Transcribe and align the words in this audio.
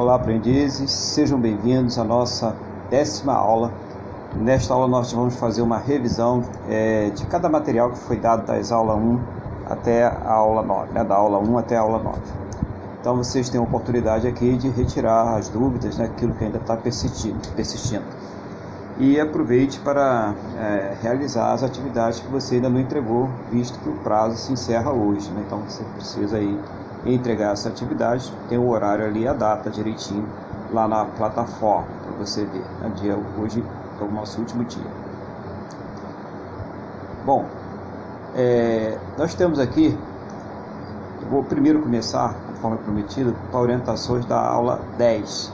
Olá, 0.00 0.14
aprendizes, 0.14 0.90
sejam 0.90 1.38
bem-vindos 1.38 1.98
à 1.98 2.04
nossa 2.04 2.56
décima 2.88 3.34
aula. 3.34 3.70
Nesta 4.34 4.72
aula, 4.72 4.88
nós 4.88 5.12
vamos 5.12 5.36
fazer 5.36 5.60
uma 5.60 5.76
revisão 5.76 6.42
é, 6.70 7.10
de 7.10 7.26
cada 7.26 7.50
material 7.50 7.90
que 7.90 7.98
foi 7.98 8.16
dado 8.16 8.46
das 8.46 8.72
aulas 8.72 8.96
1 8.96 9.20
até 9.66 10.04
a 10.04 10.32
aula 10.32 10.62
9, 10.62 10.92
né? 10.94 11.04
da 11.04 11.14
aula 11.14 11.38
1 11.38 11.58
até 11.58 11.76
a 11.76 11.80
aula 11.82 11.98
9. 11.98 12.18
Então, 12.98 13.14
vocês 13.14 13.50
têm 13.50 13.60
a 13.60 13.62
oportunidade 13.62 14.26
aqui 14.26 14.56
de 14.56 14.70
retirar 14.70 15.36
as 15.36 15.50
dúvidas, 15.50 15.98
né? 15.98 16.06
aquilo 16.06 16.32
que 16.32 16.44
ainda 16.44 16.56
está 16.56 16.78
persistindo, 16.78 17.38
persistindo. 17.54 18.04
E 18.98 19.20
aproveite 19.20 19.78
para 19.80 20.32
é, 20.58 20.96
realizar 21.02 21.52
as 21.52 21.62
atividades 21.62 22.20
que 22.20 22.28
você 22.28 22.54
ainda 22.54 22.70
não 22.70 22.80
entregou, 22.80 23.28
visto 23.50 23.78
que 23.80 23.90
o 23.90 23.96
prazo 23.96 24.38
se 24.38 24.50
encerra 24.50 24.92
hoje. 24.92 25.30
Né? 25.30 25.42
Então, 25.46 25.58
você 25.58 25.84
precisa 25.94 26.38
aí 26.38 26.58
entregar 27.06 27.52
essa 27.52 27.68
atividade, 27.68 28.32
tem 28.48 28.58
o 28.58 28.68
horário 28.68 29.04
ali, 29.04 29.26
a 29.26 29.32
data 29.32 29.70
direitinho 29.70 30.28
lá 30.72 30.86
na 30.86 31.04
plataforma 31.04 31.86
para 32.02 32.12
você 32.18 32.44
ver. 32.44 32.64
Né? 32.80 32.92
Dia, 32.96 33.18
hoje 33.38 33.64
é 34.00 34.04
o 34.04 34.10
nosso 34.10 34.40
último 34.40 34.64
dia. 34.64 34.90
Bom, 37.24 37.46
é, 38.34 38.96
nós 39.18 39.34
temos 39.34 39.58
aqui, 39.58 39.96
vou 41.30 41.42
primeiro 41.44 41.80
começar, 41.80 42.34
conforme 42.48 42.78
prometido, 42.78 43.34
com 43.50 43.58
orientações 43.58 44.24
da 44.24 44.40
aula 44.40 44.80
10. 44.96 45.52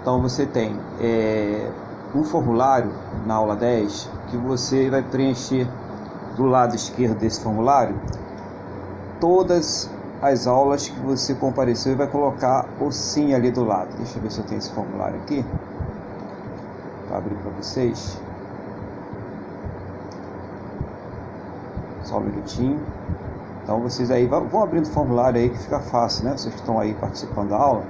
Então 0.00 0.20
você 0.20 0.46
tem 0.46 0.78
é, 1.00 1.70
um 2.14 2.24
formulário 2.24 2.90
na 3.26 3.34
aula 3.34 3.56
10 3.56 4.08
que 4.28 4.36
você 4.36 4.88
vai 4.88 5.02
preencher 5.02 5.68
do 6.36 6.44
lado 6.46 6.74
esquerdo 6.74 7.18
desse 7.18 7.40
formulário 7.40 7.94
todas 9.20 9.90
as 10.22 10.46
aulas 10.46 10.88
que 10.88 11.00
você 11.00 11.34
compareceu 11.34 11.92
e 11.92 11.94
vai 11.96 12.06
colocar 12.06 12.66
o 12.80 12.90
sim 12.90 13.34
ali 13.34 13.50
do 13.50 13.64
lado. 13.64 13.96
Deixa 13.96 14.18
eu 14.18 14.22
ver 14.22 14.30
se 14.30 14.38
eu 14.38 14.44
tenho 14.44 14.58
esse 14.58 14.70
formulário 14.70 15.16
aqui. 15.20 15.44
Para 17.08 17.18
abrir 17.18 17.34
para 17.36 17.50
vocês. 17.52 18.20
Só 22.04 22.18
um 22.18 22.20
minutinho. 22.20 22.80
Então 23.62 23.80
vocês 23.80 24.10
aí 24.10 24.26
vão 24.26 24.62
abrindo 24.62 24.86
o 24.86 24.90
formulário 24.90 25.40
aí 25.40 25.48
que 25.48 25.58
fica 25.58 25.80
fácil, 25.80 26.24
né? 26.24 26.36
Vocês 26.36 26.52
que 26.52 26.60
estão 26.60 26.78
aí 26.78 26.92
participando 26.94 27.50
da 27.50 27.56
aula, 27.56 27.84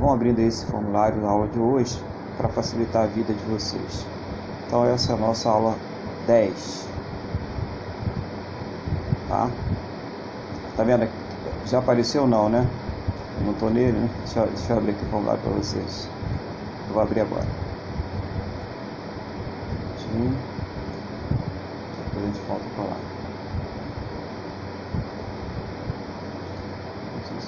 vão 0.00 0.12
abrindo 0.12 0.40
esse 0.40 0.66
formulário 0.66 1.20
da 1.20 1.28
aula 1.28 1.46
de 1.48 1.58
hoje 1.58 2.02
para 2.36 2.48
facilitar 2.48 3.04
a 3.04 3.06
vida 3.06 3.32
de 3.32 3.44
vocês. 3.44 4.06
Então 4.66 4.84
essa 4.84 5.12
é 5.12 5.14
a 5.14 5.18
nossa 5.18 5.48
aula 5.48 5.74
10. 6.26 6.88
Tá? 9.28 9.48
Tá 10.76 10.84
vendo 10.84 11.04
aqui? 11.04 11.27
Já 11.66 11.78
apareceu 11.78 12.26
não, 12.26 12.48
né? 12.48 12.66
Eu 13.38 13.44
não 13.44 13.52
estou 13.52 13.70
nele, 13.70 13.98
né? 13.98 14.10
Deixa, 14.24 14.46
deixa, 14.46 14.72
eu 14.72 14.78
abrir 14.78 14.92
aqui 14.92 15.04
o 15.04 15.08
formulário 15.08 15.40
para 15.40 15.52
vocês. 15.52 16.08
Eu 16.88 16.94
vou 16.94 17.02
abrir 17.02 17.20
agora. 17.20 17.46
Sim. 19.98 20.36
Depois 22.04 22.24
a 22.24 22.26
gente 22.26 22.40
volta 22.48 22.64
para 22.74 22.84
lá. 22.84 22.96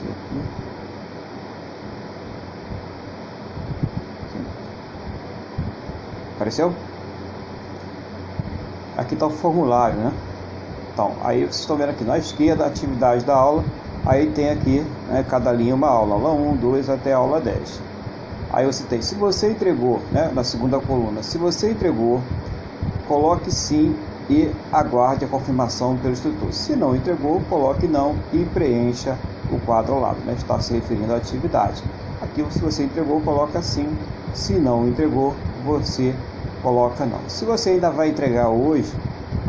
Aqui. 0.00 0.42
Apareceu? 6.36 6.72
Aqui 8.96 9.14
está 9.14 9.26
o 9.26 9.30
formulário, 9.30 9.96
né? 9.96 10.12
Então, 10.92 11.16
aí 11.22 11.40
vocês 11.40 11.56
estão 11.56 11.76
vendo 11.76 11.90
aqui 11.90 12.04
na 12.04 12.18
esquerda 12.18 12.66
atividade 12.66 13.24
da 13.24 13.34
aula 13.34 13.64
Aí 14.04 14.30
tem 14.30 14.50
aqui, 14.50 14.84
né, 15.08 15.24
cada 15.28 15.52
linha 15.52 15.74
uma 15.74 15.88
aula, 15.88 16.14
aula 16.14 16.32
1, 16.32 16.56
2 16.56 16.88
até 16.88 17.12
aula 17.12 17.40
10. 17.40 17.80
Aí 18.52 18.66
você 18.66 18.82
tem, 18.84 19.02
se 19.02 19.14
você 19.14 19.50
entregou, 19.50 20.00
né, 20.10 20.30
na 20.34 20.42
segunda 20.42 20.80
coluna, 20.80 21.22
se 21.22 21.36
você 21.38 21.70
entregou, 21.70 22.20
coloque 23.06 23.50
sim 23.50 23.94
e 24.28 24.50
aguarde 24.72 25.24
a 25.24 25.28
confirmação 25.28 25.96
pelo 25.98 26.12
instrutor. 26.12 26.52
Se 26.52 26.74
não 26.74 26.96
entregou, 26.96 27.42
coloque 27.48 27.86
não 27.86 28.16
e 28.32 28.44
preencha 28.54 29.18
o 29.52 29.58
quadro 29.60 29.94
ao 29.94 30.00
lado, 30.00 30.18
né, 30.24 30.34
está 30.36 30.58
se 30.60 30.72
referindo 30.72 31.12
à 31.12 31.16
atividade. 31.16 31.82
Aqui, 32.22 32.44
se 32.50 32.60
você 32.60 32.84
entregou, 32.84 33.20
coloca 33.20 33.60
sim. 33.62 33.88
Se 34.32 34.54
não 34.54 34.88
entregou, 34.88 35.34
você 35.64 36.14
coloca 36.62 37.04
não. 37.04 37.20
Se 37.28 37.44
você 37.44 37.70
ainda 37.70 37.90
vai 37.90 38.08
entregar 38.08 38.48
hoje, 38.48 38.92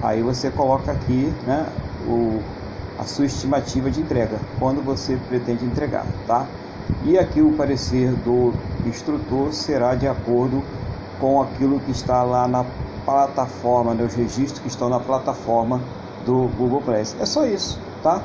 aí 0.02 0.22
você 0.22 0.50
coloca 0.50 0.92
aqui, 0.92 1.32
né, 1.46 1.66
o 2.08 2.42
a 3.02 3.06
sua 3.06 3.26
estimativa 3.26 3.90
de 3.90 4.00
entrega, 4.00 4.40
quando 4.60 4.80
você 4.84 5.18
pretende 5.28 5.66
entregar, 5.66 6.06
tá? 6.28 6.46
E 7.04 7.18
aqui 7.18 7.42
o 7.42 7.52
parecer 7.54 8.12
do 8.12 8.54
instrutor 8.86 9.52
será 9.52 9.96
de 9.96 10.08
acordo 10.08 10.62
com 11.20 11.42
aquilo 11.42 11.80
que 11.80 11.90
está 11.90 12.22
lá 12.22 12.48
na 12.48 12.64
plataforma, 13.04 13.96
né, 13.96 14.04
os 14.04 14.14
registros 14.14 14.60
que 14.60 14.68
estão 14.68 14.88
na 14.88 15.00
plataforma 15.00 15.82
do 16.28 16.48
Google 16.56 16.82
Class. 16.82 17.16
É 17.20 17.26
só 17.26 17.44
isso, 17.44 17.80
tá? 18.04 18.22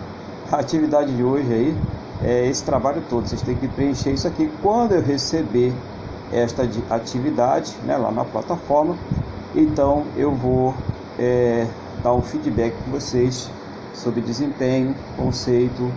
A 0.52 0.58
atividade 0.58 1.16
de 1.16 1.24
hoje 1.24 1.50
aí 1.50 1.78
é 2.22 2.46
esse 2.46 2.62
trabalho 2.62 3.02
todo. 3.08 3.26
Vocês 3.26 3.40
têm 3.40 3.54
que 3.56 3.68
preencher 3.68 4.12
isso 4.12 4.28
aqui 4.28 4.50
quando 4.62 4.92
eu 4.92 5.00
receber 5.00 5.72
esta 6.30 6.68
atividade, 6.90 7.74
né, 7.82 7.96
lá 7.96 8.10
na 8.10 8.26
plataforma. 8.26 8.94
Então 9.54 10.04
eu 10.18 10.34
vou 10.34 10.74
é, 11.18 11.66
dar 12.02 12.12
um 12.12 12.20
feedback 12.20 12.74
com 12.84 12.90
vocês 12.90 13.50
sobre 13.96 14.20
desempenho, 14.20 14.94
conceito 15.16 15.90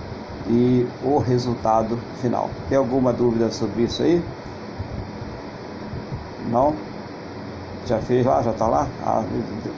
e 0.48 0.88
o 1.04 1.18
resultado 1.20 2.00
final. 2.22 2.50
Tem 2.68 2.78
alguma 2.78 3.14
dúvida 3.14 3.52
sobre 3.52 3.84
isso 3.84 4.02
aí? 4.02 4.24
Não? 6.50 6.74
Já 7.86 8.00
fez 8.00 8.26
lá? 8.26 8.42
Já 8.42 8.52
está 8.52 8.68
lá? 8.68 8.88
Ah, 9.06 9.24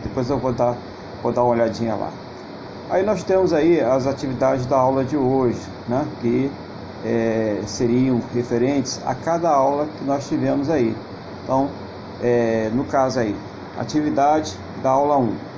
depois 0.03 0.29
eu 0.29 0.37
vou 0.37 0.53
dar, 0.53 0.77
vou 1.21 1.31
dar 1.31 1.43
uma 1.43 1.51
olhadinha 1.51 1.95
lá. 1.95 2.11
Aí 2.89 3.03
nós 3.03 3.23
temos 3.23 3.53
aí 3.53 3.79
as 3.79 4.05
atividades 4.05 4.65
da 4.65 4.77
aula 4.77 5.03
de 5.03 5.17
hoje, 5.17 5.61
né? 5.87 6.05
que 6.21 6.51
é, 7.03 7.61
seriam 7.65 8.21
referentes 8.33 9.01
a 9.05 9.15
cada 9.15 9.49
aula 9.49 9.87
que 9.97 10.03
nós 10.05 10.27
tivemos 10.27 10.69
aí. 10.69 10.95
Então, 11.43 11.69
é, 12.21 12.69
no 12.73 12.85
caso 12.85 13.19
aí, 13.19 13.35
atividade 13.79 14.57
da 14.83 14.91
aula 14.91 15.17
1 15.17 15.50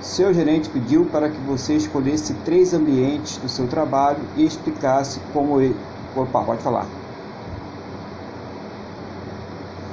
seu 0.00 0.32
gerente 0.32 0.68
pediu 0.68 1.04
para 1.06 1.28
que 1.30 1.38
você 1.40 1.74
escolhesse 1.76 2.34
três 2.44 2.72
ambientes 2.72 3.38
do 3.38 3.48
seu 3.48 3.68
trabalho 3.68 4.20
e 4.36 4.44
explicasse 4.44 5.20
como 5.32 5.60
ele. 5.60 5.76
Opa, 6.14 6.44
pode 6.44 6.62
falar. 6.62 6.86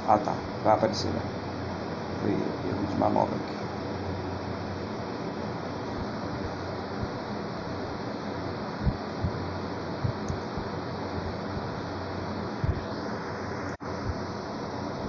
Ah 0.08 0.18
tá, 0.18 0.34
vai 0.62 0.74
aparecer. 0.74 1.08
Né? 1.08 1.20
Foi 2.20 2.30
erro 2.30 2.86
de 2.86 2.96
manobra 2.96 3.34
aqui. 3.36 3.56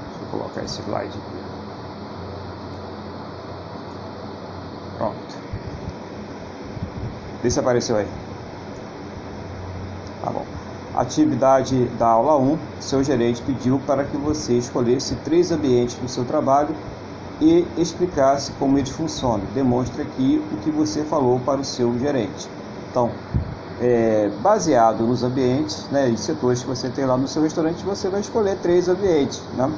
Deixa 0.09 0.23
eu 0.23 0.27
colocar 0.31 0.63
esse 0.63 0.81
slide 0.81 1.17
aqui. 1.17 1.37
Pronto. 4.97 5.35
Vê 7.41 7.49
se 7.49 7.59
apareceu 7.59 7.97
aí. 7.97 8.07
Tá 10.23 10.31
bom. 10.31 10.45
Atividade 10.95 11.85
da 11.99 12.07
aula 12.07 12.37
1. 12.37 12.57
Seu 12.79 13.03
gerente 13.03 13.41
pediu 13.41 13.79
para 13.85 14.03
que 14.03 14.17
você 14.17 14.53
escolhesse 14.53 15.15
três 15.17 15.51
ambientes 15.51 15.95
do 15.95 16.07
seu 16.07 16.25
trabalho 16.25 16.75
e 17.39 17.65
explicasse 17.77 18.51
como 18.53 18.77
eles 18.77 18.89
funcionam. 18.89 19.45
Demonstre 19.53 20.01
aqui 20.01 20.43
o 20.51 20.57
que 20.57 20.71
você 20.71 21.03
falou 21.03 21.39
para 21.39 21.61
o 21.61 21.63
seu 21.63 21.97
gerente. 21.99 22.49
Então, 22.89 23.11
é, 23.79 24.31
baseado 24.41 25.05
nos 25.05 25.23
ambientes 25.23 25.85
né, 25.91 26.09
e 26.09 26.17
setores 26.17 26.61
que 26.61 26.67
você 26.67 26.89
tem 26.89 27.05
lá 27.05 27.15
no 27.15 27.27
seu 27.27 27.43
restaurante, 27.43 27.83
você 27.83 28.09
vai 28.09 28.21
escolher 28.21 28.57
três 28.57 28.89
ambientes. 28.89 29.41
Né? 29.55 29.71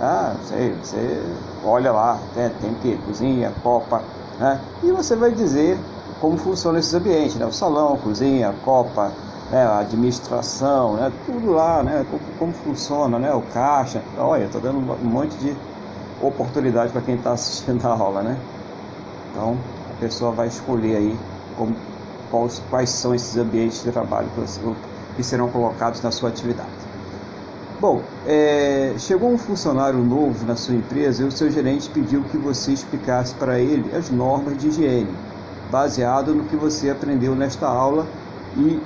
Ah, 0.00 0.34
sei, 0.48 0.74
você 0.82 1.22
olha 1.64 1.92
lá, 1.92 2.18
né, 2.34 2.50
tem 2.60 2.74
que 2.74 2.96
cozinha, 3.04 3.52
copa, 3.62 4.02
né? 4.38 4.60
E 4.82 4.90
você 4.90 5.14
vai 5.14 5.30
dizer 5.30 5.78
como 6.22 6.36
funcionam 6.36 6.78
esses 6.78 6.94
ambientes, 6.94 7.34
né? 7.34 7.44
o 7.44 7.50
salão, 7.50 7.94
a 7.94 7.98
cozinha, 7.98 8.50
a 8.50 8.52
copa, 8.64 9.10
né? 9.50 9.60
a 9.60 9.80
administração, 9.80 10.94
né? 10.94 11.10
tudo 11.26 11.50
lá, 11.50 11.82
né? 11.82 12.06
como, 12.08 12.22
como 12.38 12.52
funciona, 12.52 13.18
né? 13.18 13.34
o 13.34 13.42
caixa. 13.52 14.00
Olha, 14.16 14.44
estou 14.44 14.60
dando 14.60 14.78
um 14.78 15.10
monte 15.10 15.34
de 15.38 15.52
oportunidade 16.22 16.92
para 16.92 17.00
quem 17.00 17.16
está 17.16 17.32
assistindo 17.32 17.84
a 17.84 17.90
aula. 17.90 18.22
Né? 18.22 18.38
Então, 19.32 19.58
a 19.90 20.00
pessoa 20.00 20.30
vai 20.30 20.46
escolher 20.46 20.96
aí 20.96 21.18
como, 21.58 21.74
quais, 22.30 22.62
quais 22.70 22.90
são 22.90 23.12
esses 23.12 23.36
ambientes 23.36 23.82
de 23.82 23.90
trabalho 23.90 24.28
que, 24.36 25.16
que 25.16 25.24
serão 25.24 25.48
colocados 25.48 26.00
na 26.02 26.12
sua 26.12 26.28
atividade. 26.28 26.70
Bom, 27.80 28.00
é, 28.28 28.94
chegou 28.96 29.28
um 29.28 29.36
funcionário 29.36 29.98
novo 29.98 30.46
na 30.46 30.54
sua 30.54 30.76
empresa 30.76 31.24
e 31.24 31.26
o 31.26 31.32
seu 31.32 31.50
gerente 31.50 31.90
pediu 31.90 32.22
que 32.22 32.38
você 32.38 32.70
explicasse 32.70 33.34
para 33.34 33.58
ele 33.58 33.92
as 33.92 34.08
normas 34.08 34.56
de 34.56 34.68
higiene, 34.68 35.10
baseado 35.72 36.34
no 36.34 36.44
que 36.44 36.54
você 36.54 36.90
aprendeu 36.90 37.34
nesta 37.34 37.66
aula 37.66 38.06
e 38.58 38.78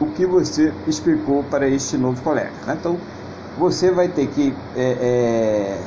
o 0.00 0.06
que 0.06 0.26
você 0.26 0.74
explicou 0.88 1.44
para 1.44 1.68
este 1.68 1.96
novo 1.96 2.20
colega. 2.22 2.50
Né? 2.66 2.76
Então, 2.78 2.98
você 3.56 3.92
vai 3.92 4.08
ter 4.08 4.26
que 4.26 4.52
é, 4.74 4.82
é, 5.00 5.78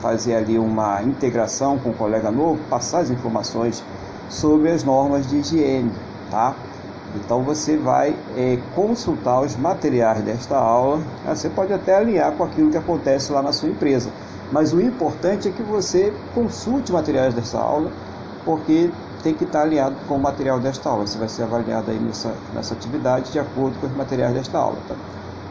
fazer 0.00 0.36
ali 0.36 0.56
uma 0.58 1.02
integração 1.02 1.76
com 1.76 1.90
o 1.90 1.94
colega 1.94 2.30
novo, 2.30 2.60
passar 2.70 3.00
as 3.00 3.10
informações 3.10 3.82
sobre 4.28 4.70
as 4.70 4.84
normas 4.84 5.28
de 5.28 5.38
higiene, 5.38 5.90
tá? 6.30 6.54
Então 7.16 7.42
você 7.42 7.76
vai 7.76 8.14
é, 8.36 8.58
consultar 8.74 9.40
os 9.40 9.56
materiais 9.56 10.22
desta 10.22 10.56
aula. 10.56 10.98
Né? 10.98 11.34
Você 11.34 11.48
pode 11.48 11.72
até 11.72 11.96
alinhar 11.96 12.32
com 12.32 12.44
aquilo 12.44 12.70
que 12.70 12.76
acontece 12.76 13.32
lá 13.32 13.42
na 13.42 13.52
sua 13.52 13.70
empresa, 13.70 14.10
mas 14.52 14.72
o 14.72 14.80
importante 14.80 15.48
é 15.48 15.50
que 15.50 15.62
você 15.62 16.12
consulte 16.34 16.92
materiais 16.92 17.34
desta 17.34 17.58
aula, 17.58 17.90
porque 18.44 18.90
tem 19.22 19.34
que 19.34 19.44
estar 19.44 19.62
alinhado 19.62 19.96
com 20.06 20.16
o 20.16 20.20
material 20.20 20.60
desta 20.60 20.88
aula. 20.88 21.06
Você 21.06 21.18
vai 21.18 21.28
ser 21.28 21.42
avaliado 21.42 21.90
aí 21.90 21.98
nessa, 21.98 22.34
nessa 22.54 22.74
atividade 22.74 23.32
de 23.32 23.38
acordo 23.38 23.78
com 23.80 23.86
os 23.86 23.96
materiais 23.96 24.34
desta 24.34 24.58
aula. 24.58 24.78
Tá? 24.88 24.94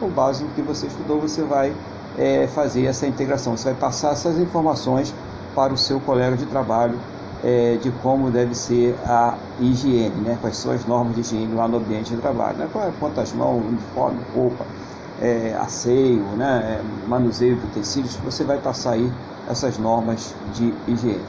Com 0.00 0.08
base 0.08 0.44
no 0.44 0.50
que 0.50 0.62
você 0.62 0.86
estudou, 0.86 1.20
você 1.20 1.42
vai 1.42 1.74
é, 2.18 2.46
fazer 2.48 2.84
essa 2.86 3.06
integração. 3.06 3.56
Você 3.56 3.70
vai 3.70 3.78
passar 3.78 4.12
essas 4.12 4.38
informações 4.38 5.14
para 5.54 5.72
o 5.72 5.78
seu 5.78 6.00
colega 6.00 6.36
de 6.36 6.46
trabalho 6.46 6.98
é, 7.42 7.76
de 7.80 7.90
como 8.02 8.30
deve 8.30 8.54
ser 8.54 8.96
a 9.04 9.36
higiene, 9.60 10.14
né? 10.22 10.38
quais 10.40 10.56
são 10.56 10.72
as 10.72 10.84
normas 10.86 11.14
de 11.14 11.20
higiene 11.20 11.54
lá 11.54 11.68
no 11.68 11.78
ambiente 11.78 12.14
de 12.14 12.20
trabalho, 12.20 12.58
né? 12.58 12.68
É, 12.74 12.92
quantas 12.98 13.32
mãos, 13.32 13.64
uniforme, 13.64 14.18
roupa, 14.34 14.64
é, 15.20 15.56
asseio, 15.60 16.22
né? 16.36 16.80
É, 16.80 17.08
manuseio 17.08 17.56
de 17.56 17.66
utensílios, 17.66 18.16
você 18.16 18.44
vai 18.44 18.58
passar 18.58 18.92
aí 18.92 19.12
essas 19.48 19.78
normas 19.78 20.34
de 20.54 20.74
higiene. 20.86 21.24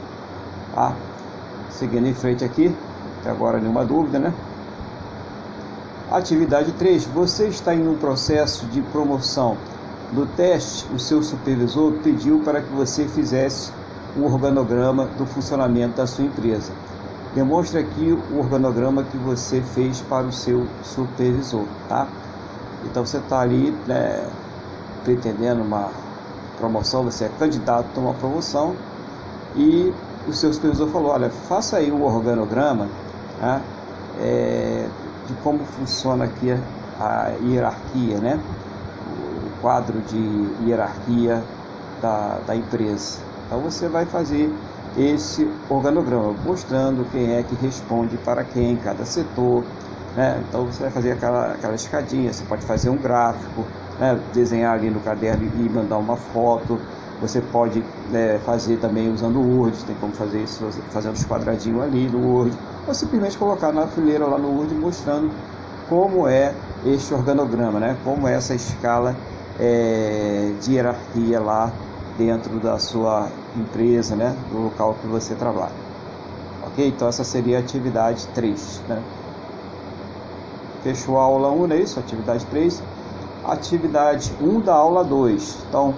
Tá? 0.74 0.94
Seguindo 1.70 2.06
em 2.06 2.14
frente 2.14 2.44
aqui, 2.44 2.74
até 3.20 3.30
agora 3.30 3.58
nenhuma 3.58 3.84
dúvida, 3.84 4.18
né? 4.18 4.34
Atividade 6.10 6.72
3. 6.72 7.04
Você 7.06 7.46
está 7.46 7.74
em 7.74 7.86
um 7.86 7.96
processo 7.96 8.66
de 8.66 8.82
promoção 8.82 9.56
do 10.12 10.26
teste, 10.26 10.86
o 10.92 10.98
seu 10.98 11.22
supervisor 11.22 11.92
pediu 12.02 12.40
para 12.40 12.60
que 12.60 12.72
você 12.72 13.06
fizesse 13.06 13.72
um 14.16 14.24
organograma 14.24 15.06
do 15.16 15.24
funcionamento 15.24 15.96
da 15.96 16.06
sua 16.06 16.24
empresa. 16.24 16.72
Demonstre 17.34 17.78
aqui 17.78 18.18
o 18.32 18.38
organograma 18.38 19.04
que 19.04 19.16
você 19.16 19.62
fez 19.62 20.00
para 20.00 20.26
o 20.26 20.32
seu 20.32 20.66
supervisor, 20.82 21.64
tá? 21.88 22.08
Então 22.84 23.06
você 23.06 23.18
está 23.18 23.40
ali 23.40 23.70
né, 23.86 24.28
pretendendo 25.04 25.62
uma 25.62 25.90
promoção, 26.58 27.04
você 27.04 27.26
é 27.26 27.30
candidato 27.38 27.86
a 27.96 28.00
uma 28.00 28.14
promoção 28.14 28.74
e 29.54 29.92
o 30.30 30.34
seu 30.34 30.52
supervisor 30.52 30.88
falou, 30.88 31.12
olha, 31.12 31.28
faça 31.30 31.76
aí 31.76 31.90
o 31.90 32.02
organograma 32.02 32.88
né, 33.40 33.62
é, 34.20 34.86
de 35.26 35.34
como 35.42 35.64
funciona 35.64 36.24
aqui 36.24 36.56
a 36.98 37.32
hierarquia, 37.42 38.18
né? 38.18 38.40
O 39.46 39.60
quadro 39.60 40.00
de 40.02 40.66
hierarquia 40.66 41.42
da, 42.00 42.38
da 42.46 42.56
empresa. 42.56 43.18
Então 43.46 43.60
você 43.60 43.88
vai 43.88 44.04
fazer 44.04 44.52
esse 44.96 45.50
organograma, 45.68 46.34
mostrando 46.44 47.08
quem 47.10 47.34
é 47.34 47.42
que 47.42 47.54
responde 47.56 48.16
para 48.18 48.44
quem 48.44 48.72
em 48.72 48.76
cada 48.76 49.04
setor. 49.04 49.64
Né? 50.16 50.42
Então 50.48 50.66
você 50.66 50.82
vai 50.82 50.90
fazer 50.90 51.12
aquela, 51.12 51.52
aquela 51.52 51.74
escadinha, 51.74 52.32
você 52.32 52.44
pode 52.44 52.64
fazer 52.64 52.90
um 52.90 52.96
gráfico, 52.96 53.64
né? 53.98 54.18
desenhar 54.32 54.74
ali 54.74 54.90
no 54.90 55.00
caderno 55.00 55.44
e 55.44 55.68
mandar 55.68 55.98
uma 55.98 56.16
foto. 56.16 56.78
Você 57.20 57.40
pode 57.40 57.84
né, 58.10 58.40
fazer 58.46 58.78
também 58.78 59.12
usando 59.12 59.36
o 59.36 59.58
Word, 59.58 59.76
tem 59.84 59.94
como 59.96 60.12
fazer 60.14 60.42
isso 60.42 60.64
fazendo 60.90 61.14
os 61.14 61.24
quadradinhos 61.24 61.82
ali 61.82 62.08
no 62.08 62.26
Word, 62.26 62.56
ou 62.86 62.94
simplesmente 62.94 63.36
colocar 63.36 63.72
na 63.72 63.86
fileira 63.86 64.26
lá 64.26 64.38
no 64.38 64.48
Word 64.56 64.74
mostrando 64.74 65.30
como 65.88 66.26
é 66.26 66.54
este 66.86 67.12
organograma, 67.12 67.78
né? 67.78 67.96
como 68.04 68.26
é 68.26 68.34
essa 68.34 68.54
escala 68.54 69.14
é, 69.58 70.52
de 70.62 70.72
hierarquia 70.72 71.40
lá 71.40 71.70
dentro 72.16 72.58
da 72.58 72.78
sua 72.78 73.28
empresa, 73.56 74.14
né, 74.14 74.36
do 74.50 74.64
local 74.64 74.94
que 75.00 75.06
você 75.06 75.34
trabalha. 75.34 75.72
Ok? 76.66 76.86
Então 76.86 77.08
essa 77.08 77.24
seria 77.24 77.58
a 77.58 77.60
atividade 77.60 78.26
3. 78.28 78.82
Né? 78.88 79.02
Fechou 80.82 81.18
a 81.18 81.22
aula 81.22 81.50
1, 81.50 81.66
não 81.66 81.76
é 81.76 81.80
isso? 81.80 81.98
Atividade 81.98 82.46
3. 82.46 82.82
Atividade 83.44 84.32
1 84.40 84.60
da 84.60 84.74
aula 84.74 85.04
2. 85.04 85.64
Então, 85.68 85.94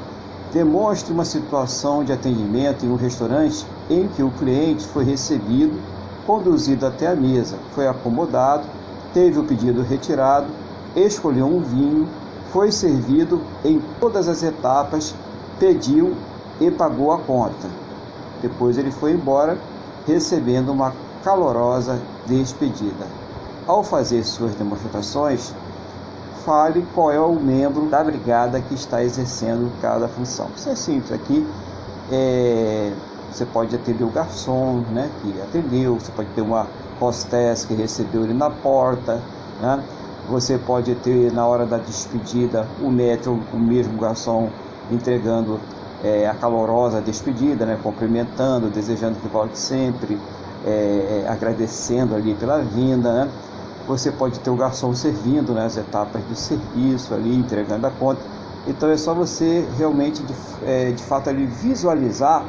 demonstre 0.52 1.12
uma 1.12 1.24
situação 1.24 2.04
de 2.04 2.12
atendimento 2.12 2.84
em 2.84 2.90
um 2.90 2.96
restaurante 2.96 3.66
em 3.88 4.06
que 4.08 4.22
o 4.22 4.30
cliente 4.30 4.86
foi 4.86 5.04
recebido, 5.04 5.80
conduzido 6.26 6.86
até 6.86 7.06
a 7.06 7.16
mesa, 7.16 7.56
foi 7.74 7.86
acomodado, 7.86 8.64
teve 9.14 9.38
o 9.38 9.44
pedido 9.44 9.82
retirado, 9.82 10.46
escolheu 10.94 11.46
um 11.46 11.60
vinho, 11.60 12.08
foi 12.52 12.70
servido 12.70 13.40
em 13.64 13.80
todas 13.98 14.28
as 14.28 14.42
etapas 14.42 15.14
pediu 15.62 16.16
e 16.60 16.70
pagou 16.72 17.12
a 17.12 17.18
conta. 17.18 17.68
Depois 18.40 18.76
ele 18.76 18.90
foi 18.90 19.12
embora, 19.12 19.56
recebendo 20.06 20.72
uma 20.72 20.92
calorosa 21.22 22.00
despedida. 22.26 23.06
Ao 23.64 23.84
fazer 23.84 24.24
suas 24.24 24.56
demonstrações, 24.56 25.54
fale 26.44 26.84
qual 26.94 27.10
é 27.10 27.20
o 27.20 27.34
membro 27.34 27.86
da 27.86 28.02
brigada 28.02 28.60
que 28.60 28.74
está 28.74 29.02
exercendo 29.02 29.70
cada 29.80 30.08
função. 30.08 30.48
Isso 30.56 30.68
é 30.68 30.74
simples 30.74 31.12
aqui. 31.12 31.46
É, 32.10 32.92
você 33.30 33.46
pode 33.46 33.74
atender 33.74 34.04
o 34.04 34.10
garçom, 34.10 34.82
né, 34.92 35.10
que 35.20 35.40
atendeu, 35.40 35.98
você 35.98 36.12
pode 36.12 36.28
ter 36.30 36.42
uma 36.42 36.66
hostess 37.00 37.64
que 37.64 37.74
recebeu 37.74 38.24
ele 38.24 38.34
na 38.34 38.50
porta, 38.50 39.20
né? 39.60 39.82
Você 40.28 40.56
pode 40.56 40.94
ter 40.96 41.32
na 41.32 41.46
hora 41.46 41.66
da 41.66 41.78
despedida 41.78 42.66
o 42.80 42.90
metro, 42.90 43.40
o 43.52 43.58
mesmo 43.58 43.98
garçom 43.98 44.50
entregando 44.90 45.58
é, 46.04 46.28
a 46.28 46.34
calorosa 46.34 47.00
despedida, 47.00 47.64
né, 47.66 47.78
cumprimentando, 47.82 48.68
desejando 48.68 49.18
que 49.18 49.28
volte 49.28 49.58
sempre, 49.58 50.18
é, 50.64 51.24
é, 51.24 51.28
agradecendo 51.28 52.14
ali 52.14 52.34
pela 52.34 52.60
vinda. 52.60 53.24
Né? 53.24 53.30
Você 53.86 54.12
pode 54.12 54.38
ter 54.40 54.50
o 54.50 54.56
garçom 54.56 54.94
servindo 54.94 55.52
né, 55.52 55.64
as 55.64 55.76
etapas 55.76 56.22
do 56.24 56.34
serviço 56.34 57.14
ali, 57.14 57.34
entregando 57.34 57.86
a 57.86 57.90
conta. 57.90 58.22
Então 58.66 58.88
é 58.88 58.96
só 58.96 59.12
você 59.12 59.66
realmente, 59.76 60.22
de, 60.22 60.34
é, 60.64 60.92
de 60.92 61.02
fato, 61.02 61.28
ali 61.28 61.46
visualizar 61.46 62.46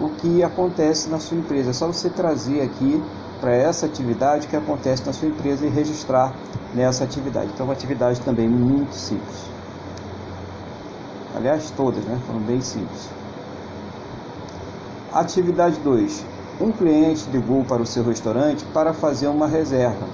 o 0.00 0.10
que 0.10 0.42
acontece 0.42 1.08
na 1.08 1.18
sua 1.18 1.38
empresa. 1.38 1.70
É 1.70 1.72
só 1.72 1.86
você 1.86 2.10
trazer 2.10 2.60
aqui 2.60 3.02
para 3.40 3.54
essa 3.54 3.86
atividade 3.86 4.46
que 4.46 4.56
acontece 4.56 5.04
na 5.06 5.12
sua 5.12 5.28
empresa 5.28 5.66
e 5.66 5.70
registrar 5.70 6.34
nessa 6.74 7.04
atividade. 7.04 7.50
Então, 7.54 7.64
é 7.64 7.68
uma 7.68 7.74
atividade 7.74 8.20
também 8.20 8.48
muito 8.48 8.94
simples. 8.94 9.44
Aliás, 11.34 11.70
todas 11.76 12.04
né, 12.04 12.18
foram 12.26 12.40
bem 12.40 12.60
simples. 12.60 13.08
Atividade 15.12 15.80
2. 15.80 16.24
Um 16.60 16.70
cliente 16.70 17.28
ligou 17.30 17.64
para 17.64 17.82
o 17.82 17.86
seu 17.86 18.04
restaurante 18.04 18.64
para 18.66 18.92
fazer 18.92 19.28
uma 19.28 19.48
reserva. 19.48 20.06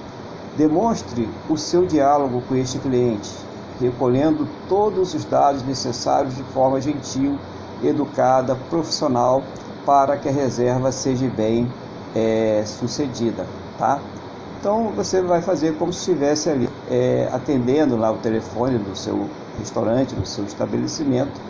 Demonstre 0.61 1.27
o 1.49 1.57
seu 1.57 1.87
diálogo 1.87 2.43
com 2.47 2.55
este 2.55 2.77
cliente, 2.77 3.31
recolhendo 3.79 4.47
todos 4.69 5.15
os 5.15 5.25
dados 5.25 5.63
necessários 5.63 6.35
de 6.35 6.43
forma 6.43 6.79
gentil, 6.79 7.35
educada, 7.83 8.55
profissional, 8.69 9.41
para 9.87 10.17
que 10.17 10.29
a 10.29 10.31
reserva 10.31 10.91
seja 10.91 11.27
bem 11.29 11.67
é, 12.15 12.61
sucedida, 12.63 13.47
tá? 13.79 13.99
Então 14.59 14.91
você 14.95 15.19
vai 15.19 15.41
fazer 15.41 15.75
como 15.79 15.91
se 15.91 16.11
estivesse 16.11 16.47
ali 16.47 16.69
é, 16.91 17.27
atendendo 17.33 17.97
lá 17.97 18.11
o 18.11 18.17
telefone 18.17 18.77
do 18.77 18.95
seu 18.95 19.27
restaurante, 19.57 20.13
no 20.13 20.27
seu 20.27 20.45
estabelecimento 20.45 21.41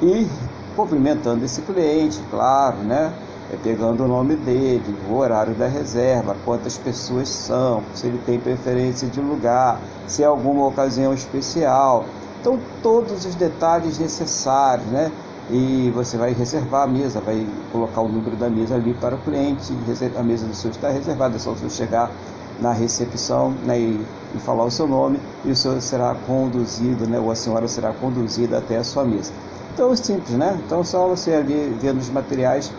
e 0.00 0.26
cumprimentando 0.74 1.44
esse 1.44 1.60
cliente, 1.60 2.18
claro, 2.30 2.78
né? 2.78 3.12
É 3.54 3.56
pegando 3.62 4.02
o 4.02 4.08
nome 4.08 4.34
dele, 4.34 4.96
o 5.08 5.14
horário 5.14 5.54
da 5.54 5.68
reserva, 5.68 6.34
quantas 6.44 6.76
pessoas 6.76 7.28
são, 7.28 7.84
se 7.94 8.08
ele 8.08 8.18
tem 8.26 8.36
preferência 8.36 9.06
de 9.06 9.20
lugar, 9.20 9.80
se 10.08 10.24
é 10.24 10.26
alguma 10.26 10.66
ocasião 10.66 11.14
especial. 11.14 12.04
Então, 12.40 12.58
todos 12.82 13.24
os 13.24 13.36
detalhes 13.36 13.96
necessários, 14.00 14.88
né? 14.88 15.12
E 15.50 15.88
você 15.94 16.16
vai 16.16 16.32
reservar 16.32 16.82
a 16.82 16.86
mesa, 16.88 17.20
vai 17.20 17.46
colocar 17.70 18.00
o 18.00 18.08
número 18.08 18.34
da 18.34 18.50
mesa 18.50 18.74
ali 18.74 18.92
para 18.92 19.14
o 19.14 19.18
cliente, 19.18 19.72
a 20.16 20.22
mesa 20.22 20.46
do 20.46 20.54
seu 20.54 20.72
está 20.72 20.88
reservada, 20.88 21.36
é 21.36 21.38
só 21.38 21.52
você 21.52 21.70
chegar 21.70 22.10
na 22.60 22.72
recepção 22.72 23.50
né, 23.64 23.78
e, 23.78 24.04
e, 24.34 24.38
falar 24.40 24.64
o 24.64 24.70
seu 24.70 24.88
nome 24.88 25.20
e 25.44 25.50
o 25.50 25.56
senhor 25.56 25.80
será 25.80 26.16
conduzido, 26.26 27.06
né, 27.06 27.20
ou 27.20 27.30
a 27.30 27.36
senhora 27.36 27.68
será 27.68 27.92
conduzida 27.92 28.58
até 28.58 28.78
a 28.78 28.84
sua 28.84 29.04
mesa. 29.04 29.32
Então 29.74 29.92
é 29.92 29.96
simples, 29.96 30.30
né? 30.30 30.58
Então 30.64 30.84
só 30.84 31.08
você 31.08 31.34
ali 31.34 31.76
vendo 31.80 31.98
os 31.98 32.08
materiais 32.08 32.72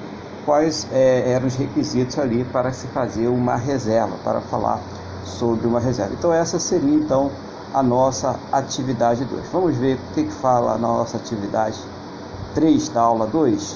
quais 0.46 0.88
é, 0.92 1.32
eram 1.32 1.48
os 1.48 1.56
requisitos 1.56 2.18
ali 2.20 2.46
para 2.46 2.72
se 2.72 2.88
fazer 2.88 3.28
uma 3.28 3.56
reserva, 3.56 4.16
para 4.24 4.40
falar 4.42 4.80
sobre 5.24 5.68
uma 5.68 5.80
reserva. 5.80 6.14
Então 6.14 6.32
essa 6.32 6.60
seria 6.60 6.96
então 6.96 7.32
a 7.74 7.82
nossa 7.82 8.40
atividade 8.52 9.26
2. 9.26 9.48
Vamos 9.52 9.76
ver 9.76 9.96
o 9.96 10.14
que, 10.14 10.24
que 10.24 10.32
fala 10.32 10.74
a 10.74 10.78
nossa 10.78 11.18
atividade 11.18 11.80
3 12.54 12.90
da 12.90 13.02
aula 13.02 13.28
2. 13.28 13.76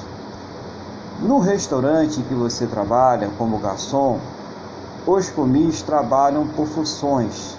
No 1.21 1.39
restaurante 1.39 2.21
que 2.21 2.33
você 2.33 2.65
trabalha 2.65 3.29
como 3.37 3.57
garçom, 3.57 4.19
os 5.05 5.29
comis 5.29 5.81
trabalham 5.81 6.47
por 6.47 6.67
funções. 6.67 7.57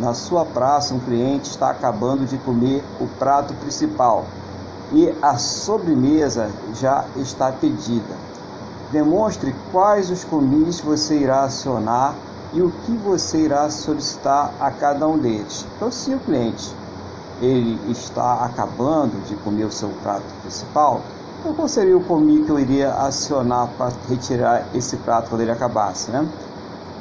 na 0.00 0.14
sua 0.14 0.44
praça 0.44 0.94
um 0.94 1.00
cliente 1.00 1.50
está 1.50 1.70
acabando 1.70 2.24
de 2.24 2.38
comer 2.38 2.82
o 3.00 3.06
prato 3.18 3.52
principal 3.54 4.24
e 4.92 5.14
a 5.20 5.36
sobremesa 5.36 6.50
já 6.74 7.04
está 7.16 7.52
pedida. 7.52 8.16
Demonstre 8.90 9.54
quais 9.70 10.10
os 10.10 10.24
comis 10.24 10.80
você 10.80 11.18
irá 11.18 11.42
acionar 11.42 12.14
e 12.52 12.62
o 12.62 12.70
que 12.70 12.92
você 12.92 13.38
irá 13.38 13.68
solicitar 13.68 14.52
a 14.58 14.70
cada 14.70 15.06
um 15.06 15.18
deles. 15.18 15.66
Então, 15.76 15.90
se 15.90 16.14
o 16.14 16.18
cliente 16.20 16.74
ele 17.40 17.78
está 17.90 18.44
acabando 18.44 19.22
de 19.26 19.36
comer 19.36 19.64
o 19.64 19.72
seu 19.72 19.90
prato 20.02 20.24
principal, 20.42 21.02
então 21.40 21.54
qual 21.54 21.68
seria 21.68 21.96
o 21.96 22.02
comi 22.02 22.42
que 22.42 22.50
eu 22.50 22.58
iria 22.58 22.92
acionar 22.94 23.68
para 23.76 23.92
retirar 24.08 24.66
esse 24.74 24.96
prato 24.96 25.28
quando 25.28 25.42
ele 25.42 25.52
acabasse, 25.52 26.10
né? 26.10 26.26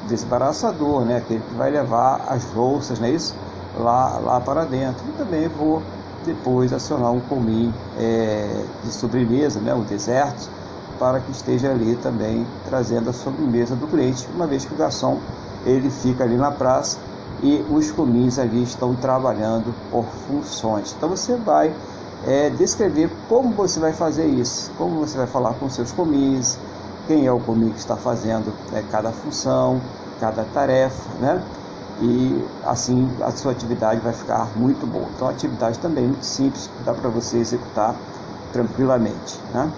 Desembaraçador, 0.08 1.06
né? 1.06 1.17
Aquele 1.17 1.39
que 1.39 1.56
vai 1.56 1.72
levar 1.72 2.22
as 2.27 2.53
louças, 2.53 3.00
não 3.00 3.08
é 3.08 3.12
isso? 3.12 3.34
Lá, 3.79 4.20
lá 4.20 4.39
para 4.39 4.65
dentro. 4.65 5.03
E 5.08 5.12
também 5.13 5.48
vou 5.48 5.82
depois 6.27 6.72
acionar 6.74 7.12
um 7.12 7.22
comi 7.22 7.74
é, 7.98 8.63
de 8.84 8.91
sobremesa, 8.91 9.60
né? 9.60 9.74
O 9.74 9.81
deserto, 9.81 10.50
para 11.00 11.19
que 11.19 11.31
esteja 11.31 11.72
ali 11.72 11.96
também 11.96 12.46
trazendo 12.65 13.10
a 13.10 13.13
sobremesa 13.13 13.75
do 13.75 13.88
cliente, 13.88 14.27
uma 14.36 14.46
vez 14.46 14.65
que 14.65 14.74
o 14.74 14.77
garçom 14.77 15.19
ele 15.65 15.89
fica 15.89 16.24
ali 16.24 16.38
na 16.38 16.51
praça 16.51 17.00
e 17.41 17.63
os 17.69 17.91
comins 17.91 18.39
ali 18.39 18.63
estão 18.63 18.96
trabalhando 18.96 19.74
por 19.91 20.05
funções. 20.27 20.93
Então 20.98 21.10
você 21.10 21.36
vai 21.36 21.74
é, 22.25 22.50
descrever 22.50 23.10
como 23.29 23.51
você 23.51 23.79
vai 23.79 23.93
fazer 23.93 24.25
isso, 24.27 24.72
como 24.77 25.00
você 25.00 25.17
vai 25.17 25.27
falar 25.27 25.53
com 25.53 25.69
seus 25.69 25.91
comins, 25.91 26.57
quem 27.07 27.25
é 27.25 27.31
o 27.31 27.39
comin 27.39 27.69
que 27.69 27.79
está 27.79 27.96
fazendo 27.96 28.53
é, 28.74 28.84
cada 28.91 29.12
função, 29.12 29.79
cada 30.19 30.43
tarefa, 30.43 31.13
né? 31.19 31.41
E 32.00 32.46
assim 32.63 33.10
a 33.22 33.32
sua 33.32 33.51
atividade 33.51 34.00
vai 34.01 34.13
ficar 34.13 34.51
muito 34.56 34.86
boa. 34.86 35.08
Então 35.16 35.27
a 35.27 35.32
atividade 35.32 35.80
também 35.80 36.06
é 36.06 36.08
muito 36.08 36.25
simples, 36.25 36.70
dá 36.86 36.94
para 36.94 37.10
você 37.10 37.38
executar 37.38 37.96
tranquilamente, 38.54 39.39
né? 39.54 39.72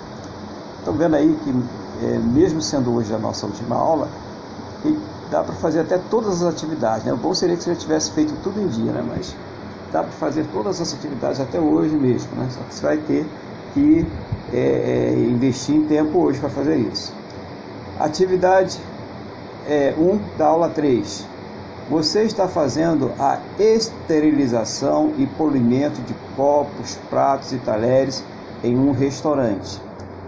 Estão 0.79 0.93
vendo 0.93 1.15
aí 1.15 1.37
que 1.43 1.49
é, 2.05 2.17
mesmo 2.17 2.61
sendo 2.61 2.93
hoje 2.93 3.13
a 3.13 3.17
nossa 3.17 3.45
última 3.45 3.75
aula, 3.75 4.07
dá 5.29 5.43
para 5.43 5.53
fazer 5.55 5.81
até 5.81 5.97
todas 5.97 6.41
as 6.41 6.53
atividades. 6.53 7.05
Né? 7.05 7.13
O 7.13 7.17
bom 7.17 7.33
seria 7.33 7.55
que 7.55 7.63
você 7.63 7.73
já 7.73 7.79
tivesse 7.79 8.11
feito 8.11 8.33
tudo 8.43 8.59
em 8.61 8.67
dia, 8.67 8.91
né? 8.91 9.03
mas 9.07 9.35
dá 9.91 10.01
para 10.01 10.11
fazer 10.11 10.45
todas 10.51 10.81
as 10.81 10.93
atividades 10.93 11.39
até 11.39 11.59
hoje 11.59 11.95
mesmo. 11.95 12.29
Né? 12.35 12.47
Só 12.49 12.59
que 12.61 12.73
você 12.73 12.81
vai 12.81 12.97
ter 12.97 13.25
que 13.73 14.05
é, 14.53 14.57
é, 14.57 15.19
investir 15.19 15.75
em 15.75 15.85
tempo 15.85 16.19
hoje 16.19 16.39
para 16.39 16.49
fazer 16.49 16.77
isso. 16.77 17.13
Atividade 17.99 18.79
1 19.67 19.71
é, 19.71 19.95
um, 19.97 20.19
da 20.37 20.47
aula 20.47 20.69
3. 20.69 21.25
Você 21.89 22.21
está 22.21 22.47
fazendo 22.47 23.11
a 23.17 23.41
esterilização 23.57 25.11
e 25.17 25.25
polimento 25.25 25.99
de 26.01 26.13
copos, 26.35 26.99
pratos 27.09 27.51
e 27.51 27.57
talheres 27.57 28.23
em 28.63 28.77
um 28.77 28.91
restaurante. 28.91 29.81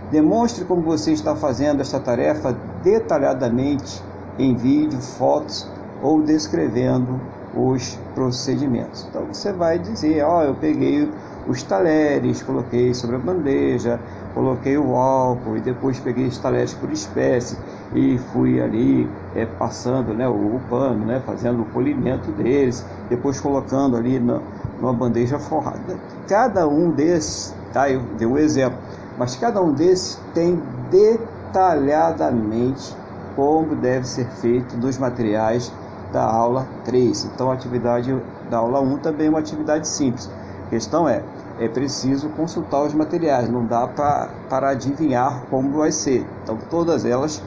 Demonstre 0.10 0.66
como 0.66 0.82
você 0.82 1.12
está 1.12 1.36
fazendo 1.36 1.80
esta 1.80 2.00
tarefa 2.00 2.58
detalhadamente 2.84 4.02
em 4.40 4.56
vídeo, 4.56 5.00
fotos 5.00 5.70
ou 6.02 6.24
descrevendo 6.24 7.22
os 7.56 7.96
procedimentos. 8.16 9.06
Então 9.08 9.28
você 9.28 9.54
vai 9.54 9.78
dizer, 9.78 10.24
ó, 10.24 10.40
oh, 10.40 10.44
eu 10.44 10.56
peguei 10.56 11.08
os 11.48 11.64
talheres, 11.64 12.44
coloquei 12.44 12.94
sobre 12.94 13.16
a 13.16 13.20
bandeja, 13.20 14.00
coloquei 14.34 14.78
o 14.78 14.96
álcool 14.96 15.58
e 15.58 15.62
depois 15.62 16.00
peguei 16.00 16.28
os 16.28 16.38
talheres 16.38 16.74
por 16.74 16.92
espécie 16.92 17.58
e 17.94 18.18
fui 18.32 18.62
ali 18.62 19.10
é, 19.36 19.46
passando 19.46 20.14
né, 20.14 20.26
o, 20.28 20.60
pano, 20.70 21.06
né, 21.06 21.22
fazendo 21.26 21.64
o 21.64 21.66
polimento 21.66 22.32
deles, 22.32 22.86
depois 23.10 23.40
colocando 23.40 23.98
ali 23.98 24.20
na, 24.20 24.40
numa 24.80 24.94
bandeja 24.94 25.40
forrada. 25.40 25.98
Cada 26.28 26.68
um 26.68 26.92
desses, 26.92 27.56
tá, 27.74 27.90
eu 27.90 28.02
dei 28.18 28.28
um 28.28 28.38
exemplo, 28.38 28.78
mas 29.18 29.36
cada 29.36 29.60
um 29.62 29.74
desses 29.74 30.20
tem 30.34 30.62
detalhadamente 30.90 32.96
como 33.36 33.76
deve 33.76 34.08
ser 34.08 34.28
feito 34.28 34.78
dos 34.78 34.98
materiais 34.98 35.72
da 36.12 36.24
aula 36.24 36.68
3. 36.86 37.26
Então, 37.26 37.50
a 37.50 37.54
atividade 37.54 38.16
da 38.50 38.58
aula 38.58 38.82
1 38.82 38.98
também 38.98 39.28
é 39.28 39.30
uma 39.30 39.40
atividade 39.40 39.88
simples. 39.88 40.30
Questão 40.72 41.08
é, 41.08 41.22
é 41.60 41.68
preciso 41.68 42.30
consultar 42.30 42.82
os 42.82 42.94
materiais, 42.94 43.50
não 43.50 43.66
dá 43.66 43.86
para 43.86 44.70
adivinhar 44.70 45.44
como 45.50 45.78
vai 45.78 45.92
ser. 45.92 46.26
Então, 46.44 46.58
todas 46.70 47.04
elas, 47.04 47.44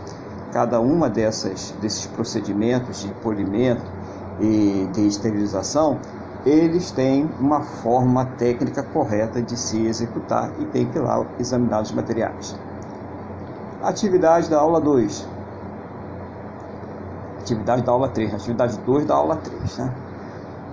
cada 0.52 0.78
uma 0.78 1.08
dessas, 1.08 1.74
desses 1.80 2.04
procedimentos 2.06 3.00
de 3.00 3.08
polimento 3.14 3.82
e 4.38 4.86
de 4.92 5.06
esterilização, 5.06 5.98
eles 6.44 6.90
têm 6.90 7.26
uma 7.40 7.62
forma 7.62 8.26
técnica 8.36 8.82
correta 8.82 9.40
de 9.40 9.56
se 9.56 9.86
executar 9.86 10.50
e 10.60 10.66
tem 10.66 10.84
que 10.84 10.98
lá 10.98 11.24
examinar 11.40 11.80
os 11.80 11.92
materiais. 11.92 12.54
Atividade 13.82 14.50
da 14.50 14.58
aula 14.58 14.82
2 14.82 15.32
atividade 17.44 17.82
da 17.82 17.92
aula 17.92 18.08
3, 18.08 18.34
atividade 18.34 18.78
2 18.78 19.06
da 19.06 19.14
aula 19.14 19.36
3. 19.36 19.78
Né? 19.78 19.92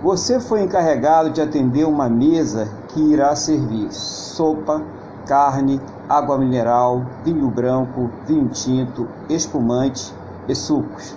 Você 0.02 0.40
foi 0.40 0.62
encarregado 0.62 1.30
de 1.30 1.40
atender 1.40 1.84
uma 1.84 2.08
mesa 2.08 2.68
que 2.88 3.00
irá 3.00 3.36
servir 3.36 3.92
sopa, 3.92 4.82
carne, 5.28 5.80
água 6.08 6.36
mineral, 6.36 7.04
vinho 7.22 7.48
branco, 7.48 8.10
vinho 8.26 8.48
tinto, 8.48 9.06
espumante 9.28 10.12
e 10.48 10.56
sucos. 10.56 11.16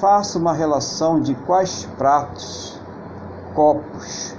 Faça 0.00 0.38
uma 0.38 0.54
relação 0.54 1.20
de 1.20 1.34
quais 1.34 1.86
pratos, 1.98 2.80
copos, 3.54 4.34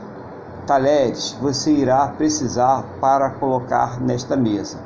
talheres 0.65 1.37
você 1.39 1.71
irá 1.71 2.07
precisar 2.07 2.83
para 2.99 3.29
colocar 3.29 4.01
nesta 4.01 4.35
mesa. 4.35 4.79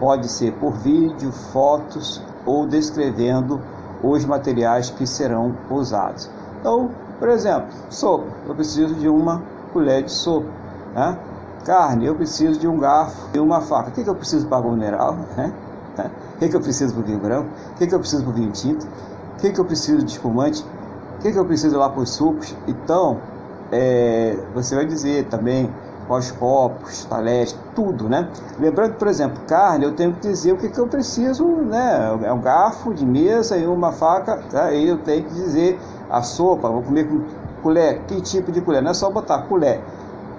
Pode 0.00 0.28
ser 0.28 0.52
por 0.54 0.72
vídeo, 0.72 1.30
fotos 1.30 2.20
ou 2.44 2.66
descrevendo 2.66 3.60
os 4.02 4.24
materiais 4.24 4.90
que 4.90 5.06
serão 5.06 5.54
usados. 5.70 6.28
Então, 6.58 6.90
por 7.20 7.28
exemplo, 7.28 7.68
sopa, 7.90 8.24
eu 8.48 8.54
preciso 8.54 8.94
de 8.94 9.08
uma 9.08 9.42
colher 9.74 10.02
de 10.02 10.10
sopa. 10.10 10.48
Né? 10.94 11.18
Carne, 11.66 12.06
eu 12.06 12.14
preciso 12.14 12.58
de 12.58 12.66
um 12.66 12.78
garfo 12.78 13.28
e 13.34 13.38
uma 13.38 13.60
faca. 13.60 13.90
O 13.90 13.92
que, 13.92 14.02
que 14.02 14.08
eu 14.08 14.14
preciso 14.14 14.46
para 14.46 14.56
água 14.56 14.72
mineral? 14.72 15.18
Né? 15.36 15.52
O 16.34 16.38
que, 16.38 16.48
que 16.48 16.56
eu 16.56 16.60
preciso 16.60 16.94
para 16.94 17.02
o 17.02 17.04
vinho 17.04 17.18
branco? 17.18 17.48
O 17.72 17.74
que, 17.76 17.86
que 17.86 17.94
eu 17.94 18.00
preciso 18.00 18.22
para 18.22 18.30
o 18.30 18.34
vinho 18.34 18.50
tinto? 18.50 18.86
O 19.36 19.40
que, 19.40 19.52
que 19.52 19.60
eu 19.60 19.64
preciso 19.66 20.02
de 20.02 20.12
espumante? 20.12 20.64
O 21.18 21.22
que, 21.22 21.30
que 21.30 21.38
eu 21.38 21.44
preciso 21.44 21.76
lá 21.78 21.90
para 21.90 22.00
os 22.00 22.10
sucos? 22.10 22.56
Então, 22.66 23.20
é, 23.70 24.38
você 24.54 24.74
vai 24.74 24.86
dizer 24.86 25.26
também 25.26 25.70
os 26.18 26.30
copos, 26.32 27.04
talheres, 27.04 27.56
tudo, 27.74 28.08
né? 28.08 28.28
Lembrando 28.58 28.94
por 28.94 29.08
exemplo, 29.08 29.42
carne, 29.46 29.84
eu 29.84 29.94
tenho 29.94 30.12
que 30.14 30.20
dizer 30.20 30.52
o 30.52 30.56
que, 30.56 30.68
que 30.68 30.78
eu 30.78 30.86
preciso, 30.86 31.44
né? 31.46 32.18
É 32.22 32.32
um 32.32 32.40
garfo 32.40 32.92
de 32.92 33.06
mesa 33.06 33.56
e 33.56 33.66
uma 33.66 33.92
faca, 33.92 34.38
tá? 34.50 34.72
eu 34.72 34.98
tenho 34.98 35.24
que 35.24 35.34
dizer 35.34 35.78
a 36.10 36.22
sopa, 36.22 36.68
vou 36.68 36.82
comer 36.82 37.08
com 37.08 37.22
colher, 37.62 38.00
que 38.06 38.20
tipo 38.20 38.50
de 38.50 38.60
colher? 38.60 38.82
Não 38.82 38.90
é 38.90 38.94
só 38.94 39.10
botar 39.10 39.42
colher. 39.42 39.80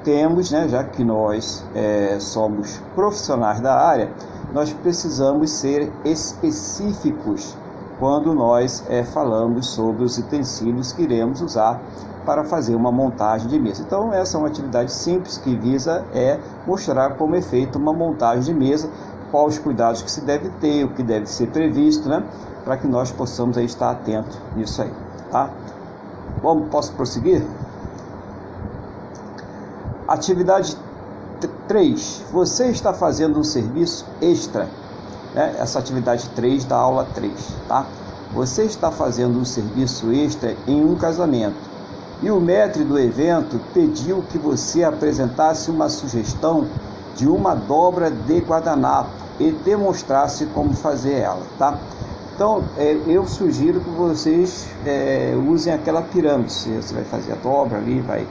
Temos, 0.03 0.51
né, 0.51 0.67
já 0.67 0.83
que 0.83 1.03
nós 1.03 1.63
é, 1.75 2.17
somos 2.19 2.81
profissionais 2.95 3.59
da 3.59 3.75
área, 3.75 4.09
nós 4.51 4.73
precisamos 4.73 5.51
ser 5.51 5.91
específicos 6.03 7.55
quando 7.99 8.33
nós 8.33 8.83
é, 8.89 9.03
falamos 9.03 9.67
sobre 9.67 10.03
os 10.03 10.17
utensílios 10.17 10.91
que 10.91 11.03
iremos 11.03 11.39
usar 11.39 11.79
para 12.25 12.43
fazer 12.43 12.75
uma 12.75 12.91
montagem 12.91 13.47
de 13.47 13.59
mesa. 13.59 13.83
Então 13.83 14.13
essa 14.13 14.37
é 14.37 14.39
uma 14.39 14.47
atividade 14.47 14.91
simples 14.91 15.37
que 15.37 15.55
visa 15.55 16.05
é 16.13 16.39
mostrar 16.65 17.15
como 17.15 17.35
é 17.35 17.41
feita 17.41 17.77
uma 17.77 17.93
montagem 17.93 18.53
de 18.53 18.53
mesa, 18.53 18.89
quais 19.31 19.55
os 19.55 19.59
cuidados 19.59 20.01
que 20.01 20.11
se 20.11 20.21
deve 20.21 20.49
ter, 20.59 20.85
o 20.85 20.89
que 20.93 21.03
deve 21.03 21.25
ser 21.25 21.47
previsto, 21.47 22.07
né? 22.07 22.23
Para 22.63 22.77
que 22.77 22.87
nós 22.87 23.11
possamos 23.11 23.57
aí 23.57 23.65
estar 23.65 23.91
atentos 23.91 24.37
nisso 24.55 24.81
aí, 24.81 24.91
tá? 25.31 25.49
Bom, 26.41 26.67
posso 26.67 26.93
prosseguir? 26.93 27.45
Atividade 30.07 30.77
3. 31.67 32.25
Você 32.31 32.67
está 32.67 32.93
fazendo 32.93 33.39
um 33.39 33.43
serviço 33.43 34.05
extra. 34.21 34.67
Né? 35.33 35.55
Essa 35.57 35.79
atividade 35.79 36.29
3 36.31 36.65
da 36.65 36.75
aula 36.75 37.07
3, 37.13 37.33
tá? 37.67 37.85
Você 38.33 38.63
está 38.63 38.91
fazendo 38.91 39.39
um 39.39 39.45
serviço 39.45 40.11
extra 40.11 40.55
em 40.67 40.83
um 40.83 40.95
casamento 40.95 41.70
e 42.21 42.29
o 42.29 42.39
mestre 42.39 42.83
do 42.83 42.99
evento 42.99 43.59
pediu 43.73 44.23
que 44.29 44.37
você 44.37 44.83
apresentasse 44.83 45.71
uma 45.71 45.89
sugestão 45.89 46.67
de 47.15 47.27
uma 47.27 47.55
dobra 47.55 48.11
de 48.11 48.39
guardanapo 48.39 49.09
e 49.39 49.51
demonstrasse 49.51 50.45
como 50.47 50.73
fazer 50.73 51.13
ela, 51.13 51.41
tá? 51.57 51.79
Então, 52.35 52.63
é, 52.77 52.97
eu 53.07 53.25
sugiro 53.25 53.79
que 53.81 53.89
vocês 53.89 54.67
é, 54.85 55.33
usem 55.47 55.73
aquela 55.73 56.01
pirâmide. 56.01 56.51
Você 56.51 56.93
vai 56.93 57.03
fazer 57.03 57.33
a 57.33 57.35
dobra 57.35 57.77
ali, 57.77 57.99
vai 58.01 58.25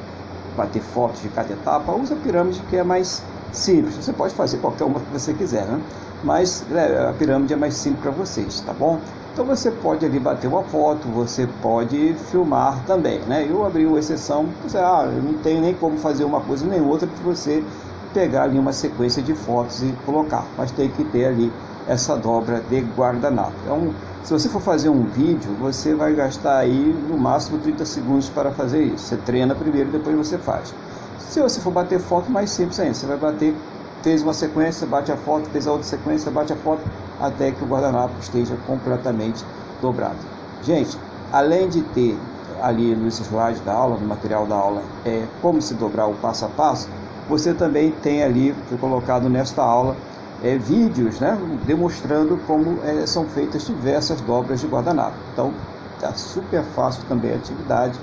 bater 0.56 0.82
fotos 0.82 1.22
de 1.22 1.28
cada 1.28 1.52
etapa, 1.52 1.92
use 1.92 2.12
a 2.12 2.16
pirâmide 2.16 2.60
que 2.68 2.76
é 2.76 2.82
mais 2.82 3.22
simples. 3.52 3.94
Você 3.96 4.12
pode 4.12 4.34
fazer 4.34 4.58
qualquer 4.58 4.84
uma 4.84 5.00
que 5.00 5.12
você 5.12 5.32
quiser, 5.32 5.64
né? 5.64 5.80
Mas 6.24 6.64
é, 6.72 7.08
a 7.08 7.12
pirâmide 7.12 7.52
é 7.52 7.56
mais 7.56 7.74
simples 7.74 8.02
para 8.02 8.10
vocês, 8.10 8.60
tá 8.60 8.72
bom? 8.72 8.98
Então 9.32 9.44
você 9.44 9.70
pode 9.70 10.04
ali 10.04 10.18
bater 10.18 10.48
uma 10.48 10.62
foto, 10.64 11.06
você 11.08 11.48
pode 11.62 12.14
filmar 12.30 12.84
também, 12.84 13.20
né? 13.20 13.46
Eu 13.48 13.64
abri 13.64 13.86
uma 13.86 13.98
exceção, 13.98 14.48
você, 14.62 14.76
ah, 14.76 15.08
eu 15.10 15.22
não 15.22 15.34
tenho 15.34 15.60
nem 15.60 15.72
como 15.74 15.96
fazer 15.98 16.24
uma 16.24 16.40
coisa 16.40 16.66
nem 16.66 16.80
outra 16.80 17.06
que 17.06 17.22
você 17.22 17.64
pegar 18.12 18.42
ali 18.42 18.58
uma 18.58 18.72
sequência 18.72 19.22
de 19.22 19.34
fotos 19.34 19.82
e 19.82 19.94
colocar, 20.04 20.44
mas 20.58 20.72
tem 20.72 20.88
que 20.88 21.04
ter 21.04 21.26
ali 21.26 21.52
essa 21.86 22.16
dobra 22.16 22.60
de 22.68 22.80
guardanapo. 22.96 23.52
Então, 23.64 23.94
se 24.24 24.32
você 24.32 24.48
for 24.48 24.60
fazer 24.60 24.88
um 24.88 25.04
vídeo, 25.04 25.50
você 25.58 25.94
vai 25.94 26.12
gastar 26.12 26.58
aí 26.58 26.92
no 27.08 27.16
máximo 27.16 27.58
30 27.58 27.84
segundos 27.84 28.28
para 28.28 28.50
fazer 28.50 28.82
isso. 28.82 29.06
Você 29.06 29.16
treina 29.16 29.54
primeiro, 29.54 29.90
depois 29.90 30.16
você 30.16 30.38
faz. 30.38 30.74
Se 31.18 31.40
você 31.40 31.60
for 31.60 31.70
bater 31.70 32.00
foto, 32.00 32.30
mais 32.30 32.50
simples 32.50 32.78
ainda. 32.80 32.94
Você 32.94 33.06
vai 33.06 33.16
bater, 33.16 33.54
fez 34.02 34.22
uma 34.22 34.34
sequência, 34.34 34.86
bate 34.86 35.10
a 35.10 35.16
foto, 35.16 35.48
fez 35.50 35.66
a 35.66 35.72
outra 35.72 35.86
sequência, 35.86 36.30
bate 36.30 36.52
a 36.52 36.56
foto, 36.56 36.82
até 37.20 37.50
que 37.50 37.62
o 37.62 37.66
guardanapo 37.66 38.14
esteja 38.20 38.56
completamente 38.66 39.44
dobrado. 39.80 40.18
Gente, 40.62 40.98
além 41.32 41.68
de 41.68 41.82
ter 41.82 42.18
ali 42.62 42.94
nos 42.94 43.18
slides 43.20 43.60
da 43.60 43.72
aula, 43.72 43.96
no 43.96 44.06
material 44.06 44.46
da 44.46 44.54
aula, 44.54 44.82
é 45.04 45.24
como 45.40 45.60
se 45.60 45.74
dobrar 45.74 46.06
o 46.06 46.14
passo 46.14 46.44
a 46.44 46.48
passo, 46.48 46.88
você 47.28 47.54
também 47.54 47.92
tem 48.02 48.22
ali, 48.22 48.54
foi 48.68 48.76
colocado 48.78 49.28
nesta 49.28 49.62
aula, 49.62 49.96
é, 50.42 50.56
vídeos 50.56 51.20
né, 51.20 51.38
demonstrando 51.66 52.38
como 52.46 52.78
é, 52.84 53.06
são 53.06 53.24
feitas 53.26 53.66
diversas 53.66 54.20
dobras 54.22 54.60
de 54.60 54.66
guardanapo. 54.66 55.16
Então, 55.32 55.52
está 55.94 56.12
super 56.14 56.62
fácil 56.62 57.02
também 57.08 57.32
a 57.32 57.36
atividade 57.36 57.98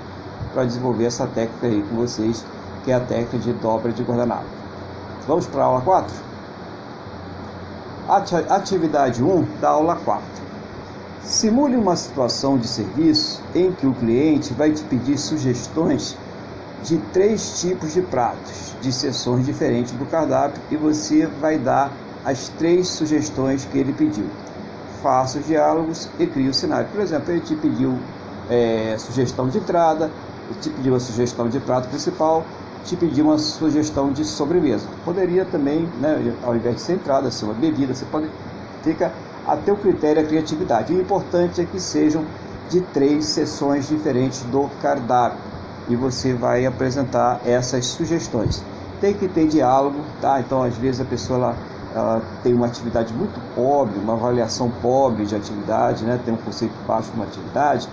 para 0.52 0.64
desenvolver 0.64 1.04
essa 1.04 1.26
técnica 1.26 1.66
aí 1.66 1.82
com 1.82 1.96
vocês, 1.96 2.44
que 2.84 2.90
é 2.90 2.94
a 2.94 3.00
técnica 3.00 3.38
de 3.38 3.52
dobra 3.54 3.92
de 3.92 4.02
guardanapo. 4.02 4.46
Vamos 5.26 5.46
para 5.46 5.62
a 5.62 5.66
aula 5.66 5.80
4? 5.82 6.27
Atividade 8.08 9.22
1 9.22 9.60
da 9.60 9.68
aula 9.68 9.94
4. 9.96 10.24
Simule 11.22 11.76
uma 11.76 11.94
situação 11.94 12.56
de 12.56 12.66
serviço 12.66 13.42
em 13.54 13.70
que 13.70 13.86
o 13.86 13.92
cliente 13.92 14.54
vai 14.54 14.72
te 14.72 14.82
pedir 14.84 15.18
sugestões 15.18 16.16
de 16.82 16.96
três 17.12 17.60
tipos 17.60 17.92
de 17.92 18.00
pratos, 18.00 18.74
de 18.80 18.90
seções 18.92 19.44
diferentes 19.44 19.92
do 19.92 20.06
cardápio, 20.06 20.62
e 20.70 20.76
você 20.76 21.26
vai 21.26 21.58
dar 21.58 21.92
as 22.24 22.48
três 22.48 22.88
sugestões 22.88 23.66
que 23.66 23.76
ele 23.76 23.92
pediu. 23.92 24.24
Faça 25.02 25.38
os 25.38 25.46
diálogos 25.46 26.08
e 26.18 26.26
crie 26.26 26.48
o 26.48 26.54
cenário. 26.54 26.88
Por 26.88 27.02
exemplo, 27.02 27.30
ele 27.30 27.42
te 27.42 27.54
pediu 27.56 27.98
é, 28.48 28.96
sugestão 28.98 29.48
de 29.48 29.58
entrada, 29.58 30.10
ele 30.48 30.58
te 30.60 30.70
pediu 30.70 30.94
a 30.94 31.00
sugestão 31.00 31.46
de 31.46 31.60
prato 31.60 31.88
principal, 31.88 32.42
te 32.84 32.96
pediu 32.96 33.26
uma 33.26 33.38
sugestão 33.38 34.12
de 34.12 34.24
sobremesa. 34.24 34.86
Poderia 35.04 35.44
também, 35.44 35.88
né, 36.00 36.34
ao 36.42 36.56
invés 36.56 36.76
de 36.76 36.80
ser 36.82 36.94
entrada, 36.94 37.30
ser 37.30 37.44
uma 37.44 37.54
bebida, 37.54 37.94
você 37.94 38.04
pode. 38.06 38.28
Fica 38.82 39.12
a 39.46 39.56
teu 39.56 39.76
critério 39.76 40.22
a 40.22 40.24
criatividade. 40.24 40.92
O 40.92 41.00
importante 41.00 41.60
é 41.60 41.64
que 41.64 41.80
sejam 41.80 42.24
de 42.70 42.80
três 42.80 43.24
sessões 43.26 43.88
diferentes 43.88 44.42
do 44.44 44.68
cardápio 44.80 45.38
e 45.88 45.96
você 45.96 46.34
vai 46.34 46.66
apresentar 46.66 47.40
essas 47.44 47.86
sugestões. 47.86 48.62
Tem 49.00 49.14
que 49.14 49.26
ter 49.28 49.46
diálogo, 49.46 50.00
tá? 50.20 50.40
Então, 50.40 50.62
às 50.62 50.76
vezes 50.76 51.00
a 51.00 51.04
pessoa 51.04 51.38
ela, 51.38 51.56
ela 51.94 52.22
tem 52.42 52.52
uma 52.52 52.66
atividade 52.66 53.14
muito 53.14 53.40
pobre, 53.54 53.98
uma 53.98 54.14
avaliação 54.14 54.70
pobre 54.82 55.24
de 55.24 55.34
atividade, 55.34 56.04
né? 56.04 56.20
Tem 56.22 56.34
um 56.34 56.36
conceito 56.36 56.74
baixo 56.86 57.10
de 57.10 57.16
uma 57.16 57.24
atividade, 57.24 57.88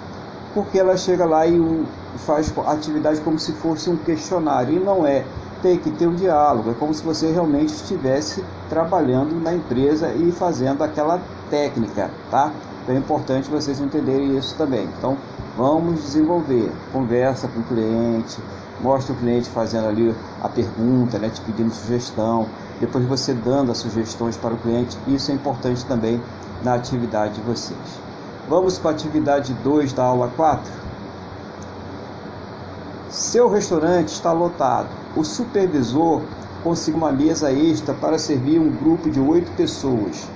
porque 0.55 0.79
ela 0.79 0.95
chega 0.95 1.25
lá 1.25 1.45
e 1.45 1.85
faz 2.19 2.51
atividade 2.65 3.19
como 3.19 3.37
se 3.37 3.51
fosse 3.51 3.89
um 3.89 3.97
questionário 3.97 4.73
e 4.73 4.79
não 4.79 5.05
é. 5.05 5.25
Tem 5.61 5.77
que 5.77 5.91
ter 5.91 6.07
um 6.07 6.15
diálogo, 6.15 6.71
é 6.71 6.73
como 6.73 6.93
se 6.93 7.03
você 7.03 7.31
realmente 7.31 7.73
estivesse 7.73 8.43
trabalhando 8.69 9.35
na 9.41 9.53
empresa 9.53 10.13
e 10.13 10.31
fazendo 10.31 10.83
aquela 10.83 11.19
técnica, 11.49 12.09
tá? 12.31 12.51
Então 12.81 12.95
é 12.95 12.97
importante 12.97 13.49
vocês 13.49 13.79
entenderem 13.81 14.37
isso 14.37 14.55
também. 14.55 14.87
Então, 14.97 15.17
vamos 15.57 16.01
desenvolver. 16.01 16.71
Conversa 16.93 17.47
com 17.47 17.59
o 17.59 17.63
cliente, 17.63 18.37
mostra 18.79 19.13
o 19.13 19.17
cliente 19.17 19.49
fazendo 19.49 19.87
ali 19.87 20.15
a 20.41 20.47
pergunta, 20.47 21.17
né, 21.17 21.29
te 21.29 21.41
pedindo 21.41 21.73
sugestão, 21.73 22.47
depois 22.79 23.03
você 23.05 23.33
dando 23.33 23.71
as 23.71 23.79
sugestões 23.79 24.37
para 24.37 24.53
o 24.53 24.57
cliente. 24.57 24.97
Isso 25.07 25.31
é 25.31 25.33
importante 25.33 25.83
também 25.85 26.21
na 26.63 26.75
atividade 26.75 27.35
de 27.35 27.41
vocês. 27.41 28.04
Vamos 28.47 28.77
para 28.77 28.91
a 28.91 28.93
atividade 28.93 29.55
2 29.63 29.91
da 29.93 30.03
aula 30.03 30.31
4. 30.35 30.71
Seu 33.09 33.49
restaurante 33.49 34.09
está 34.09 34.31
lotado. 34.31 34.87
O 35.15 35.23
supervisor 35.23 36.21
conseguiu 36.63 36.99
uma 36.99 37.11
mesa 37.11 37.51
extra 37.51 37.95
para 37.95 38.19
servir 38.19 38.59
um 38.59 38.69
grupo 38.69 39.09
de 39.09 39.19
oito 39.19 39.49
pessoas. 39.53 40.27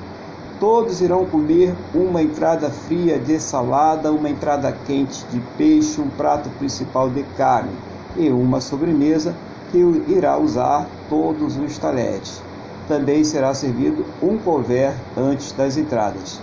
Todos 0.60 1.02
irão 1.02 1.24
comer 1.24 1.76
uma 1.94 2.24
entrada 2.24 2.72
fria 2.72 3.20
de 3.20 3.40
salada, 3.40 4.12
uma 4.12 4.30
entrada 4.30 4.76
quente 4.88 5.24
de 5.28 5.40
peixe, 5.56 6.02
um 6.02 6.10
prato 6.10 6.50
principal 6.58 7.12
de 7.12 7.22
carne 7.38 7.72
e 8.18 8.28
uma 8.32 8.60
sobremesa 8.60 9.36
que 9.72 9.78
irá 10.08 10.36
usar 10.36 10.88
todos 11.08 11.58
os 11.58 11.78
talheres. 11.78 12.42
Também 12.88 13.24
será 13.24 13.54
servido 13.54 14.04
um 14.20 14.36
couvert 14.40 14.96
antes 15.16 15.52
das 15.52 15.78
entradas. 15.78 16.42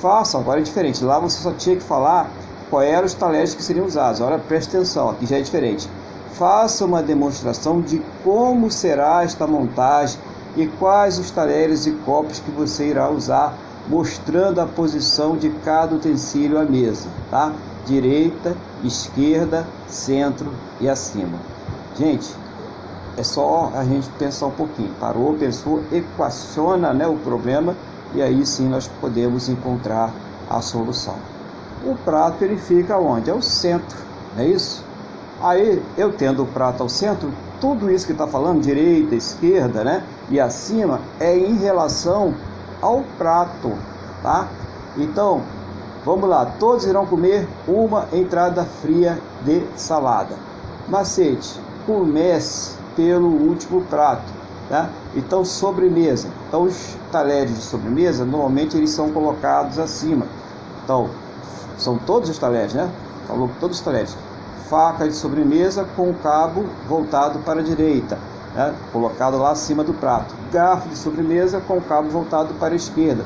Faça, 0.00 0.38
agora 0.38 0.60
é 0.60 0.62
diferente. 0.62 1.04
Lá 1.04 1.18
você 1.18 1.42
só 1.42 1.52
tinha 1.52 1.76
que 1.76 1.82
falar 1.82 2.30
qual 2.70 2.82
eram 2.82 3.06
os 3.06 3.14
talheres 3.14 3.54
que 3.54 3.62
seriam 3.62 3.86
usados. 3.86 4.20
Agora 4.20 4.38
preste 4.38 4.76
atenção, 4.76 5.10
aqui 5.10 5.26
já 5.26 5.38
é 5.38 5.40
diferente. 5.40 5.88
Faça 6.32 6.84
uma 6.84 7.02
demonstração 7.02 7.80
de 7.80 8.00
como 8.22 8.70
será 8.70 9.24
esta 9.24 9.46
montagem 9.46 10.20
e 10.56 10.66
quais 10.66 11.18
os 11.18 11.30
talheres 11.30 11.86
e 11.86 11.92
copos 11.92 12.38
que 12.38 12.50
você 12.50 12.88
irá 12.88 13.10
usar, 13.10 13.56
mostrando 13.88 14.60
a 14.60 14.66
posição 14.66 15.36
de 15.36 15.50
cada 15.64 15.96
utensílio 15.96 16.60
à 16.60 16.64
mesa, 16.64 17.08
tá? 17.30 17.52
Direita, 17.86 18.56
esquerda, 18.84 19.66
centro 19.88 20.52
e 20.80 20.88
acima. 20.88 21.38
Gente, 21.96 22.28
é 23.16 23.22
só 23.24 23.72
a 23.74 23.82
gente 23.82 24.08
pensar 24.10 24.46
um 24.46 24.52
pouquinho. 24.52 24.94
Parou, 25.00 25.34
pensou, 25.34 25.82
equaciona 25.90 26.92
né, 26.92 27.06
o 27.06 27.16
problema 27.16 27.74
e 28.14 28.22
aí 28.22 28.44
sim 28.46 28.68
nós 28.68 28.88
podemos 29.00 29.48
encontrar 29.48 30.12
a 30.48 30.60
solução. 30.60 31.16
O 31.84 31.94
prato 31.96 32.42
ele 32.42 32.56
fica 32.56 32.98
onde? 32.98 33.30
É 33.30 33.34
o 33.34 33.42
centro, 33.42 33.98
não 34.36 34.42
é 34.42 34.48
isso? 34.48 34.84
Aí 35.40 35.82
eu 35.96 36.12
tendo 36.12 36.42
o 36.42 36.46
prato 36.46 36.82
ao 36.82 36.88
centro, 36.88 37.32
tudo 37.60 37.90
isso 37.90 38.06
que 38.06 38.12
está 38.12 38.26
falando, 38.26 38.60
direita, 38.60 39.14
esquerda, 39.14 39.84
né? 39.84 40.02
E 40.30 40.40
acima, 40.40 41.00
é 41.20 41.36
em 41.36 41.56
relação 41.56 42.34
ao 42.82 43.02
prato, 43.16 43.72
tá? 44.22 44.48
Então, 44.96 45.42
vamos 46.04 46.28
lá, 46.28 46.46
todos 46.58 46.86
irão 46.86 47.06
comer 47.06 47.48
uma 47.66 48.08
entrada 48.12 48.64
fria 48.64 49.18
de 49.44 49.62
salada. 49.76 50.34
Macete, 50.88 51.60
comece 51.86 52.76
pelo 52.96 53.28
último 53.28 53.82
prato, 53.82 54.32
tá? 54.68 54.90
Então, 55.14 55.44
sobremesa. 55.44 56.28
Então, 56.48 56.62
os 56.62 56.96
talheres 57.10 57.54
de 57.54 57.62
sobremesa, 57.62 58.24
normalmente 58.24 58.76
eles 58.76 58.90
são 58.90 59.10
colocados 59.10 59.78
acima. 59.78 60.26
Então, 60.84 61.08
são 61.76 61.98
todos 61.98 62.28
os 62.28 62.38
talheres, 62.38 62.74
né? 62.74 62.90
Falou 63.26 63.50
todos 63.60 63.78
os 63.78 63.84
talheres 63.84 64.16
faca 64.68 65.08
de 65.08 65.14
sobremesa 65.14 65.86
com 65.96 66.10
o 66.10 66.14
cabo 66.14 66.64
voltado 66.86 67.38
para 67.40 67.60
a 67.60 67.62
direita, 67.62 68.18
né, 68.54 68.74
colocado 68.92 69.38
lá 69.38 69.50
acima 69.52 69.82
do 69.82 69.94
prato. 69.94 70.34
Garfo 70.52 70.88
de 70.88 70.96
sobremesa 70.96 71.60
com 71.60 71.78
o 71.78 71.82
cabo 71.82 72.08
voltado 72.10 72.54
para 72.54 72.74
a 72.74 72.76
esquerda. 72.76 73.24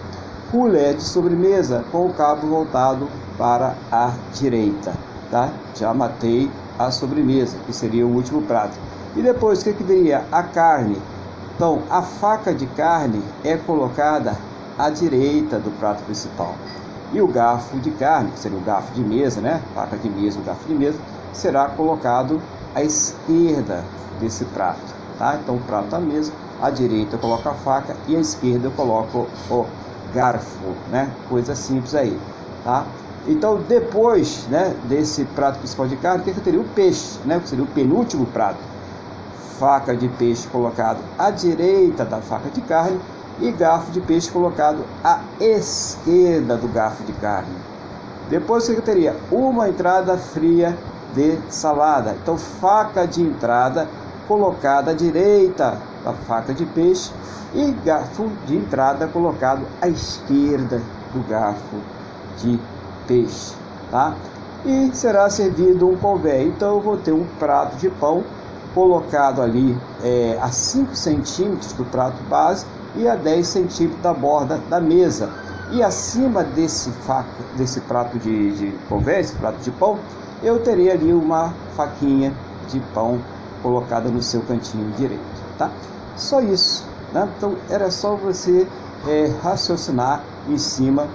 Colher 0.51 0.95
de 0.95 1.03
sobremesa 1.03 1.85
com 1.91 2.07
o 2.07 2.13
cabo 2.13 2.47
voltado 2.47 3.09
para 3.37 3.75
a 3.91 4.13
direita. 4.35 4.93
Tá? 5.31 5.49
Já 5.75 5.93
matei 5.95 6.51
a 6.79 6.91
sobremesa, 6.91 7.57
que 7.67 7.73
seria 7.73 8.07
o 8.07 8.15
último 8.15 8.43
prato. 8.43 8.79
E 9.17 9.23
depois, 9.23 9.61
o 9.61 9.65
que, 9.65 9.73
que 9.73 9.83
viria? 9.83 10.25
A 10.31 10.43
carne. 10.43 10.97
Então, 11.63 11.81
a 11.89 12.03
faca 12.03 12.53
de 12.53 12.67
carne 12.67 13.23
é 13.45 13.57
colocada 13.57 14.37
à 14.77 14.91
direita 14.91 15.61
do 15.61 15.71
prato 15.79 16.03
principal. 16.03 16.57
E 17.13 17.23
o 17.23 17.29
garfo 17.29 17.79
de 17.79 17.93
carne, 17.93 18.33
que 18.33 18.41
seria 18.41 18.59
o 18.59 18.63
garfo 18.63 18.93
de 18.93 19.01
mesa, 19.01 19.41
né? 19.41 19.63
Faca 19.73 19.97
de 19.97 20.11
mesa, 20.11 20.41
o 20.41 20.43
garfo 20.43 20.67
de 20.67 20.75
mesa, 20.75 20.99
será 21.33 21.69
colocado 21.69 22.43
à 22.75 22.83
esquerda 22.83 23.85
desse 24.19 24.45
prato. 24.47 24.93
Tá? 25.17 25.39
Então 25.41 25.55
o 25.55 25.61
prato 25.61 25.95
à 25.95 26.01
mesa, 26.01 26.33
à 26.61 26.69
direita 26.69 27.15
eu 27.15 27.21
coloco 27.21 27.49
a 27.49 27.55
faca 27.55 27.97
e 28.09 28.17
à 28.17 28.19
esquerda 28.19 28.67
eu 28.67 28.73
coloco 28.73 29.29
o 29.49 29.65
garfo, 30.13 30.75
né? 30.91 31.13
Coisa 31.29 31.55
simples 31.55 31.95
aí, 31.95 32.19
tá? 32.65 32.85
Então 33.25 33.63
depois, 33.69 34.49
né, 34.49 34.75
desse 34.89 35.25
prato 35.27 35.61
principal 35.61 35.87
de 35.87 35.95
carne, 35.95 36.23
o 36.23 36.25
que, 36.25 36.33
que 36.33 36.41
teria 36.41 36.61
o 36.61 36.65
peixe, 36.65 37.21
né? 37.25 37.39
Que 37.39 37.49
seria 37.49 37.63
o 37.63 37.69
penúltimo 37.69 38.27
prato. 38.27 38.72
Faca 39.63 39.95
de 39.95 40.09
peixe 40.09 40.49
colocado 40.49 40.99
à 41.17 41.31
direita 41.31 42.05
da 42.05 42.21
faca 42.21 42.51
de 42.51 42.61
carne 42.63 42.99
e 43.41 43.53
garfo 43.53 43.93
de 43.93 44.01
peixe 44.01 44.29
colocado 44.29 44.83
à 45.05 45.21
esquerda 45.39 46.57
do 46.57 46.67
garfo 46.67 47.05
de 47.05 47.13
carne. 47.13 47.55
Depois 48.29 48.67
que 48.67 48.83
teria 48.83 49.15
uma 49.31 49.69
entrada 49.69 50.19
fria 50.19 50.77
de 51.15 51.39
salada. 51.49 52.17
Então, 52.21 52.37
faca 52.37 53.07
de 53.07 53.23
entrada 53.23 53.89
colocada 54.27 54.91
à 54.91 54.95
direita 54.95 55.79
da 56.05 56.13
faca 56.13 56.53
de 56.53 56.67
peixe 56.67 57.13
e 57.55 57.71
garfo 57.85 58.29
de 58.45 58.57
entrada 58.57 59.07
colocado 59.07 59.65
à 59.81 59.87
esquerda 59.87 60.83
do 61.15 61.23
garfo 61.29 61.77
de 62.39 62.59
peixe, 63.07 63.55
tá? 63.93 64.13
E 64.65 64.91
será 64.93 65.31
servido 65.31 65.89
um 65.89 65.97
couvé. 65.97 66.43
Então 66.43 66.79
eu 66.79 66.81
vou 66.81 66.97
ter 66.97 67.13
um 67.13 67.25
prato 67.39 67.77
de 67.77 67.89
pão 67.89 68.25
colocado 68.75 69.43
ali 69.43 69.77
é, 70.03 70.39
a 70.41 70.51
5 70.51 70.95
centímetros 70.95 71.73
do 71.73 71.85
prato 71.85 72.23
base 72.25 72.67
e 72.97 73.09
a 73.09 73.15
10 73.15 73.47
centímetros 73.47 74.03
da 74.03 74.13
borda 74.13 74.59
da 74.69 74.81
mesa. 74.81 75.31
E 75.71 75.83
acima 75.83 76.45
desse, 76.45 76.93
desse 77.57 77.81
prato 77.83 78.19
de, 78.19 78.53
de 78.53 78.73
couvé, 78.89 79.21
esse 79.21 79.35
prato 79.37 79.59
de 79.59 79.71
pão, 79.71 79.99
eu 80.43 80.59
teria 80.59 80.93
ali 80.93 81.13
uma 81.13 81.55
faquinha 81.75 82.33
de 82.69 82.81
pão 82.93 83.19
colocada 83.63 84.11
no 84.11 84.23
seu 84.23 84.43
cantinho 84.43 84.91
direito, 84.93 85.23
tá? 85.57 85.71
Só 86.17 86.41
isso, 86.41 86.87
né? 87.13 87.29
Então 87.37 87.57
era 87.71 87.91
só 87.91 88.17
você 88.17 88.67
é, 89.09 89.33
raciocinar 89.43 90.23
em 90.49 90.59
cima 90.59 91.07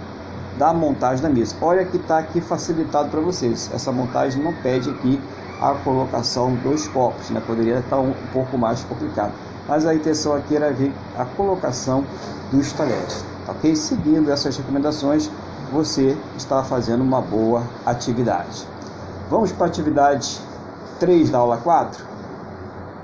da 0.58 0.74
montagem 0.74 1.22
da 1.22 1.30
mesa. 1.30 1.56
Olha 1.62 1.86
que 1.86 1.98
está 1.98 2.18
aqui 2.18 2.42
facilitado 2.42 3.10
para 3.10 3.22
vocês. 3.22 3.70
Essa 3.74 3.92
montagem 3.92 4.42
não 4.42 4.54
pede 4.54 4.90
aqui 4.90 5.22
a 5.62 5.74
colocação 5.74 6.54
dos 6.56 6.88
copos, 6.88 7.30
né? 7.30 7.42
Poderia 7.46 7.80
estar 7.80 8.00
um, 8.00 8.10
um 8.10 8.28
pouco 8.32 8.58
mais 8.58 8.84
complicado. 8.84 9.34
Mas 9.68 9.86
a 9.86 9.94
intenção 9.94 10.34
aqui 10.34 10.56
era 10.56 10.72
ver 10.72 10.94
a 11.18 11.26
colocação 11.26 12.04
dos 12.52 12.72
talheres, 12.72 13.26
ok? 13.48 13.76
Seguindo 13.76 14.32
essas 14.32 14.56
recomendações, 14.56 15.30
você 15.72 16.18
está 16.38 16.64
fazendo 16.64 17.04
uma 17.04 17.22
boa 17.22 17.64
atividade. 17.86 18.66
Vamos 19.30 19.52
para 19.52 19.66
a 19.66 19.70
atividade 19.70 20.40
3 21.00 21.30
da 21.30 21.40
aula 21.40 21.58
4? 21.58 22.06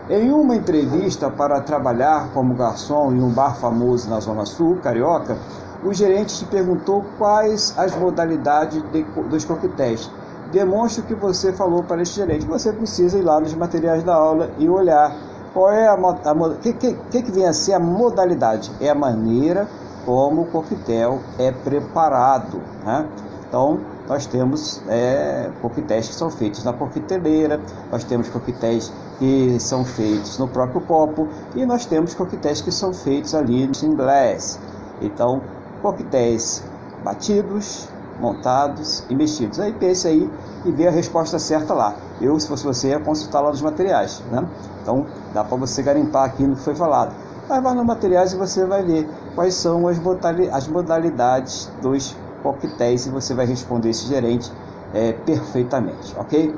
Em 0.10 0.32
uma 0.32 0.56
entrevista 0.56 1.30
para 1.30 1.62
trabalhar 1.62 2.30
como 2.34 2.54
garçom 2.56 3.14
em 3.14 3.22
um 3.22 3.30
bar 3.30 3.56
famoso 3.56 4.10
na 4.10 4.20
Zona 4.20 4.46
Sul, 4.46 4.78
Carioca, 4.78 5.38
o 5.84 5.94
gerente 5.94 6.38
te 6.38 6.46
perguntou 6.46 7.06
quais 7.18 7.74
as 7.78 7.96
modalidades 7.96 8.82
de, 8.92 9.04
dos 9.04 9.44
coquetéis. 9.44 10.10
Demonstre 10.54 11.02
o 11.02 11.06
que 11.06 11.16
você 11.16 11.52
falou 11.52 11.82
para 11.84 12.04
este 12.04 12.18
gerente. 12.18 12.46
Você 12.46 12.72
precisa 12.72 13.18
ir 13.18 13.24
lá 13.24 13.40
nos 13.40 13.56
materiais 13.56 14.04
da 14.04 14.14
aula 14.14 14.52
e 14.60 14.70
olhar 14.70 15.12
qual 15.52 15.72
é 15.72 15.88
a, 15.88 15.94
a 15.96 16.56
que, 16.62 16.74
que, 16.74 16.94
que 16.94 17.32
vem 17.32 17.48
a 17.48 17.54
ser 17.54 17.74
a 17.74 17.80
modalidade. 17.80 18.72
É 18.80 18.90
a 18.90 18.96
maneira 18.96 19.68
como 20.06 20.44
o 20.44 20.46
coquetel 20.46 21.20
é 21.40 21.52
preparado. 21.52 22.62
Né? 22.86 23.08
Então, 23.48 23.80
nós 24.08 24.28
temos 24.28 24.80
é, 24.88 25.50
coquetéis 25.60 26.10
que 26.10 26.14
são 26.14 26.30
feitos 26.30 26.64
na 26.64 26.74
coqueteleira, 26.74 27.60
nós 27.92 28.04
temos 28.04 28.30
coquetéis 28.30 28.92
que 29.18 29.60
são 29.60 29.84
feitos 29.84 30.38
no 30.38 30.48
próprio 30.48 30.82
copo 30.82 31.28
e 31.56 31.66
nós 31.66 31.86
temos 31.86 32.14
coquetéis 32.14 32.62
que 32.62 32.72
são 32.72 32.94
feitos 32.94 33.34
ali 33.34 33.66
no 33.66 33.88
inglês. 33.88 34.60
Então, 35.02 35.42
coquetéis 35.82 36.64
batidos, 37.04 37.88
montados 38.20 39.04
e 39.10 39.16
mexidos. 39.16 39.60
Aí 39.60 39.74
pense 39.74 40.08
aí 40.08 40.30
e 40.66 40.72
vê 40.72 40.88
a 40.88 40.92
resposta 40.92 41.38
certa 41.40 41.74
lá. 41.74 41.96
Eu, 42.22 42.40
se 42.40 42.48
fosse 42.48 42.64
você, 42.64 42.90
ia 42.90 43.00
consultar 43.00 43.42
lá 43.42 43.50
nos 43.50 43.62
materiais. 43.62 44.24
Né? 44.32 44.46
Então, 44.82 45.06
dá 45.34 45.44
para 45.44 45.58
você 45.58 45.82
garimpar 45.82 46.26
aqui 46.26 46.44
no 46.44 46.56
que 46.56 46.62
foi 46.62 46.76
falado. 46.76 47.14
Mas 47.50 47.62
vai 47.62 47.74
nos 47.74 47.86
materiais 47.86 48.34
e 48.34 48.38
você 48.38 48.66
vai 48.66 48.84
ver 48.84 49.10
quais 49.36 49.56
são 49.56 49.88
as 49.88 50.68
modalidades 50.68 51.72
dos 51.82 52.16
coquetéis 52.42 53.06
e 53.06 53.10
você 53.10 53.34
vai 53.34 53.46
responder 53.46 53.90
esse 53.90 54.08
gerente 54.08 54.52
é, 54.94 55.14
perfeitamente, 55.14 56.16
ok? 56.18 56.56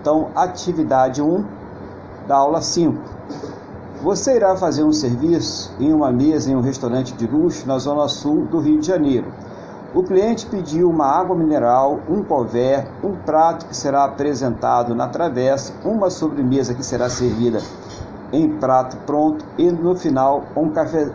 Então, 0.00 0.28
atividade 0.34 1.22
1 1.22 1.44
da 2.26 2.36
aula 2.36 2.60
5. 2.60 2.98
Você 4.02 4.36
irá 4.36 4.56
fazer 4.56 4.84
um 4.84 4.92
serviço 4.92 5.74
em 5.80 5.92
uma 5.92 6.12
mesa 6.12 6.50
em 6.50 6.54
um 6.54 6.60
restaurante 6.60 7.14
de 7.14 7.26
luxo 7.26 7.66
na 7.66 7.78
zona 7.78 8.06
sul 8.08 8.46
do 8.46 8.60
Rio 8.60 8.78
de 8.78 8.86
Janeiro. 8.86 9.32
O 9.94 10.02
cliente 10.02 10.44
pediu 10.46 10.90
uma 10.90 11.06
água 11.06 11.36
mineral, 11.36 12.00
um 12.08 12.24
couvert, 12.24 12.88
um 13.00 13.12
prato 13.14 13.66
que 13.66 13.76
será 13.76 14.02
apresentado 14.02 14.92
na 14.92 15.06
travessa, 15.06 15.72
uma 15.84 16.10
sobremesa 16.10 16.74
que 16.74 16.84
será 16.84 17.08
servida 17.08 17.60
em 18.32 18.48
prato 18.58 18.96
pronto 19.06 19.44
e 19.56 19.70
no 19.70 19.94
final 19.94 20.42
um, 20.56 20.72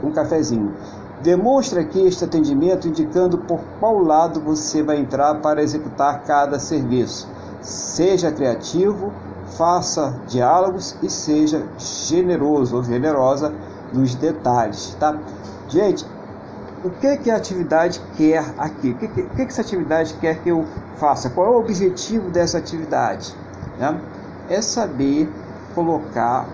um 0.07 0.11
cafezinho. 0.13 0.73
Demonstre 1.21 1.81
aqui 1.81 2.07
este 2.07 2.23
atendimento 2.23 2.87
indicando 2.87 3.39
por 3.39 3.59
qual 3.81 3.99
lado 3.99 4.39
você 4.39 4.81
vai 4.81 4.97
entrar 4.97 5.35
para 5.41 5.61
executar 5.61 6.23
cada 6.23 6.57
serviço. 6.57 7.27
Seja 7.61 8.31
criativo, 8.31 9.11
faça 9.57 10.21
diálogos 10.25 10.95
e 11.03 11.09
seja 11.09 11.67
generoso 11.77 12.77
ou 12.77 12.83
generosa 12.83 13.53
nos 13.91 14.15
detalhes, 14.15 14.95
tá? 14.97 15.19
Gente, 15.67 16.05
o 16.83 16.89
que 16.89 17.17
que 17.17 17.31
a 17.31 17.35
atividade 17.35 18.01
quer 18.15 18.43
aqui? 18.57 18.91
O 18.91 18.95
que 18.95 19.07
que, 19.07 19.21
o 19.21 19.29
que, 19.29 19.45
que 19.45 19.51
essa 19.51 19.61
atividade 19.61 20.13
quer 20.15 20.39
que 20.41 20.49
eu 20.49 20.65
faça? 20.97 21.29
Qual 21.29 21.47
é 21.47 21.49
o 21.49 21.59
objetivo 21.59 22.29
dessa 22.29 22.57
atividade? 22.57 23.35
Né? 23.77 23.99
É 24.49 24.61
saber 24.61 25.29
colocar, 25.75 26.47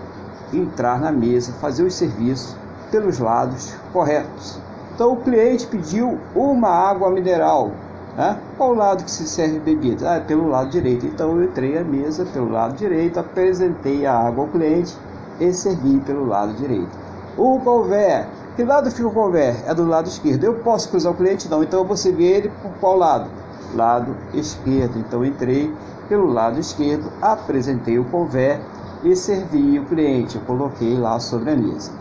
entrar 0.52 1.00
na 1.00 1.12
mesa, 1.12 1.52
fazer 1.54 1.82
os 1.84 1.94
serviços 1.94 2.56
pelos 2.90 3.18
lados 3.18 3.74
corretos. 3.92 4.60
Então 4.94 5.12
o 5.12 5.16
cliente 5.16 5.66
pediu 5.66 6.18
uma 6.34 6.68
água 6.68 7.10
mineral 7.10 7.72
né? 8.16 8.38
Qual 8.56 8.70
o 8.70 8.74
lado 8.74 9.04
que 9.04 9.10
se 9.10 9.28
serve 9.28 9.60
bebida? 9.60 10.16
Ah, 10.16 10.20
pelo 10.20 10.48
lado 10.48 10.70
direito. 10.70 11.04
Então 11.04 11.36
eu 11.36 11.44
entrei 11.44 11.76
à 11.76 11.84
mesa 11.84 12.24
pelo 12.24 12.50
lado 12.50 12.74
direito, 12.74 13.20
apresentei 13.20 14.06
a 14.06 14.14
água 14.14 14.44
ao 14.44 14.50
cliente 14.50 14.96
e 15.38 15.52
servi 15.52 16.00
pelo 16.00 16.24
lado 16.24 16.54
direito. 16.54 16.88
O 17.36 17.60
couvert. 17.60 18.26
Que 18.56 18.64
lado 18.64 18.90
fica 18.90 19.06
o 19.06 19.12
couvert? 19.12 19.58
É 19.66 19.74
do 19.74 19.86
lado 19.86 20.08
esquerdo. 20.08 20.44
Eu 20.44 20.54
posso 20.54 20.88
cruzar 20.88 21.12
o 21.12 21.14
cliente? 21.14 21.46
Não. 21.46 21.62
Então 21.62 21.80
eu 21.80 21.84
vou 21.84 21.96
servir 21.96 22.24
ele 22.24 22.52
por 22.62 22.72
qual 22.80 22.96
lado? 22.96 23.28
Lado 23.74 24.16
esquerdo. 24.32 24.98
Então 24.98 25.22
entrei 25.22 25.70
pelo 26.08 26.26
lado 26.26 26.58
esquerdo, 26.58 27.12
apresentei 27.20 27.98
o 27.98 28.04
couvert 28.06 28.62
e 29.04 29.14
servi 29.14 29.78
o 29.78 29.84
cliente. 29.84 30.36
Eu 30.36 30.42
coloquei 30.42 30.96
lá 30.96 31.20
sobre 31.20 31.50
a 31.50 31.56
mesa. 31.56 31.92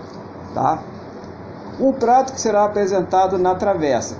Tá? 0.53 0.79
O 1.77 1.91
prato 1.91 2.31
que 2.31 2.39
será 2.39 2.63
apresentado 2.63 3.37
na 3.37 3.53
travessa 3.55 4.15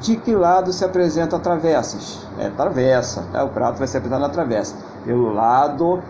de 0.00 0.16
que 0.16 0.34
lado 0.34 0.72
se 0.72 0.82
apresenta 0.82 1.38
travessas? 1.38 2.26
É 2.38 2.48
travessa, 2.48 3.22
tá? 3.32 3.44
o 3.44 3.50
prato 3.50 3.78
vai 3.78 3.86
se 3.86 3.98
apresentar 3.98 4.20
na 4.20 4.30
travessa, 4.30 4.74
pelo 5.04 5.30
lado 5.30 6.02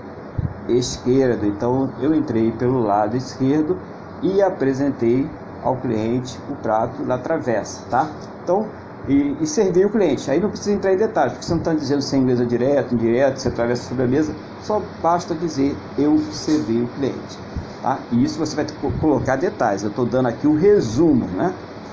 esquerdo. 0.69 1.45
Então 1.45 1.91
eu 2.01 2.15
entrei 2.15 2.53
pelo 2.53 2.79
lado 2.81 3.17
esquerdo 3.17 3.77
e 4.23 4.41
apresentei 4.41 5.29
ao 5.67 5.77
cliente 5.77 6.39
o 6.49 6.55
prato 6.57 7.03
na 7.03 7.19
travessa, 7.19 7.83
tá? 7.91 8.09
Então, 8.43 8.67
e, 9.09 9.37
e 9.41 9.47
servi 9.47 9.85
o 9.85 9.91
cliente. 9.91 10.31
Aí 10.31 10.41
não 10.41 10.49
precisa 10.49 10.73
entrar 10.73 10.93
em 10.93 10.97
detalhes, 10.97 11.33
porque 11.33 11.47
você 11.47 11.53
não 11.53 11.59
está 11.59 11.75
dizendo 11.75 12.03
se 12.03 12.15
é 12.15 12.19
inglesa 12.19 12.47
direto, 12.47 12.95
indireto, 12.95 13.39
se 13.39 13.49
atravessa 13.49 13.89
sobre 13.89 14.05
a 14.05 14.09
mesa, 14.09 14.35
só 14.63 14.81
basta 15.03 15.35
dizer 15.35 15.77
eu 15.99 16.19
servi 16.19 16.83
o 16.83 16.89
cliente. 16.89 17.39
Tá? 17.83 17.99
E 18.11 18.25
isso 18.25 18.39
você 18.39 18.57
vai 18.57 18.65
ter 18.65 18.75
que 18.75 18.99
colocar 18.99 19.37
detalhes. 19.37 19.83
Eu 19.83 19.91
estou 19.91 20.07
dando 20.07 20.29
aqui 20.29 20.47
o 20.47 20.55
resumo, 20.57 21.27
né? 21.27 21.53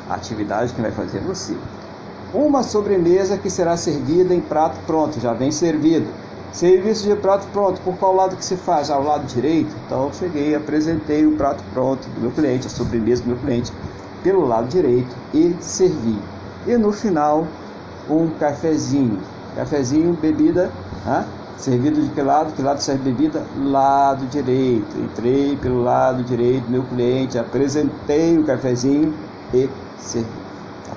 A 0.09 0.15
atividade 0.15 0.73
que 0.73 0.81
vai 0.81 0.91
fazer 0.91 1.19
você. 1.19 1.55
Uma 2.33 2.63
sobremesa 2.63 3.37
que 3.37 3.49
será 3.49 3.77
servida 3.77 4.33
em 4.33 4.41
prato 4.41 4.79
pronto, 4.87 5.19
já 5.19 5.33
vem 5.33 5.51
servido. 5.51 6.07
Serviço 6.53 7.07
de 7.07 7.15
prato 7.15 7.47
pronto, 7.51 7.81
por 7.81 7.97
qual 7.97 8.15
lado 8.15 8.35
que 8.35 8.45
se 8.45 8.55
faz? 8.55 8.91
Ao 8.91 9.03
lado 9.03 9.25
direito? 9.25 9.75
Então 9.85 10.05
eu 10.05 10.13
cheguei, 10.13 10.53
apresentei 10.53 11.25
o 11.25 11.35
prato 11.35 11.63
pronto 11.73 12.07
do 12.09 12.21
meu 12.21 12.31
cliente, 12.31 12.67
a 12.67 12.69
sobremesa 12.69 13.23
do 13.23 13.29
meu 13.29 13.37
cliente, 13.37 13.73
pelo 14.21 14.45
lado 14.45 14.67
direito 14.67 15.15
e 15.33 15.55
servi. 15.59 16.21
E 16.67 16.77
no 16.77 16.91
final, 16.91 17.47
um 18.07 18.29
cafezinho. 18.37 19.19
Cafezinho, 19.55 20.13
bebida, 20.13 20.71
né? 21.03 21.25
servido 21.57 21.99
de 21.99 22.09
que 22.09 22.21
lado? 22.21 22.53
Que 22.53 22.61
lado 22.61 22.79
serve 22.81 23.11
bebida? 23.11 23.43
Lado 23.57 24.27
direito. 24.27 24.95
Entrei 24.95 25.57
pelo 25.57 25.81
lado 25.81 26.23
direito 26.23 26.65
do 26.65 26.71
meu 26.71 26.83
cliente, 26.83 27.35
apresentei 27.35 28.37
o 28.37 28.43
cafezinho 28.43 29.11
e 29.51 29.67
servi. 29.97 30.29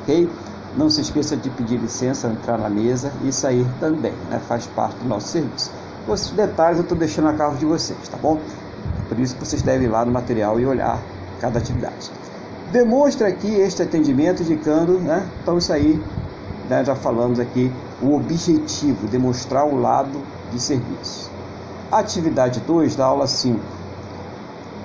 Ok? 0.03 0.29
Não 0.77 0.91
se 0.91 1.01
esqueça 1.01 1.35
de 1.37 1.49
pedir 1.49 1.79
licença, 1.79 2.29
entrar 2.29 2.59
na 2.59 2.69
mesa 2.69 3.11
e 3.25 3.33
sair 3.33 3.67
também, 3.81 4.13
né? 4.29 4.39
faz 4.47 4.67
parte 4.67 4.97
do 4.99 5.09
nosso 5.09 5.29
serviço. 5.29 5.71
Os 6.07 6.31
detalhes 6.31 6.77
eu 6.77 6.83
estou 6.83 6.99
deixando 6.99 7.29
a 7.29 7.33
cargo 7.33 7.57
de 7.57 7.65
vocês, 7.65 7.99
tá 8.09 8.19
bom? 8.19 8.39
Por 9.09 9.19
isso 9.19 9.35
vocês 9.41 9.63
devem 9.63 9.89
ir 9.89 9.91
lá 9.91 10.05
no 10.05 10.13
material 10.13 10.61
e 10.61 10.67
olhar 10.67 11.01
cada 11.41 11.59
atividade. 11.59 12.11
Demonstre 12.71 13.27
aqui 13.27 13.49
este 13.55 13.83
atendimento 13.83 14.43
indicando, 14.43 14.99
né? 15.01 15.27
Então 15.43 15.57
isso 15.57 15.73
aí, 15.73 15.99
né, 16.69 16.85
já 16.85 16.95
falamos 16.95 17.41
aqui, 17.41 17.73
o 18.03 18.15
objetivo, 18.15 19.07
demonstrar 19.09 19.65
o 19.65 19.81
lado 19.81 20.21
de 20.53 20.61
serviço. 20.61 21.31
Atividade 21.91 22.61
2 22.61 22.97
da 22.97 23.07
aula 23.07 23.27
5. 23.27 23.59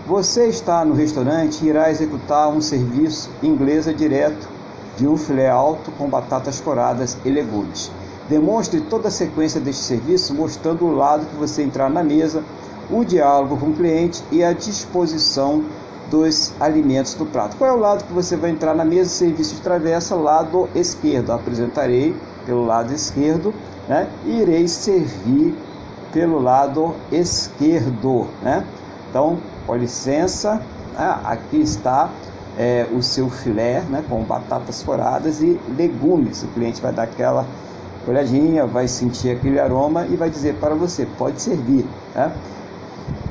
Você 0.07 0.47
está 0.47 0.85
no 0.85 0.93
restaurante 0.93 1.65
e 1.65 1.67
irá 1.67 1.91
executar 1.91 2.47
um 2.47 2.61
serviço 2.61 3.29
inglesa 3.43 3.93
direto 3.93 4.60
de 4.97 5.07
um 5.07 5.17
filé 5.17 5.49
alto 5.49 5.91
com 5.91 6.09
batatas 6.09 6.59
coradas 6.59 7.17
e 7.23 7.29
legumes. 7.29 7.91
Demonstre 8.29 8.81
toda 8.81 9.07
a 9.07 9.11
sequência 9.11 9.59
deste 9.59 9.83
serviço, 9.83 10.33
mostrando 10.33 10.85
o 10.85 10.95
lado 10.95 11.25
que 11.25 11.35
você 11.35 11.63
entrar 11.63 11.89
na 11.89 12.03
mesa, 12.03 12.43
o 12.89 13.03
diálogo 13.03 13.57
com 13.57 13.67
o 13.67 13.73
cliente 13.73 14.23
e 14.31 14.43
a 14.43 14.53
disposição 14.53 15.63
dos 16.09 16.53
alimentos 16.59 17.13
do 17.13 17.25
prato. 17.25 17.55
Qual 17.57 17.69
é 17.69 17.73
o 17.73 17.79
lado 17.79 18.03
que 18.03 18.13
você 18.13 18.35
vai 18.35 18.51
entrar 18.51 18.75
na 18.75 18.83
mesa? 18.83 19.09
Serviço 19.09 19.55
de 19.55 19.61
travessa, 19.61 20.15
lado 20.15 20.69
esquerdo. 20.75 21.31
Apresentarei 21.31 22.15
pelo 22.45 22.65
lado 22.65 22.93
esquerdo, 22.93 23.53
né? 23.87 24.07
E 24.25 24.41
irei 24.41 24.67
servir 24.67 25.55
pelo 26.11 26.39
lado 26.39 26.93
esquerdo, 27.11 28.27
né? 28.41 28.65
Então, 29.09 29.37
com 29.65 29.75
licença, 29.75 30.61
né? 30.93 31.19
aqui 31.23 31.61
está 31.61 32.09
é, 32.57 32.87
o 32.91 33.01
seu 33.01 33.29
filé, 33.29 33.81
né? 33.89 34.03
Com 34.07 34.23
batatas 34.23 34.83
coradas 34.83 35.41
e 35.41 35.59
legumes. 35.77 36.43
O 36.43 36.47
cliente 36.47 36.81
vai 36.81 36.91
dar 36.91 37.03
aquela 37.03 37.45
olhadinha, 38.07 38.65
vai 38.65 38.87
sentir 38.87 39.31
aquele 39.31 39.59
aroma 39.59 40.05
e 40.07 40.15
vai 40.15 40.29
dizer 40.29 40.55
para 40.55 40.73
você, 40.73 41.05
pode 41.17 41.41
servir, 41.41 41.85
né? 42.15 42.31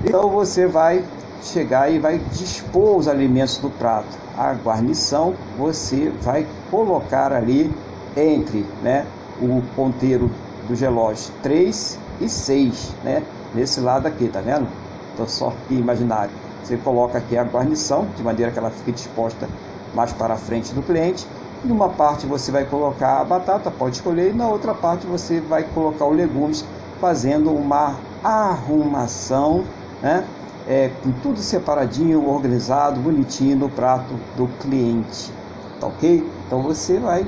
Então 0.04 0.30
você 0.30 0.66
vai 0.66 1.04
chegar 1.42 1.90
e 1.90 1.98
vai 1.98 2.18
dispor 2.32 2.96
os 2.96 3.08
alimentos 3.08 3.58
do 3.58 3.70
prato. 3.70 4.18
A 4.36 4.54
guarnição 4.54 5.34
você 5.58 6.12
vai 6.22 6.46
colocar 6.70 7.32
ali 7.32 7.70
entre 8.16 8.64
né, 8.82 9.06
o 9.40 9.62
ponteiro 9.74 10.30
do 10.68 10.74
gelógio 10.74 11.32
3 11.42 11.98
e 12.20 12.28
6, 12.28 12.94
né? 13.04 13.22
Nesse 13.54 13.80
lado 13.80 14.06
aqui, 14.06 14.28
tá 14.28 14.40
vendo? 14.40 14.68
Então 15.12 15.26
só 15.26 15.52
que 15.66 15.74
imaginário. 15.74 16.32
Você 16.62 16.76
coloca 16.76 17.18
aqui 17.18 17.36
a 17.36 17.44
guarnição, 17.44 18.06
de 18.16 18.22
maneira 18.22 18.52
que 18.52 18.58
ela 18.58 18.70
fique 18.70 18.92
disposta 18.92 19.48
mais 19.94 20.12
para 20.12 20.34
a 20.34 20.36
frente 20.36 20.72
do 20.72 20.82
cliente. 20.82 21.26
Em 21.64 21.70
uma 21.70 21.88
parte 21.88 22.26
você 22.26 22.50
vai 22.50 22.64
colocar 22.64 23.20
a 23.20 23.24
batata, 23.24 23.70
pode 23.70 23.96
escolher, 23.96 24.30
e 24.30 24.32
na 24.32 24.48
outra 24.48 24.74
parte 24.74 25.06
você 25.06 25.40
vai 25.40 25.64
colocar 25.64 26.06
os 26.06 26.16
legumes, 26.16 26.64
fazendo 27.00 27.50
uma 27.50 27.96
arrumação, 28.22 29.64
né? 30.02 30.24
É, 30.68 30.90
com 31.02 31.10
tudo 31.22 31.40
separadinho, 31.40 32.28
organizado, 32.28 33.00
bonitinho 33.00 33.56
no 33.56 33.68
prato 33.68 34.14
do 34.36 34.46
cliente. 34.60 35.32
Tá 35.80 35.86
ok? 35.86 36.30
Então 36.46 36.62
você 36.62 36.98
vai, 36.98 37.26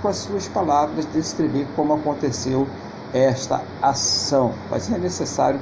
com 0.00 0.08
as 0.08 0.18
suas 0.18 0.46
palavras, 0.46 1.06
descrever 1.12 1.66
como 1.74 1.94
aconteceu 1.94 2.68
esta 3.12 3.62
ação. 3.82 4.52
Mas 4.70 4.92
é 4.92 4.98
necessário 4.98 5.58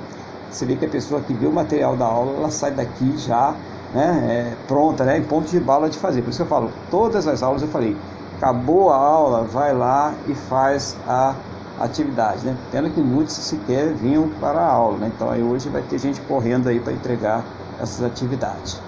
você 0.57 0.67
vê 0.67 0.77
que 0.77 0.85
a 0.85 0.89
pessoa 0.89 1.21
que 1.21 1.33
vê 1.33 1.47
o 1.47 1.53
material 1.53 1.97
da 1.97 2.07
aula, 2.07 2.39
ela 2.39 2.51
sai 2.51 2.71
daqui 2.73 3.17
já 3.17 3.55
né, 3.95 4.55
é, 4.55 4.67
pronta, 4.67 5.05
né, 5.05 5.19
em 5.19 5.23
ponto 5.23 5.49
de 5.49 5.61
bala 5.61 5.89
de 5.89 5.99
fazer. 5.99 6.23
Por 6.23 6.31
isso 6.31 6.39
que 6.39 6.43
eu 6.43 6.49
falo, 6.49 6.71
todas 6.91 7.27
as 7.27 7.43
aulas 7.43 7.63
eu 7.63 7.69
falei, 7.69 7.97
acabou 8.37 8.91
a 8.91 8.97
aula, 8.97 9.45
vai 9.45 9.73
lá 9.73 10.15
e 10.29 10.35
faz 10.35 10.97
a 11.07 11.35
atividade, 11.81 12.45
né? 12.47 12.57
Pena 12.71 12.89
que 12.91 13.01
muitos 13.01 13.35
sequer 13.35 13.95
vinham 13.95 14.29
para 14.41 14.61
a 14.61 14.71
aula, 14.71 14.99
né? 14.99 15.13
Então 15.15 15.31
aí 15.31 15.43
hoje 15.43 15.69
vai 15.69 15.83
ter 15.83 15.99
gente 15.99 16.21
correndo 16.23 16.69
aí 16.69 16.79
para 16.81 16.93
entregar 16.93 17.45
essas 17.81 18.05
atividades. 18.05 18.81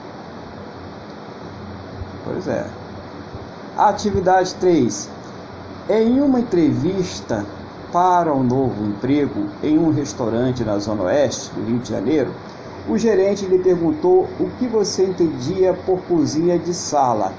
Pois 2.25 2.47
é. 2.47 2.67
Atividade 3.77 4.55
3. 4.57 5.11
Em 5.91 6.21
uma 6.21 6.41
entrevista 6.41 7.45
para 7.95 8.35
um 8.35 8.43
novo 8.43 8.85
emprego 8.85 9.47
em 9.63 9.79
um 9.79 9.91
restaurante 9.91 10.63
na 10.63 10.79
Zona 10.79 11.05
Oeste 11.05 11.55
do 11.55 11.65
Rio 11.65 11.79
de 11.79 11.89
Janeiro, 11.89 12.31
o 12.87 12.99
gerente 12.99 13.47
lhe 13.47 13.59
perguntou 13.59 14.29
o 14.39 14.51
que 14.59 14.67
você 14.67 15.05
entendia 15.05 15.73
por 15.87 16.01
cozinha 16.03 16.59
de 16.59 16.75
sala 16.75 17.33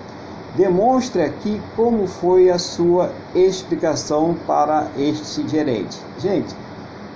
Demonstre 0.56 1.22
aqui 1.22 1.62
como 1.76 2.08
foi 2.08 2.50
a 2.50 2.58
sua 2.58 3.12
explicação 3.36 4.38
para 4.48 4.88
este 4.98 5.46
gerente. 5.50 6.00
Gente, 6.18 6.56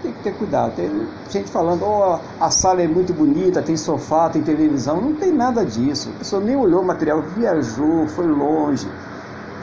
tem 0.03 0.11
que 0.11 0.23
ter 0.23 0.33
cuidado. 0.33 0.75
Tem 0.75 1.07
gente 1.29 1.49
falando, 1.49 1.85
oh, 1.85 2.19
a 2.37 2.49
sala 2.51 2.81
é 2.81 2.87
muito 2.87 3.13
bonita, 3.13 3.61
tem 3.61 3.77
sofá, 3.77 4.27
tem 4.29 4.41
televisão. 4.41 4.99
Não 4.99 5.13
tem 5.13 5.31
nada 5.31 5.65
disso. 5.65 6.09
A 6.15 6.19
pessoa 6.19 6.41
nem 6.43 6.57
olhou 6.57 6.81
o 6.81 6.85
material, 6.85 7.21
viajou, 7.21 8.07
foi 8.09 8.27
longe. 8.27 8.89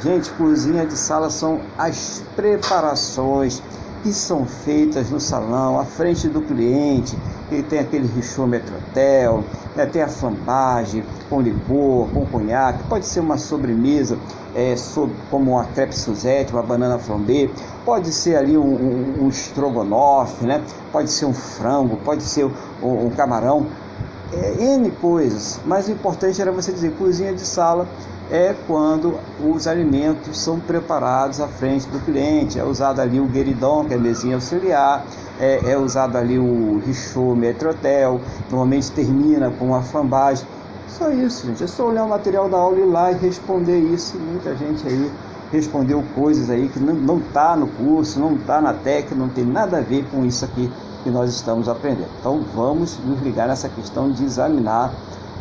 Gente, 0.02 0.30
cozinha 0.32 0.84
de 0.84 0.94
sala 0.96 1.30
são 1.30 1.60
as 1.78 2.22
preparações 2.36 3.62
que 4.02 4.12
são 4.12 4.44
feitas 4.44 5.10
no 5.10 5.18
salão, 5.18 5.80
à 5.80 5.84
frente 5.84 6.28
do 6.28 6.42
cliente, 6.42 7.18
que 7.48 7.62
tem 7.62 7.78
aquele 7.78 8.06
richômetro 8.06 8.76
hotel, 8.76 9.42
né, 9.74 9.86
tem 9.86 10.02
a 10.02 10.08
flambagem 10.08 11.02
com 11.30 11.40
licor, 11.40 12.08
com 12.12 12.26
conhaque, 12.26 12.84
pode 12.84 13.06
ser 13.06 13.20
uma 13.20 13.38
sobremesa 13.38 14.18
é, 14.54 14.76
sob, 14.76 15.12
como 15.30 15.52
uma 15.52 15.64
crepe 15.64 15.96
Suzette, 15.96 16.52
uma 16.52 16.62
banana 16.62 16.98
flambé, 16.98 17.48
pode 17.84 18.12
ser 18.12 18.36
ali 18.36 18.56
um, 18.56 18.62
um, 18.62 19.24
um 19.24 19.28
estrogonofe, 19.28 20.44
né, 20.44 20.62
pode 20.92 21.10
ser 21.10 21.24
um 21.24 21.34
frango, 21.34 21.96
pode 22.04 22.22
ser 22.22 22.44
um, 22.82 23.06
um 23.06 23.10
camarão, 23.10 23.66
é, 24.32 24.62
N 24.76 24.90
coisas, 24.90 25.58
mas 25.64 25.88
o 25.88 25.92
importante 25.92 26.40
era 26.40 26.52
você 26.52 26.70
dizer 26.70 26.92
cozinha 26.92 27.32
de 27.32 27.46
sala 27.46 27.88
é 28.30 28.54
quando 28.66 29.18
os 29.40 29.66
alimentos 29.66 30.38
são 30.40 30.58
preparados 30.58 31.40
à 31.40 31.46
frente 31.46 31.86
do 31.88 31.98
cliente. 32.04 32.58
É 32.58 32.64
usado 32.64 33.00
ali 33.00 33.20
o 33.20 33.26
gueridon, 33.26 33.84
que 33.84 33.94
é 33.94 33.96
a 33.96 34.00
mesinha 34.00 34.34
auxiliar, 34.34 35.04
é, 35.38 35.72
é 35.72 35.78
usado 35.78 36.16
ali 36.16 36.38
o 36.38 36.80
richô 36.84 37.34
metrotel, 37.34 38.20
normalmente 38.50 38.90
termina 38.92 39.50
com 39.50 39.74
a 39.74 39.82
flambagem. 39.82 40.46
Só 40.88 41.10
isso, 41.10 41.46
gente. 41.46 41.62
É 41.62 41.66
só 41.66 41.86
olhar 41.88 42.04
o 42.04 42.08
material 42.08 42.48
da 42.48 42.56
aula 42.56 42.78
e 42.78 42.82
ir 42.82 42.86
lá 42.86 43.12
e 43.12 43.14
responder 43.16 43.78
isso. 43.78 44.18
Muita 44.18 44.56
gente 44.56 44.86
aí 44.86 45.10
respondeu 45.52 46.02
coisas 46.14 46.50
aí 46.50 46.68
que 46.68 46.80
não 46.80 47.18
está 47.18 47.56
no 47.56 47.68
curso, 47.68 48.18
não 48.18 48.34
está 48.34 48.60
na 48.60 48.72
técnica, 48.72 49.14
não 49.14 49.28
tem 49.28 49.44
nada 49.44 49.78
a 49.78 49.80
ver 49.80 50.04
com 50.10 50.24
isso 50.24 50.44
aqui 50.44 50.70
que 51.04 51.10
nós 51.10 51.30
estamos 51.30 51.68
aprendendo. 51.68 52.08
Então 52.18 52.44
vamos 52.54 52.98
nos 53.04 53.20
ligar 53.22 53.46
nessa 53.46 53.68
questão 53.68 54.10
de 54.10 54.24
examinar 54.24 54.92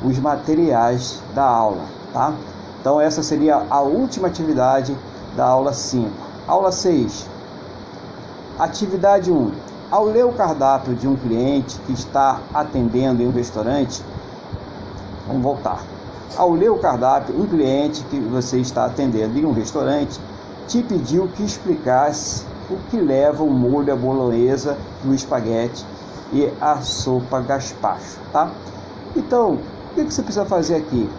os 0.04 0.20
materiais 0.20 1.24
da 1.34 1.44
aula, 1.44 1.86
tá? 2.14 2.34
Então, 2.86 3.02
essa 3.02 3.24
seria 3.24 3.66
a 3.68 3.82
última 3.82 4.28
atividade 4.28 4.96
da 5.36 5.44
aula 5.44 5.74
5. 5.74 6.08
Aula 6.48 6.72
6. 6.72 7.28
Atividade 8.60 9.32
1. 9.32 9.52
Ao 9.90 10.06
ler 10.06 10.24
o 10.24 10.32
cardápio 10.32 10.94
de 10.94 11.08
um 11.08 11.16
cliente 11.16 11.80
que 11.80 11.94
está 11.94 12.42
atendendo 12.54 13.24
em 13.24 13.28
um 13.28 13.32
restaurante, 13.32 14.04
vamos 15.26 15.42
voltar. 15.42 15.82
Ao 16.38 16.54
ler 16.54 16.70
o 16.70 16.78
cardápio, 16.78 17.36
um 17.42 17.48
cliente 17.48 18.04
que 18.04 18.20
você 18.20 18.60
está 18.60 18.86
atendendo 18.86 19.36
em 19.36 19.46
um 19.46 19.52
restaurante 19.52 20.22
te 20.68 20.84
pediu 20.84 21.28
que 21.30 21.42
explicasse 21.42 22.46
o 22.70 22.78
que 22.92 22.98
leva 22.98 23.42
o 23.42 23.50
molho 23.50 23.94
à 23.94 23.96
bolonhesa 23.96 24.78
do 25.04 25.12
espaguete 25.12 25.84
e 26.32 26.54
a 26.62 26.80
sopa 26.82 27.42
gaspacho, 27.42 28.20
tá? 28.32 28.52
Então, 29.16 29.58
o 29.92 29.96
que 29.96 30.04
você 30.04 30.22
precisa 30.22 30.46
fazer 30.46 30.76
aqui? 30.76 31.10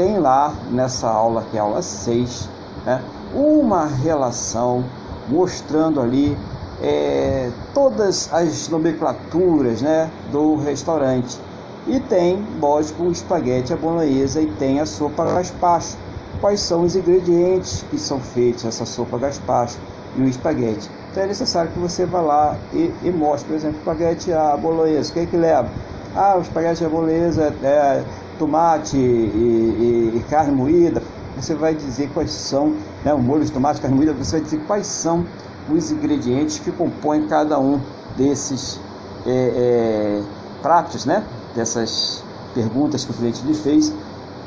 Tem 0.00 0.18
lá 0.18 0.54
nessa 0.70 1.06
aula, 1.06 1.44
que 1.50 1.58
é 1.58 1.60
a 1.60 1.62
aula 1.62 1.82
6, 1.82 2.48
né, 2.86 3.02
uma 3.34 3.84
relação 3.84 4.82
mostrando 5.28 6.00
ali 6.00 6.34
é, 6.80 7.50
todas 7.74 8.32
as 8.32 8.66
nomenclaturas 8.70 9.82
né, 9.82 10.10
do 10.32 10.56
restaurante. 10.56 11.38
E 11.86 12.00
tem, 12.00 12.42
lógico, 12.58 13.02
o 13.02 13.12
espaguete, 13.12 13.74
a 13.74 13.76
bolonhesa 13.76 14.40
e 14.40 14.46
tem 14.52 14.80
a 14.80 14.86
sopa 14.86 15.22
gaspacho. 15.26 15.98
Quais 16.40 16.60
são 16.60 16.82
os 16.84 16.96
ingredientes 16.96 17.84
que 17.90 17.98
são 17.98 18.18
feitos 18.18 18.64
essa 18.64 18.86
sopa 18.86 19.18
gaspacho 19.18 19.78
e 20.16 20.22
o 20.22 20.24
espaguete? 20.24 20.90
Então 21.10 21.24
é 21.24 21.26
necessário 21.26 21.70
que 21.72 21.78
você 21.78 22.06
vá 22.06 22.22
lá 22.22 22.56
e, 22.72 22.90
e 23.02 23.10
mostre, 23.10 23.50
por 23.50 23.56
exemplo, 23.56 23.78
espaguete 23.78 24.32
a 24.32 24.56
bolonhesa. 24.56 25.10
O 25.10 25.12
que 25.12 25.20
é 25.20 25.26
que 25.26 25.36
leva? 25.36 25.68
Ah, 26.16 26.36
o 26.38 26.40
espaguete 26.40 26.84
a 26.84 26.88
bolonhesa 26.88 27.54
é 27.62 28.04
tomate 28.40 28.96
e, 28.96 29.00
e, 29.00 30.16
e, 30.16 30.24
carne 30.30 30.50
moída, 30.50 31.02
você 31.36 31.54
vai 31.54 31.74
dizer 31.74 32.10
quais 32.14 32.30
são, 32.30 32.74
né, 33.04 33.12
o 33.12 33.18
molho 33.18 33.44
de 33.44 33.52
tomate, 33.52 33.80
carne 33.82 33.94
moída, 33.94 34.14
você 34.14 34.38
vai 34.38 34.40
dizer 34.40 34.60
quais 34.66 34.86
são 34.86 35.26
os 35.68 35.90
ingredientes 35.90 36.58
que 36.58 36.72
compõem 36.72 37.28
cada 37.28 37.60
um 37.60 37.78
desses 38.16 38.80
é, 39.26 39.30
é, 39.30 40.22
pratos, 40.62 41.04
né, 41.04 41.22
dessas 41.54 42.24
perguntas 42.54 43.04
que 43.04 43.10
o 43.10 43.14
cliente 43.14 43.46
lhe 43.46 43.54
fez 43.54 43.92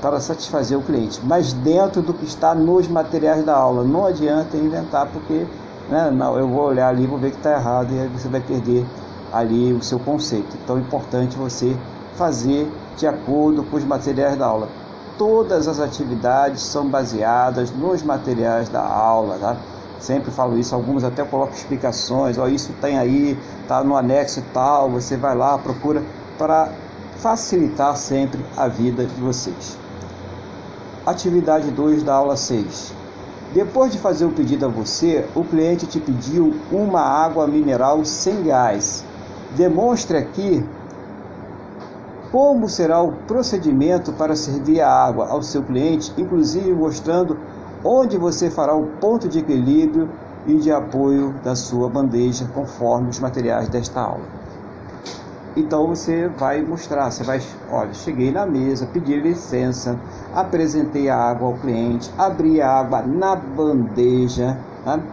para 0.02 0.20
satisfazer 0.20 0.78
o 0.78 0.82
cliente, 0.82 1.22
mas 1.24 1.54
dentro 1.54 2.02
do 2.02 2.14
que 2.14 2.26
está 2.26 2.54
nos 2.56 2.88
materiais 2.88 3.46
da 3.46 3.56
aula. 3.56 3.84
Não 3.84 4.06
adianta 4.06 4.58
inventar, 4.58 5.08
porque 5.08 5.46
né, 5.90 6.12
não, 6.12 6.38
eu 6.38 6.48
vou 6.48 6.66
olhar 6.66 6.90
ali 6.90 7.06
vou 7.06 7.18
ver 7.18 7.32
que 7.32 7.38
está 7.38 7.54
errado 7.54 7.94
e 7.94 8.00
aí 8.00 8.08
você 8.08 8.28
vai 8.28 8.42
perder 8.42 8.86
ali 9.32 9.72
o 9.72 9.82
seu 9.82 10.00
conceito. 10.00 10.58
Então 10.62 10.78
é 10.78 10.82
importante 10.82 11.38
você 11.38 11.78
fazer 12.16 12.70
de 12.98 13.08
acordo 13.08 13.64
com 13.64 13.78
os 13.78 13.84
materiais 13.84 14.38
da 14.38 14.46
aula. 14.46 14.68
Todas 15.18 15.68
as 15.68 15.80
atividades 15.80 16.62
são 16.62 16.88
baseadas 16.90 17.72
nos 17.72 18.02
materiais 18.02 18.70
da 18.70 18.82
aula, 18.82 19.38
tá? 19.38 19.58
Sempre 20.00 20.32
falo 20.32 20.58
isso, 20.58 20.76
alguns 20.76 21.04
até 21.04 21.24
colocam 21.24 21.56
explicações, 21.56 22.38
ó, 22.38 22.48
isso 22.48 22.74
tem 22.82 22.98
aí, 22.98 23.40
tá 23.68 23.84
no 23.84 23.96
anexo 23.96 24.44
tal, 24.54 24.90
você 24.90 25.16
vai 25.16 25.36
lá, 25.36 25.58
procura 25.58 26.04
para 26.38 26.70
facilitar 27.18 27.96
sempre 27.96 28.44
a 28.58 28.68
vida 28.68 29.06
de 29.06 29.22
vocês. 29.22 29.78
Atividade 31.06 31.72
2 31.72 32.04
da 32.04 32.16
aula 32.16 32.36
6. 32.36 32.94
Depois 33.54 33.92
de 33.92 34.00
fazer 34.00 34.26
o 34.26 34.32
pedido 34.32 34.66
a 34.66 34.70
você, 34.70 35.26
o 35.36 35.44
cliente 35.44 35.86
te 35.86 36.00
pediu 36.00 36.56
uma 36.72 37.02
água 37.02 37.46
mineral 37.46 38.04
sem 38.04 38.44
gás. 38.44 39.06
Demonstre 39.56 40.18
aqui 40.18 40.66
como 42.34 42.68
será 42.68 43.00
o 43.00 43.12
procedimento 43.28 44.12
para 44.12 44.36
servir 44.36 44.82
a 44.82 44.90
água 44.90 45.28
ao 45.30 45.44
seu 45.44 45.62
cliente, 45.62 46.12
inclusive 46.18 46.74
mostrando 46.74 47.38
onde 47.84 48.18
você 48.18 48.50
fará 48.50 48.74
o 48.74 48.88
ponto 49.00 49.30
de 49.30 49.38
equilíbrio 49.38 50.10
e 50.48 50.56
de 50.56 50.72
apoio 50.72 51.36
da 51.44 51.56
sua 51.56 51.88
bandeja, 51.88 52.50
conforme 52.52 53.10
os 53.10 53.20
materiais 53.20 53.70
desta 53.70 54.02
aula. 54.02 54.26
Então 55.56 55.86
você 55.86 56.28
vai 56.28 56.64
mostrar, 56.64 57.12
você 57.12 57.24
vai, 57.24 57.40
olha, 57.72 57.94
cheguei 57.94 58.32
na 58.32 58.48
mesa, 58.48 58.90
pedi 58.92 59.16
licença, 59.16 59.96
apresentei 60.34 61.10
a 61.10 61.16
água 61.16 61.50
ao 61.50 61.54
cliente, 61.54 62.10
abri 62.18 62.60
a 62.60 62.80
água 62.80 63.04
na 63.04 63.36
bandeja. 63.36 64.58
Né? 64.84 65.04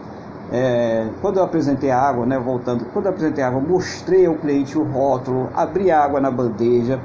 É, 0.51 1.07
quando 1.21 1.37
eu 1.37 1.43
apresentei 1.43 1.91
a 1.91 1.99
água, 1.99 2.25
né, 2.25 2.37
voltando, 2.37 2.85
quando 2.91 3.05
eu 3.05 3.11
apresentei 3.11 3.43
a 3.43 3.47
água, 3.47 3.61
mostrei 3.61 4.25
ao 4.25 4.35
cliente 4.35 4.77
o 4.77 4.83
rótulo, 4.83 5.49
abri 5.55 5.89
a 5.89 6.03
água 6.03 6.19
na 6.19 6.29
bandeja. 6.29 6.99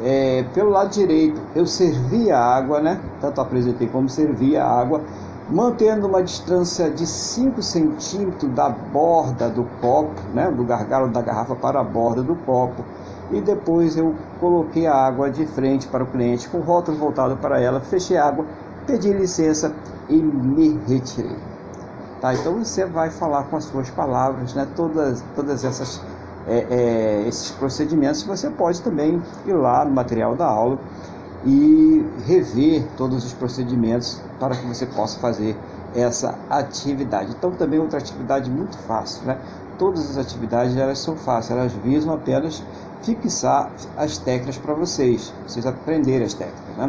É, 0.00 0.44
pelo 0.54 0.70
lado 0.70 0.90
direito, 0.90 1.40
eu 1.56 1.66
servi 1.66 2.30
a 2.30 2.38
água, 2.38 2.80
né? 2.80 3.00
Tanto 3.20 3.40
apresentei 3.40 3.88
como 3.88 4.08
servi 4.08 4.56
a 4.56 4.64
água 4.64 5.00
mantendo 5.50 6.06
uma 6.06 6.22
distância 6.22 6.88
de 6.90 7.06
5 7.06 7.62
centímetros 7.62 8.50
da 8.52 8.68
borda 8.68 9.50
do 9.50 9.64
copo, 9.80 10.14
né, 10.32 10.50
do 10.50 10.64
gargalo 10.64 11.08
da 11.08 11.20
garrafa 11.20 11.54
para 11.54 11.80
a 11.80 11.84
borda 11.84 12.22
do 12.22 12.34
copo. 12.34 12.82
E 13.30 13.40
depois 13.40 13.96
eu 13.96 14.14
coloquei 14.40 14.86
a 14.86 14.94
água 14.94 15.30
de 15.30 15.44
frente 15.46 15.86
para 15.88 16.04
o 16.04 16.06
cliente, 16.06 16.48
com 16.48 16.58
o 16.58 16.62
rótulo 16.62 16.96
voltado 16.96 17.36
para 17.36 17.60
ela, 17.60 17.80
fechei 17.80 18.16
a 18.16 18.26
água, 18.26 18.46
pedi 18.86 19.12
licença 19.12 19.72
e 20.08 20.16
me 20.16 20.80
retirei. 20.88 21.51
Tá? 22.22 22.32
Então 22.34 22.54
você 22.54 22.86
vai 22.86 23.10
falar 23.10 23.42
com 23.44 23.56
as 23.56 23.64
suas 23.64 23.90
palavras, 23.90 24.54
né, 24.54 24.64
todas, 24.76 25.24
todas 25.34 25.64
essas 25.64 26.00
é, 26.46 26.66
é, 26.70 27.28
esses 27.28 27.50
procedimentos. 27.50 28.22
Você 28.22 28.48
pode 28.48 28.80
também 28.80 29.20
ir 29.44 29.52
lá 29.52 29.84
no 29.84 29.90
material 29.90 30.36
da 30.36 30.46
aula 30.46 30.78
e 31.44 32.06
rever 32.24 32.86
todos 32.96 33.24
os 33.24 33.32
procedimentos 33.32 34.20
para 34.38 34.54
que 34.54 34.64
você 34.64 34.86
possa 34.86 35.18
fazer 35.18 35.56
essa 35.96 36.38
atividade. 36.48 37.32
Então 37.36 37.50
também 37.50 37.80
outra 37.80 37.98
atividade 37.98 38.48
muito 38.48 38.78
fácil, 38.78 39.26
né? 39.26 39.36
Todas 39.76 40.08
as 40.10 40.16
atividades 40.16 40.76
elas 40.76 41.00
são 41.00 41.16
fáceis, 41.16 41.58
elas 41.58 41.72
visam 41.72 42.14
apenas 42.14 42.62
fixar 43.02 43.68
as 43.96 44.16
técnicas 44.18 44.58
para 44.58 44.74
vocês, 44.74 45.34
vocês 45.44 45.66
aprenderem 45.66 46.24
as 46.24 46.34
técnicas, 46.34 46.76
né? 46.76 46.88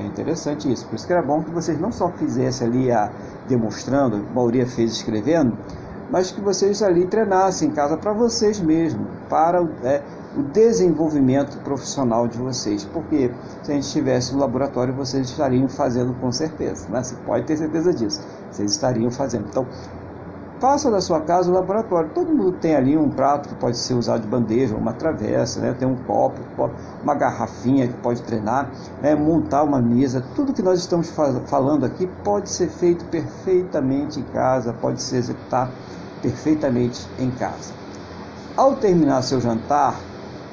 É 0.00 0.06
interessante 0.06 0.72
isso. 0.72 0.86
Por 0.86 0.94
isso 0.94 1.06
que 1.06 1.12
era 1.12 1.22
bom 1.22 1.42
que 1.42 1.50
vocês 1.50 1.78
não 1.78 1.92
só 1.92 2.08
fizessem 2.10 2.66
ali 2.66 2.90
a 2.90 3.10
demonstrando, 3.46 4.16
a 4.16 4.34
maioria 4.34 4.66
fez 4.66 4.92
escrevendo, 4.92 5.56
mas 6.10 6.30
que 6.30 6.40
vocês 6.40 6.82
ali 6.82 7.06
treinassem 7.06 7.68
em 7.68 7.72
casa 7.72 7.96
para 7.96 8.12
vocês 8.12 8.58
mesmos, 8.60 9.06
para 9.28 9.62
é, 9.84 10.02
o 10.36 10.42
desenvolvimento 10.42 11.58
profissional 11.58 12.26
de 12.26 12.38
vocês. 12.38 12.84
Porque 12.84 13.30
se 13.62 13.70
a 13.70 13.74
gente 13.74 13.90
tivesse 13.90 14.34
um 14.34 14.38
laboratório, 14.38 14.94
vocês 14.94 15.28
estariam 15.28 15.68
fazendo 15.68 16.14
com 16.14 16.32
certeza. 16.32 16.88
Né? 16.88 17.02
Você 17.02 17.14
pode 17.26 17.44
ter 17.44 17.58
certeza 17.58 17.92
disso. 17.92 18.20
Vocês 18.50 18.72
estariam 18.72 19.10
fazendo. 19.10 19.46
Então, 19.48 19.66
faça 20.60 20.90
da 20.90 21.00
sua 21.00 21.20
casa 21.20 21.50
o 21.50 21.54
laboratório. 21.54 22.10
Todo 22.14 22.32
mundo 22.32 22.52
tem 22.52 22.76
ali 22.76 22.96
um 22.96 23.08
prato 23.08 23.48
que 23.48 23.54
pode 23.54 23.78
ser 23.78 23.94
usado 23.94 24.20
de 24.20 24.28
bandeja, 24.28 24.76
uma 24.76 24.92
travessa, 24.92 25.60
né? 25.60 25.74
tem 25.76 25.88
um 25.88 25.96
copo, 25.96 26.38
uma 27.02 27.14
garrafinha 27.14 27.88
que 27.88 27.94
pode 27.94 28.22
treinar, 28.22 28.70
né? 29.02 29.14
montar 29.14 29.62
uma 29.62 29.80
mesa. 29.80 30.22
Tudo 30.36 30.52
que 30.52 30.62
nós 30.62 30.78
estamos 30.78 31.10
falando 31.46 31.84
aqui 31.84 32.06
pode 32.22 32.50
ser 32.50 32.68
feito 32.68 33.04
perfeitamente 33.06 34.20
em 34.20 34.24
casa, 34.24 34.72
pode 34.74 35.00
ser 35.02 35.16
executado 35.16 35.72
perfeitamente 36.20 37.08
em 37.18 37.30
casa. 37.30 37.72
Ao 38.54 38.76
terminar 38.76 39.22
seu 39.22 39.40
jantar, 39.40 39.98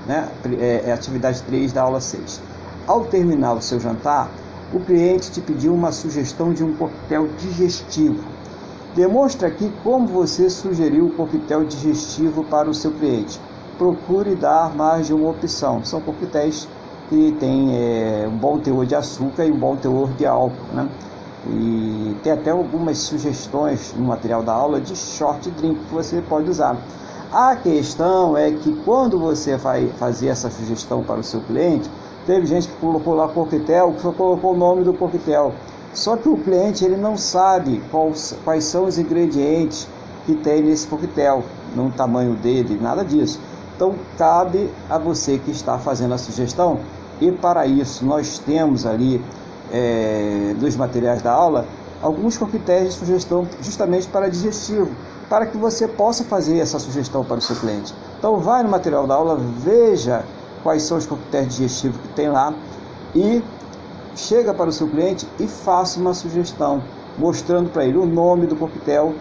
né? 0.08 0.30
é, 0.58 0.84
é 0.86 0.94
atividade 0.94 1.44
3 1.44 1.74
da 1.74 1.82
aula 1.82 2.00
6. 2.00 2.42
Ao 2.88 3.04
terminar 3.04 3.54
o 3.54 3.62
seu 3.62 3.80
jantar, 3.80 4.30
o 4.74 4.80
cliente 4.80 5.32
te 5.32 5.42
pediu 5.42 5.74
uma 5.74 5.92
sugestão 5.92 6.54
de 6.54 6.64
um 6.64 6.74
coquetel 6.74 7.28
digestivo. 7.38 8.37
Demonstre 8.98 9.46
aqui 9.46 9.72
como 9.84 10.08
você 10.08 10.50
sugeriu 10.50 11.06
o 11.06 11.12
coquetel 11.12 11.64
digestivo 11.64 12.44
para 12.44 12.68
o 12.68 12.74
seu 12.74 12.90
cliente. 12.90 13.40
Procure 13.78 14.34
dar 14.34 14.76
mais 14.76 15.06
de 15.06 15.14
uma 15.14 15.30
opção. 15.30 15.86
São 15.86 16.02
coquetéis 16.02 16.68
que 17.08 17.32
têm 17.40 17.78
é, 17.78 18.28
um 18.28 18.36
bom 18.36 18.58
teor 18.58 18.88
de 18.88 18.96
açúcar 18.96 19.46
e 19.46 19.52
um 19.52 19.60
bom 19.60 19.76
teor 19.76 20.10
de 20.14 20.26
álcool. 20.26 20.74
Né? 20.74 20.90
E 21.46 22.16
tem 22.24 22.32
até 22.32 22.50
algumas 22.50 22.98
sugestões 22.98 23.94
no 23.96 24.04
material 24.04 24.42
da 24.42 24.54
aula 24.54 24.82
de 24.82 24.96
short 24.96 25.48
drink 25.52 25.80
que 25.80 25.94
você 25.94 26.20
pode 26.20 26.50
usar. 26.50 26.76
A 27.32 27.56
questão 27.56 28.36
é 28.36 28.50
que 28.50 28.74
quando 28.84 29.20
você 29.20 29.58
vai 29.58 29.90
fazer 30.00 30.30
essa 30.30 30.50
sugestão 30.50 31.04
para 31.04 31.20
o 31.20 31.24
seu 31.24 31.42
cliente, 31.42 31.88
teve 32.26 32.48
gente 32.48 32.68
que 32.68 32.76
colocou 32.78 33.14
lá 33.14 33.28
coquetel, 33.28 33.94
que 33.94 34.02
só 34.02 34.12
colocou 34.12 34.56
o 34.56 34.58
nome 34.58 34.84
do 34.84 34.92
coquetel. 34.92 35.54
Só 35.94 36.16
que 36.16 36.30
o 36.30 36.38
cliente 36.38 36.86
ele 36.86 36.98
não 36.98 37.18
sabe 37.18 37.82
quais, 37.92 38.36
quais 38.44 38.64
são 38.66 38.86
os 38.86 38.98
ingredientes 38.98 39.88
que 40.26 40.36
tem 40.36 40.62
nesse 40.62 40.88
coquetel, 40.88 41.44
no 41.76 41.90
tamanho 41.92 42.36
dele, 42.36 42.78
nada 42.82 43.04
disso. 43.04 43.40
Então 43.76 43.96
cabe 44.18 44.70
a 44.90 44.98
você 44.98 45.38
que 45.38 45.52
está 45.52 45.78
fazendo 45.78 46.14
a 46.14 46.18
sugestão 46.18 46.80
e 47.22 47.32
para 47.32 47.66
isso 47.66 48.06
nós 48.06 48.40
temos 48.40 48.86
ali 48.86 49.24
é, 49.72 50.56
dos 50.60 50.76
materiais 50.76 51.22
da 51.22 51.32
aula 51.32 51.66
alguns 52.02 52.38
coquetéis 52.38 52.94
de 52.94 53.00
sugestão 53.00 53.48
justamente 53.62 54.08
para 54.08 54.30
digestivo 54.30 54.90
para 55.30 55.46
que 55.46 55.58
você 55.58 55.88
possa 55.88 56.24
fazer 56.24 56.58
essa 56.60 56.80
sugestão 56.80 57.24
para 57.24 57.38
o 57.38 57.42
seu 57.42 57.56
cliente. 57.56 57.94
Então, 58.18 58.38
vai 58.38 58.64
no 58.64 58.70
material 58.70 59.06
da 59.06 59.16
aula, 59.16 59.38
veja 59.38 60.24
quais 60.64 60.84
são 60.84 60.98
os 60.98 61.06
coquetéis 61.06 61.50
digestivos 61.50 62.00
que 62.02 62.08
tem 62.10 62.30
lá 62.30 62.54
e 63.14 63.44
chega 64.18 64.54
para 64.54 64.70
o 64.70 64.74
seu 64.74 64.88
cliente 64.88 65.28
e 65.40 65.48
faça 65.48 66.00
uma 66.00 66.14
sugestão, 66.14 66.84
mostrando 67.18 67.70
para 67.70 67.86
ele 67.86 67.98
o 67.98 68.06
nome 68.06 68.48
do 68.48 68.56
coquetel, 68.56 69.14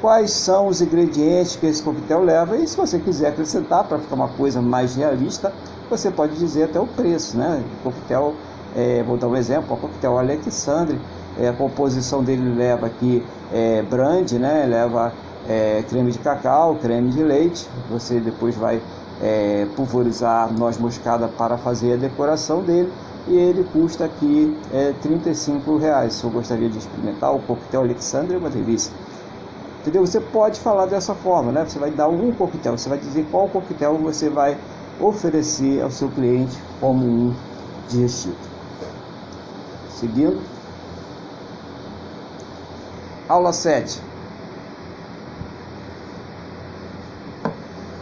quais 0.00 0.30
são 0.30 0.66
os 0.66 0.80
ingredientes 0.80 1.56
que 1.56 1.66
esse 1.66 1.82
coquetel 1.82 2.22
leva 2.22 2.56
e 2.56 2.66
se 2.66 2.76
você 2.76 2.98
quiser 2.98 3.28
acrescentar 3.28 3.84
para 3.84 3.98
ficar 3.98 4.14
uma 4.14 4.28
coisa 4.28 4.60
mais 4.60 4.96
realista, 4.96 5.52
você 5.90 6.10
pode 6.10 6.36
dizer 6.36 6.64
até 6.64 6.80
o 6.80 6.86
preço, 6.86 7.36
né? 7.36 7.62
Coquetel, 7.82 8.34
é, 8.76 9.02
vou 9.02 9.16
dar 9.16 9.28
um 9.28 9.36
exemplo, 9.36 9.74
o 9.74 9.78
coquetel 9.78 10.18
Alexandre, 10.18 10.98
é, 11.38 11.48
a 11.48 11.52
composição 11.52 12.22
dele 12.22 12.54
leva 12.54 12.86
aqui 12.86 13.24
é, 13.52 13.82
brand, 13.82 14.32
né? 14.32 14.66
Leva 14.66 15.12
é, 15.48 15.82
creme 15.88 16.10
de 16.10 16.18
cacau, 16.18 16.76
creme 16.76 17.10
de 17.10 17.22
leite. 17.22 17.68
Você 17.90 18.20
depois 18.20 18.54
vai 18.56 18.80
é, 19.22 19.66
pulverizar 19.76 20.52
noz 20.52 20.78
moscada 20.78 21.28
para 21.28 21.56
fazer 21.56 21.94
a 21.94 21.96
decoração 21.96 22.62
dele. 22.62 22.92
E 23.28 23.36
ele 23.36 23.62
custa 23.64 24.06
aqui 24.06 24.58
é, 24.72 24.94
35 25.02 25.76
reais. 25.76 26.22
Eu 26.22 26.30
gostaria 26.30 26.68
de 26.68 26.78
experimentar 26.78 27.34
o 27.34 27.38
coquetel 27.40 27.82
Alexandre, 27.82 28.34
é 28.34 28.38
uma 28.38 28.48
delícia. 28.48 28.90
Entendeu? 29.80 30.06
Você 30.06 30.18
pode 30.18 30.58
falar 30.60 30.86
dessa 30.86 31.14
forma, 31.14 31.52
né? 31.52 31.64
Você 31.64 31.78
vai 31.78 31.90
dar 31.90 32.08
um 32.08 32.32
coquetel, 32.32 32.76
você 32.76 32.88
vai 32.88 32.98
dizer 32.98 33.26
qual 33.30 33.46
coquetel 33.48 33.98
você 33.98 34.30
vai 34.30 34.56
oferecer 34.98 35.82
ao 35.82 35.90
seu 35.90 36.08
cliente 36.08 36.56
como 36.80 37.04
um 37.04 37.34
digestivo. 37.88 38.36
Seguindo. 39.90 40.40
Aula 43.28 43.52
7. 43.52 44.00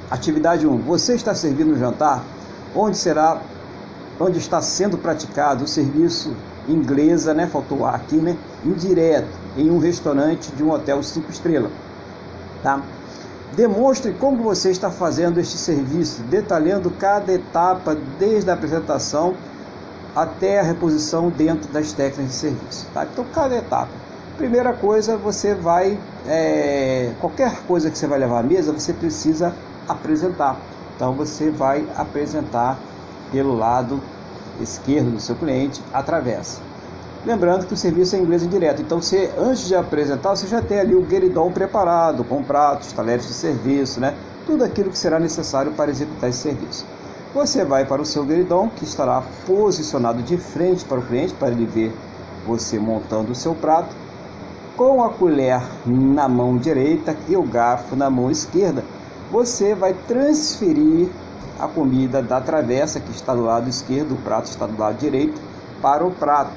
Atividade 0.09 0.69
1. 0.69 0.79
Você 0.83 1.17
está 1.17 1.35
servindo 1.35 1.73
o 1.73 1.79
jantar 1.79 2.25
onde 2.77 2.97
será 2.97 3.41
onde 4.19 4.39
está 4.39 4.61
sendo 4.61 4.97
praticado 4.97 5.65
o 5.65 5.69
serviço 5.69 6.35
inglesa, 6.69 7.35
né? 7.35 7.47
Faltou 7.47 7.85
aqui, 7.87 8.17
né? 8.17 8.37
Indireto 8.65 9.29
em 9.57 9.71
um 9.71 9.79
restaurante 9.79 10.51
de 10.53 10.63
um 10.63 10.71
hotel 10.71 11.03
5 11.03 11.31
estrelas, 11.31 11.71
tá? 12.63 12.83
Demonstre 13.55 14.13
como 14.13 14.43
você 14.43 14.71
está 14.71 14.91
fazendo 14.91 15.39
este 15.39 15.57
serviço, 15.57 16.23
detalhando 16.25 16.91
cada 16.91 17.33
etapa 17.33 17.97
desde 18.19 18.51
a 18.51 18.55
apresentação 18.55 19.35
até 20.15 20.61
a 20.61 20.63
reposição 20.63 21.31
dentro 21.31 21.71
das 21.71 21.93
técnicas 21.93 22.33
de 22.33 22.35
serviço, 22.35 22.87
tá? 22.93 23.07
Então 23.11 23.25
cada 23.33 23.57
etapa. 23.57 23.91
Primeira 24.37 24.75
coisa, 24.75 25.17
você 25.17 25.55
vai 25.55 25.99
é, 26.27 27.13
qualquer 27.21 27.63
coisa 27.67 27.91
que 27.91 27.97
você 27.97 28.07
vai 28.07 28.19
levar 28.19 28.41
à 28.41 28.43
mesa, 28.43 28.73
você 28.73 28.93
precisa 28.93 29.55
apresentar. 29.89 30.59
Então 30.95 31.15
você 31.15 31.51
vai 31.51 31.87
apresentar 31.97 32.79
pelo 33.31 33.57
lado 33.57 34.01
esquerdo 34.61 35.13
do 35.13 35.21
seu 35.21 35.35
cliente 35.35 35.83
através. 35.93 36.61
Lembrando 37.25 37.67
que 37.67 37.75
o 37.75 37.77
serviço 37.77 38.15
é 38.15 38.21
inglês 38.21 38.49
direto, 38.49 38.81
então 38.81 39.03
você 39.03 39.33
antes 39.37 39.67
de 39.67 39.75
apresentar, 39.75 40.37
você 40.37 40.47
já 40.47 40.63
tem 40.63 40.79
ali 40.79 40.95
o 40.95 41.03
gueridão 41.03 41.51
preparado, 41.51 42.23
com 42.23 42.43
pratos, 42.43 42.93
talheres 42.93 43.27
de 43.27 43.33
serviço, 43.33 43.99
né? 43.99 44.15
Tudo 44.47 44.63
aquilo 44.63 44.91
que 44.91 44.99
será 44.99 45.19
necessário 45.19 45.73
para 45.73 45.91
executar 45.91 46.31
esse 46.31 46.39
serviço. 46.39 46.87
Você 47.35 47.65
vai 47.65 47.85
para 47.85 48.01
o 48.01 48.07
seu 48.07 48.25
gueridão, 48.25 48.69
que 48.69 48.85
estará 48.85 49.23
posicionado 49.45 50.23
de 50.23 50.39
frente 50.39 50.85
para 50.85 51.01
o 51.01 51.03
cliente, 51.03 51.35
para 51.35 51.49
ele 51.49 51.67
ver 51.67 51.93
você 52.47 52.79
montando 52.79 53.33
o 53.33 53.35
seu 53.35 53.55
prato, 53.57 53.95
com 54.77 55.03
a 55.03 55.09
colher 55.11 55.61
na 55.85 56.29
mão 56.29 56.57
direita 56.57 57.17
e 57.29 57.37
o 57.37 57.43
garfo 57.43 57.97
na 57.97 58.09
mão 58.09 58.31
esquerda 58.31 58.85
você 59.31 59.75
vai 59.75 59.95
transferir 60.07 61.09
a 61.59 61.67
comida 61.69 62.23
da 62.23 62.41
travessa 62.41 63.01
que 63.01 63.11
está 63.11 63.35
do 63.35 63.43
lado 63.45 63.69
esquerdo, 63.69 64.13
o 64.13 64.17
prato 64.17 64.47
está 64.47 64.67
do 64.67 64.79
lado 64.79 64.97
direito, 64.99 65.41
para 65.81 66.05
o 66.07 66.11
prato. 66.11 66.53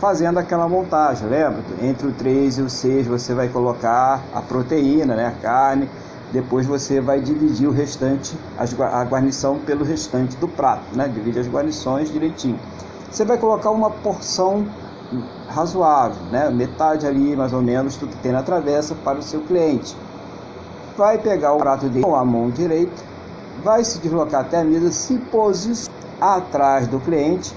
fazendo 0.00 0.38
aquela 0.38 0.66
montagem, 0.66 1.28
lembra? 1.28 1.62
Entre 1.82 2.08
o 2.08 2.12
3 2.12 2.58
e 2.58 2.62
o 2.62 2.70
6 2.70 3.06
você 3.06 3.34
vai 3.34 3.48
colocar 3.48 4.22
a 4.34 4.40
proteína, 4.40 5.14
né, 5.14 5.26
a 5.26 5.42
carne, 5.42 5.88
depois 6.32 6.66
você 6.66 7.00
vai 7.00 7.20
dividir 7.20 7.68
o 7.68 7.72
restante, 7.72 8.36
a 8.56 9.04
guarnição 9.04 9.58
pelo 9.58 9.84
restante 9.84 10.36
do 10.36 10.48
prato, 10.48 10.84
né? 10.94 11.06
Divide 11.08 11.40
as 11.40 11.48
guarnições 11.48 12.10
direitinho. 12.10 12.58
Você 13.10 13.24
vai 13.24 13.36
colocar 13.36 13.70
uma 13.70 13.90
porção 13.90 14.64
razoável, 15.48 16.22
né? 16.30 16.48
Metade 16.50 17.06
ali, 17.06 17.34
mais 17.34 17.52
ou 17.52 17.60
menos, 17.60 17.96
do 17.96 18.06
que 18.06 18.16
tem 18.18 18.30
na 18.30 18.42
travessa 18.44 18.94
para 18.94 19.18
o 19.18 19.22
seu 19.22 19.40
cliente. 19.40 19.96
Vai 20.96 21.18
pegar 21.18 21.52
o 21.52 21.58
prato 21.58 21.88
dele 21.88 22.04
com 22.04 22.14
a 22.14 22.24
mão 22.24 22.48
direita, 22.48 23.02
vai 23.62 23.84
se 23.84 23.98
deslocar 23.98 24.42
até 24.42 24.58
a 24.58 24.64
mesa, 24.64 24.90
se 24.90 25.16
posicionar 25.18 26.00
atrás 26.20 26.86
do 26.86 27.00
cliente. 27.00 27.54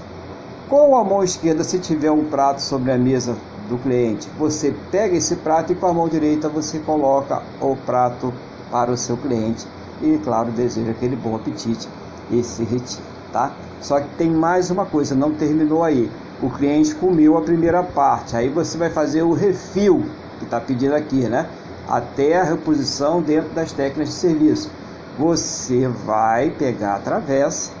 Com 0.68 0.96
a 0.96 1.04
mão 1.04 1.22
esquerda, 1.22 1.62
se 1.62 1.78
tiver 1.78 2.10
um 2.10 2.24
prato 2.24 2.60
sobre 2.62 2.90
a 2.90 2.98
mesa 2.98 3.36
do 3.68 3.78
cliente, 3.78 4.28
você 4.38 4.74
pega 4.90 5.16
esse 5.16 5.36
prato 5.36 5.72
e 5.72 5.74
com 5.74 5.86
a 5.86 5.92
mão 5.92 6.08
direita 6.08 6.48
você 6.48 6.78
coloca 6.78 7.42
o 7.60 7.76
prato 7.76 8.32
para 8.70 8.90
o 8.90 8.96
seu 8.96 9.16
cliente 9.16 9.66
e, 10.02 10.18
claro, 10.18 10.50
deseja 10.50 10.90
aquele 10.90 11.16
bom 11.16 11.36
apetite 11.36 11.88
e 12.30 12.42
se 12.42 12.64
retira, 12.64 13.04
tá? 13.32 13.52
Só 13.80 14.00
que 14.00 14.08
tem 14.16 14.30
mais 14.30 14.70
uma 14.70 14.86
coisa, 14.86 15.14
não 15.14 15.32
terminou 15.32 15.84
aí. 15.84 16.10
O 16.42 16.50
cliente 16.50 16.94
comeu 16.94 17.36
a 17.36 17.42
primeira 17.42 17.82
parte, 17.82 18.36
aí 18.36 18.48
você 18.48 18.76
vai 18.76 18.90
fazer 18.90 19.22
o 19.22 19.32
refil 19.32 20.04
que 20.38 20.44
está 20.44 20.60
pedindo 20.60 20.94
aqui, 20.94 21.28
né? 21.28 21.48
Até 21.88 22.40
a 22.40 22.44
reposição 22.44 23.22
dentro 23.22 23.50
das 23.50 23.72
técnicas 23.72 24.08
de 24.08 24.14
serviço. 24.14 24.70
Você 25.18 25.86
vai 25.88 26.50
pegar 26.50 26.96
a 26.96 27.00
travessa 27.00 27.72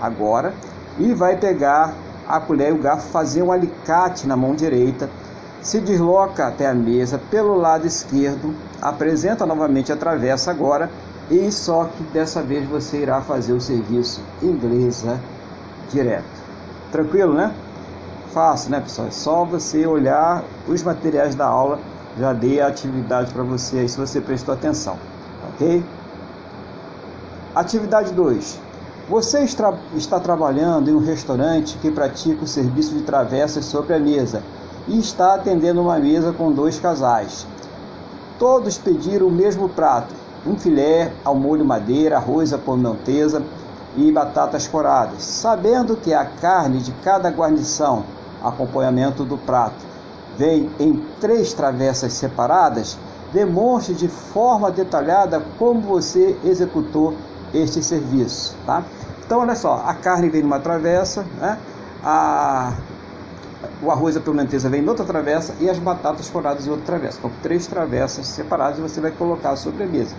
agora 0.00 0.52
e 0.98 1.14
vai 1.14 1.36
pegar 1.36 1.94
a 2.28 2.40
colher 2.40 2.70
e 2.70 2.72
o 2.72 2.78
garfo, 2.78 3.08
fazer 3.08 3.42
um 3.42 3.50
alicate 3.52 4.26
na 4.26 4.36
mão 4.36 4.54
direita 4.54 5.08
se 5.62 5.80
desloca 5.80 6.48
até 6.48 6.66
a 6.66 6.74
mesa 6.74 7.20
pelo 7.30 7.54
lado 7.54 7.86
esquerdo, 7.86 8.54
apresenta 8.80 9.46
novamente 9.46 9.92
a 9.92 9.96
travessa 9.96 10.50
agora 10.50 10.90
e 11.30 11.50
só 11.52 11.84
que 11.84 12.02
dessa 12.04 12.42
vez 12.42 12.68
você 12.68 12.98
irá 12.98 13.22
fazer 13.22 13.52
o 13.52 13.60
serviço 13.60 14.20
inglesa 14.42 15.20
direto. 15.90 16.42
Tranquilo, 16.90 17.32
né? 17.32 17.54
Fácil, 18.32 18.72
né, 18.72 18.80
pessoal? 18.80 19.08
É 19.08 19.10
só 19.12 19.44
você 19.44 19.86
olhar 19.86 20.42
os 20.66 20.82
materiais 20.82 21.34
da 21.34 21.46
aula, 21.46 21.78
já 22.18 22.32
dei 22.32 22.60
a 22.60 22.66
atividade 22.66 23.32
para 23.32 23.44
você 23.44 23.78
aí 23.78 23.88
se 23.88 23.96
você 23.96 24.20
prestou 24.20 24.54
atenção, 24.54 24.98
ok? 25.48 25.84
Atividade 27.54 28.14
2. 28.14 28.58
Você 29.10 29.44
está 29.44 30.18
trabalhando 30.18 30.88
em 30.88 30.94
um 30.94 31.04
restaurante 31.04 31.76
que 31.82 31.90
pratica 31.90 32.44
o 32.44 32.48
serviço 32.48 32.94
de 32.94 33.02
travessas 33.02 33.66
sobre 33.66 33.92
a 33.92 33.98
mesa 33.98 34.42
e 34.88 34.98
está 34.98 35.34
atendendo 35.34 35.82
uma 35.82 35.98
mesa 35.98 36.32
com 36.32 36.50
dois 36.50 36.80
casais. 36.80 37.46
Todos 38.38 38.78
pediram 38.78 39.26
o 39.26 39.30
mesmo 39.30 39.68
prato: 39.68 40.14
um 40.46 40.56
filé 40.56 41.12
ao 41.22 41.34
molho 41.34 41.62
madeira, 41.62 42.16
arroz 42.16 42.54
à 42.54 42.58
pimenteza 42.58 43.42
e 43.98 44.10
batatas 44.10 44.66
coradas, 44.66 45.22
sabendo 45.22 45.94
que 45.94 46.14
a 46.14 46.24
carne 46.24 46.78
de 46.78 46.92
cada 47.04 47.28
guarnição, 47.28 48.02
acompanhamento 48.42 49.24
do 49.24 49.36
prato, 49.36 49.84
vem 50.38 50.70
em 50.80 51.04
três 51.20 51.52
travessas 51.52 52.14
separadas, 52.14 52.96
demonstre 53.30 53.92
de 53.92 54.08
forma 54.08 54.70
detalhada 54.70 55.42
como 55.58 55.82
você 55.82 56.34
executou 56.42 57.14
este 57.54 57.82
serviço, 57.82 58.56
tá? 58.66 58.82
Então, 59.24 59.40
olha 59.40 59.54
só, 59.54 59.82
a 59.86 59.94
carne 59.94 60.28
vem 60.28 60.42
numa 60.42 60.60
travessa, 60.60 61.24
né? 61.40 61.58
A 62.02 62.72
o 63.82 63.90
arroz 63.90 64.16
a 64.16 64.20
pimenteza 64.20 64.68
vem 64.68 64.82
em 64.82 64.88
outra 64.88 65.04
travessa 65.04 65.54
e 65.60 65.68
as 65.68 65.78
batatas 65.78 66.30
coradas 66.30 66.66
em 66.66 66.70
outra 66.70 66.86
travessa. 66.86 67.18
Então, 67.18 67.30
três 67.42 67.66
travessas 67.66 68.26
separadas 68.26 68.78
e 68.78 68.80
você 68.80 69.00
vai 69.00 69.10
colocar 69.10 69.50
a 69.50 69.86
mesa. 69.86 70.14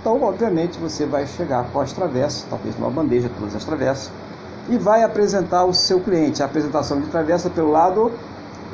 Então, 0.00 0.22
obviamente, 0.22 0.78
você 0.78 1.06
vai 1.06 1.26
chegar 1.26 1.64
com 1.72 1.80
as 1.80 1.92
travessas, 1.92 2.44
talvez 2.48 2.78
numa 2.78 2.90
bandeja, 2.90 3.30
todas 3.38 3.56
as 3.56 3.64
travessas, 3.64 4.10
e 4.68 4.76
vai 4.76 5.02
apresentar 5.02 5.64
o 5.64 5.72
seu 5.72 6.00
cliente. 6.00 6.42
A 6.42 6.46
apresentação 6.46 7.00
de 7.00 7.08
travessa 7.08 7.48
pelo 7.50 7.70
lado 7.70 8.12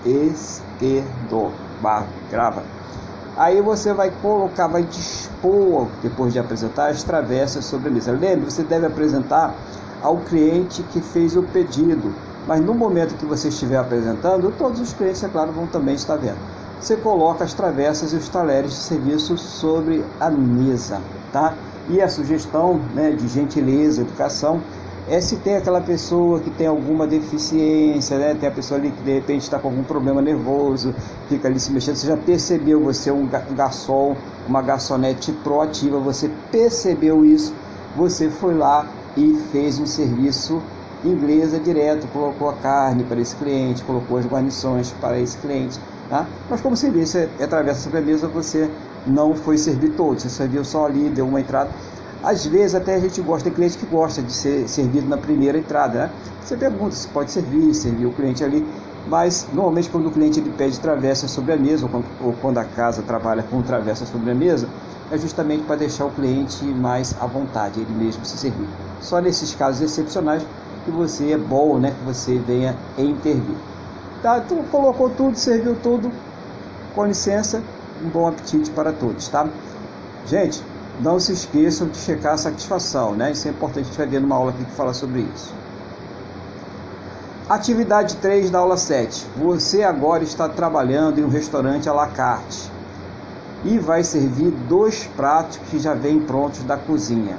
esquerdo. 0.05 1.53
Barra, 1.81 2.07
grava. 2.31 2.63
Aí 3.37 3.61
você 3.61 3.93
vai 3.93 4.11
colocar, 4.23 4.69
vai 4.69 4.83
dispor, 4.83 5.89
depois 6.03 6.33
de 6.33 6.39
apresentar, 6.39 6.91
as 6.91 7.03
travessas 7.03 7.65
sobre 7.65 7.89
a 7.89 7.93
mesa. 7.93 8.13
Lembre, 8.13 8.51
você 8.51 8.63
deve 8.63 8.87
apresentar 8.87 9.55
ao 10.03 10.19
cliente 10.19 10.83
que 10.85 11.01
fez 11.01 11.37
o 11.37 11.43
pedido 11.43 12.13
mas 12.47 12.61
no 12.61 12.75
momento 12.75 13.17
que 13.17 13.25
você 13.25 13.49
estiver 13.49 13.79
apresentando, 13.79 14.53
todos 14.59 14.81
os 14.81 14.93
clientes, 14.93 15.23
é 15.25 15.29
claro, 15.29 15.53
vão 15.53 15.67
também 15.67 15.95
estar 15.95 16.17
vendo. 16.17 16.37
Você 16.81 16.97
coloca 16.97 17.45
as 17.45 17.55
travessas 17.55 18.13
e 18.13 18.17
os 18.17 18.29
talheres 18.29 18.71
de 18.71 18.77
serviço 18.77 19.39
sobre 19.39 20.05
a 20.21 20.29
mesa, 20.31 21.01
tá? 21.33 21.55
E 21.89 22.03
a 22.03 22.09
sugestão 22.09 22.81
né, 22.95 23.13
de 23.13 23.27
gentileza, 23.29 24.03
educação, 24.03 24.61
é 25.09 25.21
se 25.21 25.37
tem 25.37 25.57
aquela 25.57 25.81
pessoa 25.81 26.41
que 26.41 26.51
tem 26.51 26.67
alguma 26.67 27.07
deficiência, 27.07 28.19
né? 28.19 28.35
Tem 28.39 28.49
a 28.49 28.53
pessoa 28.53 28.81
ali 28.81 28.91
que 28.91 29.03
de 29.03 29.13
repente 29.13 29.43
está 29.43 29.59
com 29.59 29.69
algum 29.69 29.83
problema 29.83 30.23
nervoso, 30.23 30.95
fica 31.29 31.47
ali 31.47 31.61
se 31.61 31.71
mexendo. 31.73 31.97
Você 31.97 32.07
já 32.07 32.17
percebeu, 32.17 32.81
você 32.81 33.11
é 33.11 33.13
um 33.13 33.29
garçom, 33.55 34.17
uma 34.49 34.63
garçonete 34.63 35.31
proativa, 35.33 35.99
você 35.99 36.31
percebeu 36.51 37.25
isso, 37.25 37.55
você 37.95 38.31
foi 38.31 38.55
lá 38.55 38.87
e 39.17 39.35
fez 39.53 39.79
um 39.79 39.87
serviço 39.87 40.63
inglesa 41.05 41.61
direto, 41.61 42.07
colocou 42.09 42.49
a 42.49 42.55
carne 42.55 43.05
para 43.05 43.21
esse 43.21 43.37
cliente, 43.37 43.83
colocou 43.85 44.17
as 44.17 44.25
guarnições 44.25 44.91
para 45.01 45.19
esse 45.19 45.37
cliente. 45.37 45.79
Tá? 46.09 46.27
Mas 46.49 46.61
como 46.61 46.77
serviço 46.77 47.19
é, 47.19 47.29
é 47.39 47.47
travessa 47.47 47.81
sobre 47.81 47.99
a 47.99 48.03
mesa, 48.03 48.27
você 48.27 48.71
não 49.07 49.35
foi 49.35 49.59
servir 49.59 49.91
todos, 49.91 50.23
você 50.23 50.31
serviu 50.31 50.65
só 50.65 50.87
ali, 50.87 51.11
deu 51.11 51.27
uma 51.27 51.41
entrada. 51.41 51.71
Às 52.25 52.47
vezes 52.47 52.75
até 52.75 52.95
a 52.95 52.99
gente 52.99 53.21
gosta, 53.21 53.45
tem 53.45 53.53
cliente 53.53 53.77
que 53.77 53.85
gosta 53.85 54.23
de 54.23 54.33
ser 54.33 54.67
servido 54.67 55.07
na 55.07 55.19
primeira 55.19 55.59
entrada, 55.59 55.99
né? 55.99 56.11
Você 56.43 56.57
pergunta 56.57 56.97
se 56.97 57.07
pode 57.09 57.31
servir, 57.31 57.75
servir 57.75 58.07
o 58.07 58.13
cliente 58.13 58.43
ali, 58.43 58.67
mas 59.07 59.47
normalmente 59.53 59.91
quando 59.91 60.07
o 60.07 60.11
cliente 60.11 60.41
ele 60.41 60.51
pede 60.51 60.81
travessa 60.81 61.29
sobre 61.29 61.53
a 61.53 61.57
mesa, 61.57 61.85
ou 61.85 61.91
quando, 61.91 62.07
ou 62.23 62.33
quando 62.41 62.57
a 62.57 62.65
casa 62.65 63.03
trabalha 63.03 63.43
com 63.43 63.61
travessa 63.61 64.07
sobre 64.07 64.31
a 64.31 64.35
mesa, 64.35 64.67
é 65.13 65.19
justamente 65.19 65.65
para 65.65 65.77
deixar 65.77 66.07
o 66.07 66.11
cliente 66.11 66.65
mais 66.65 67.15
à 67.21 67.27
vontade, 67.27 67.81
ele 67.81 67.93
mesmo 67.93 68.25
se 68.25 68.39
servir. 68.39 68.69
Só 69.03 69.21
nesses 69.21 69.55
casos 69.55 69.83
excepcionais 69.83 70.47
que 70.87 70.91
você 70.91 71.33
é 71.33 71.37
bom, 71.37 71.79
né? 71.79 71.91
Que 71.91 72.07
você 72.07 72.39
venha 72.39 72.75
intervir. 72.97 73.57
Tá? 74.23 74.39
Então 74.39 74.63
colocou 74.71 75.11
tudo, 75.11 75.37
serviu 75.37 75.77
tudo. 75.83 76.11
Com 76.95 77.05
licença, 77.05 77.63
um 78.03 78.09
bom 78.09 78.29
apetite 78.29 78.71
para 78.71 78.93
todos, 78.93 79.29
tá? 79.29 79.47
Gente, 80.27 80.63
não 81.01 81.19
se 81.19 81.33
esqueçam 81.33 81.89
de 81.89 81.99
checar 81.99 82.35
a 82.35 82.39
satisfação, 82.39 83.15
né? 83.15 83.33
Isso 83.33 83.49
é 83.49 83.51
importante, 83.51 83.85
a 83.85 83.87
gente 83.89 83.99
vai 83.99 84.07
ver 84.07 84.21
numa 84.21 84.37
aula 84.37 84.51
aqui 84.51 84.65
que 84.65 84.73
fala 84.73 84.95
sobre 84.95 85.27
isso. 85.35 85.53
Atividade 87.49 88.17
3 88.17 88.51
da 88.51 88.61
aula 88.61 88.77
7. 88.77 89.27
Você 89.37 89.83
agora 89.83 90.23
está 90.23 90.49
trabalhando 90.49 91.19
em 91.19 91.25
um 91.25 91.29
restaurante 91.29 91.89
à 91.89 91.93
la 91.93 92.07
carte 92.07 92.71
e 93.65 93.79
vai 93.79 94.03
servir 94.05 94.51
dois 94.69 95.07
pratos 95.17 95.59
que 95.71 95.79
já 95.79 95.95
vêm 95.95 96.21
prontos 96.21 96.63
da 96.63 96.77
cozinha. 96.77 97.37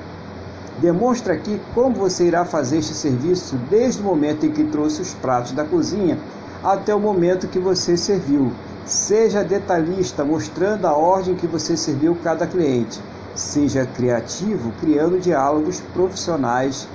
Demonstra 0.80 1.34
aqui 1.34 1.60
como 1.74 1.96
você 1.96 2.26
irá 2.26 2.44
fazer 2.46 2.80
este 2.80 2.94
serviço 2.94 3.56
desde 3.70 4.02
o 4.02 4.06
momento 4.06 4.46
em 4.46 4.52
que 4.52 4.66
trouxe 4.66 5.02
os 5.02 5.14
pratos 5.14 5.54
da 5.54 5.64
cozinha 5.64 6.20
até 6.64 6.94
o 6.94 7.00
momento 7.00 7.48
que 7.48 7.60
você 7.60 7.96
serviu. 7.96 8.52
Seja 8.86 9.44
detalhista, 9.44 10.24
mostrando 10.24 10.86
a 10.86 10.94
ordem 10.94 11.36
que 11.36 11.48
você 11.48 11.76
serviu 11.78 12.16
cada 12.24 12.46
cliente. 12.46 13.02
Seja 13.36 13.86
criativo, 13.86 14.72
criando 14.80 15.20
diálogos 15.20 15.82
profissionais 15.94 16.88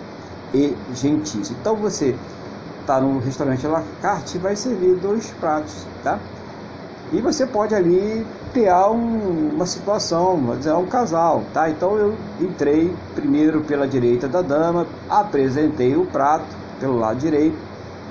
e 0.54 0.74
gentis. 0.94 1.50
Então 1.50 1.76
você 1.76 2.16
está 2.80 3.00
no 3.00 3.18
restaurante 3.18 3.66
à 3.66 3.70
la 3.70 3.84
carte 4.00 4.36
e 4.36 4.40
vai 4.40 4.56
servir 4.56 4.94
dois 4.96 5.30
pratos, 5.38 5.86
tá? 6.02 6.18
E 7.12 7.20
você 7.20 7.46
pode 7.46 7.74
ali 7.74 8.24
criar 8.52 8.88
um, 8.90 9.50
uma 9.54 9.66
situação, 9.66 10.56
dizer, 10.56 10.72
um 10.74 10.86
casal, 10.86 11.42
tá? 11.52 11.68
Então 11.68 11.96
eu 11.96 12.16
entrei 12.40 12.94
primeiro 13.14 13.62
pela 13.62 13.86
direita 13.86 14.28
da 14.28 14.42
dama, 14.42 14.86
apresentei 15.08 15.96
o 15.96 16.06
prato 16.06 16.46
pelo 16.78 16.98
lado 16.98 17.18
direito 17.18 17.58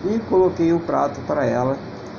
e 0.06 0.20
coloquei 0.30 0.72
o 0.72 0.80
prato 0.80 1.20
para 1.22 1.46
ela 1.46 1.78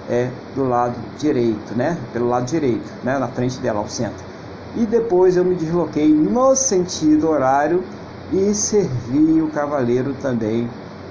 é 0.09 0.29
do 0.55 0.65
lado 0.65 0.97
direito, 1.19 1.75
né? 1.75 1.97
Pelo 2.13 2.29
lado 2.29 2.47
direito, 2.47 2.91
né? 3.05 3.19
Na 3.19 3.29
frente 3.29 3.59
dela, 3.59 3.79
ao 3.79 3.89
centro. 3.89 4.30
E 4.77 4.87
depois 4.87 5.37
eu 5.37 5.45
me 5.45 5.55
desloquei 5.55 6.09
no 6.09 6.55
sentido 6.55 7.29
horário 7.29 7.83
e 8.33 8.55
servi 8.55 9.43
o 9.43 9.49
cavaleiro 9.49 10.15
também 10.23 10.69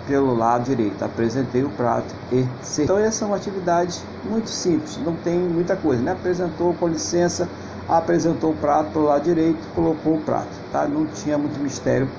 pelo 0.08 0.34
lado 0.34 0.64
direito. 0.64 1.04
Apresentei 1.04 1.64
o 1.64 1.70
prato 1.70 2.14
e 2.32 2.46
servi. 2.62 2.84
Então 2.84 2.98
essa 2.98 3.26
é 3.26 3.28
uma 3.28 3.36
atividade 3.36 4.00
muito 4.24 4.50
simples, 4.50 4.98
não 5.06 5.16
tem 5.16 5.38
muita 5.38 5.76
coisa, 5.76 6.02
né? 6.02 6.14
Apresentou 6.14 6.74
com 6.74 6.88
licença, 6.88 7.50
apresentou 7.88 8.52
o 8.52 8.56
prato 8.56 8.92
pelo 8.92 9.06
lado 9.06 9.24
direito, 9.24 9.60
colocou 9.76 10.16
o 10.16 10.22
prato, 10.22 10.50
tá? 10.72 10.88
Não 10.88 11.06
tinha 11.06 11.38
muito 11.38 11.60
mistério 11.60 12.10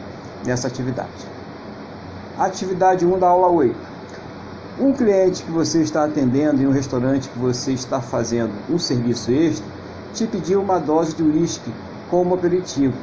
nessa 0.44 0.68
atividade. 0.68 1.08
Atividade 2.38 3.06
1 3.06 3.18
da 3.18 3.28
aula 3.28 3.48
8. 3.48 3.74
Um 4.78 4.92
cliente 4.92 5.42
que 5.42 5.50
você 5.50 5.82
está 5.82 6.04
atendendo 6.04 6.62
em 6.62 6.66
um 6.66 6.70
restaurante 6.70 7.28
que 7.28 7.38
você 7.38 7.72
está 7.72 8.00
fazendo 8.00 8.52
um 8.70 8.78
serviço 8.78 9.30
extra 9.30 9.79
te 10.14 10.26
pediu 10.26 10.60
uma 10.60 10.78
dose 10.78 11.14
de 11.14 11.22
uísque 11.22 11.72
como 12.10 12.34
aperitivo. 12.34 12.94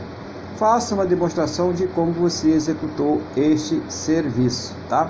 Faça 0.57 0.95
uma 0.95 1.05
demonstração 1.05 1.71
de 1.71 1.87
como 1.87 2.11
você 2.11 2.49
executou 2.49 3.21
este 3.35 3.81
serviço, 3.89 4.73
tá? 4.89 5.09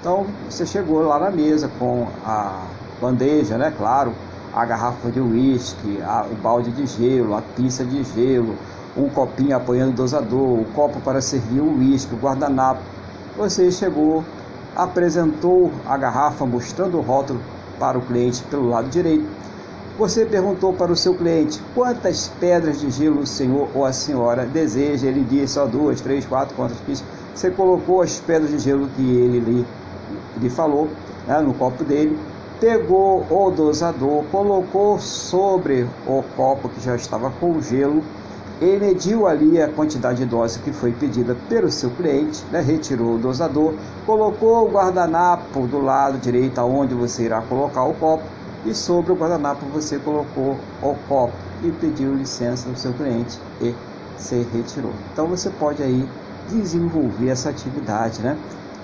Então 0.00 0.26
você 0.48 0.64
chegou 0.64 1.02
lá 1.02 1.18
na 1.18 1.30
mesa 1.30 1.70
com 1.78 2.06
a 2.24 2.62
bandeja, 3.00 3.58
né? 3.58 3.72
Claro, 3.76 4.12
a 4.54 4.64
garrafa 4.64 5.10
de 5.10 5.20
uísque, 5.20 5.98
o 6.30 6.34
balde 6.36 6.70
de 6.72 6.86
gelo, 6.86 7.36
a 7.36 7.42
pizza 7.42 7.84
de 7.84 8.02
gelo, 8.04 8.56
um 8.96 9.08
copinho 9.08 9.54
apoiando 9.54 9.92
o 9.92 9.94
dosador, 9.96 10.60
o 10.60 10.64
copo 10.74 10.98
para 11.00 11.20
servir 11.20 11.60
o 11.60 11.78
uísque, 11.78 12.14
o 12.14 12.18
guardanapo. 12.18 12.80
Você 13.36 13.70
chegou, 13.70 14.24
apresentou 14.74 15.70
a 15.86 15.96
garrafa 15.98 16.46
mostrando 16.46 16.96
o 16.96 17.02
rótulo 17.02 17.40
para 17.78 17.98
o 17.98 18.02
cliente 18.02 18.42
pelo 18.44 18.70
lado 18.70 18.88
direito. 18.88 19.26
Você 19.98 20.26
perguntou 20.26 20.74
para 20.74 20.92
o 20.92 20.96
seu 20.96 21.14
cliente 21.14 21.60
quantas 21.74 22.28
pedras 22.40 22.80
de 22.80 22.90
gelo 22.90 23.20
o 23.20 23.26
senhor 23.26 23.68
ou 23.74 23.84
a 23.84 23.92
senhora 23.92 24.44
deseja. 24.44 25.06
Ele 25.06 25.24
disse, 25.24 25.58
ó, 25.58 25.66
duas, 25.66 26.00
três, 26.00 26.26
quatro, 26.26 26.54
quantas 26.54 26.78
quis. 26.84 27.02
Você 27.34 27.50
colocou 27.50 28.02
as 28.02 28.18
pedras 28.20 28.50
de 28.50 28.58
gelo 28.58 28.88
que 28.88 29.02
ele 29.02 29.40
lhe, 29.40 29.66
lhe 30.38 30.50
falou 30.50 30.88
né, 31.26 31.40
no 31.40 31.54
copo 31.54 31.82
dele 31.82 32.18
pegou 32.60 33.26
o 33.30 33.50
dosador, 33.50 34.24
colocou 34.32 34.98
sobre 34.98 35.86
o 36.06 36.22
copo 36.36 36.68
que 36.68 36.80
já 36.80 36.96
estava 36.96 37.30
com 37.30 37.60
gelo 37.60 38.02
e 38.60 38.78
mediu 38.78 39.26
ali 39.26 39.60
a 39.60 39.68
quantidade 39.68 40.18
de 40.18 40.24
dose 40.24 40.58
que 40.60 40.72
foi 40.72 40.90
pedida 40.92 41.36
pelo 41.48 41.70
seu 41.70 41.90
cliente, 41.90 42.42
né? 42.50 42.60
retirou 42.60 43.16
o 43.16 43.18
dosador, 43.18 43.74
colocou 44.06 44.66
o 44.66 44.70
guardanapo 44.70 45.66
do 45.66 45.78
lado 45.78 46.16
direito 46.18 46.58
aonde 46.58 46.94
você 46.94 47.24
irá 47.24 47.42
colocar 47.42 47.84
o 47.84 47.92
copo 47.94 48.24
e 48.66 48.74
sobre 48.74 49.12
o 49.12 49.14
guardanapo 49.14 49.64
você 49.66 49.98
colocou 49.98 50.58
o 50.82 50.94
copo 51.08 51.34
e 51.62 51.70
pediu 51.70 52.14
licença 52.14 52.68
do 52.68 52.78
seu 52.78 52.92
cliente 52.92 53.38
e 53.60 53.74
se 54.18 54.46
retirou. 54.52 54.92
Então 55.12 55.26
você 55.26 55.50
pode 55.50 55.82
aí 55.82 56.08
desenvolver 56.48 57.28
essa 57.28 57.50
atividade, 57.50 58.20
né? 58.22 58.36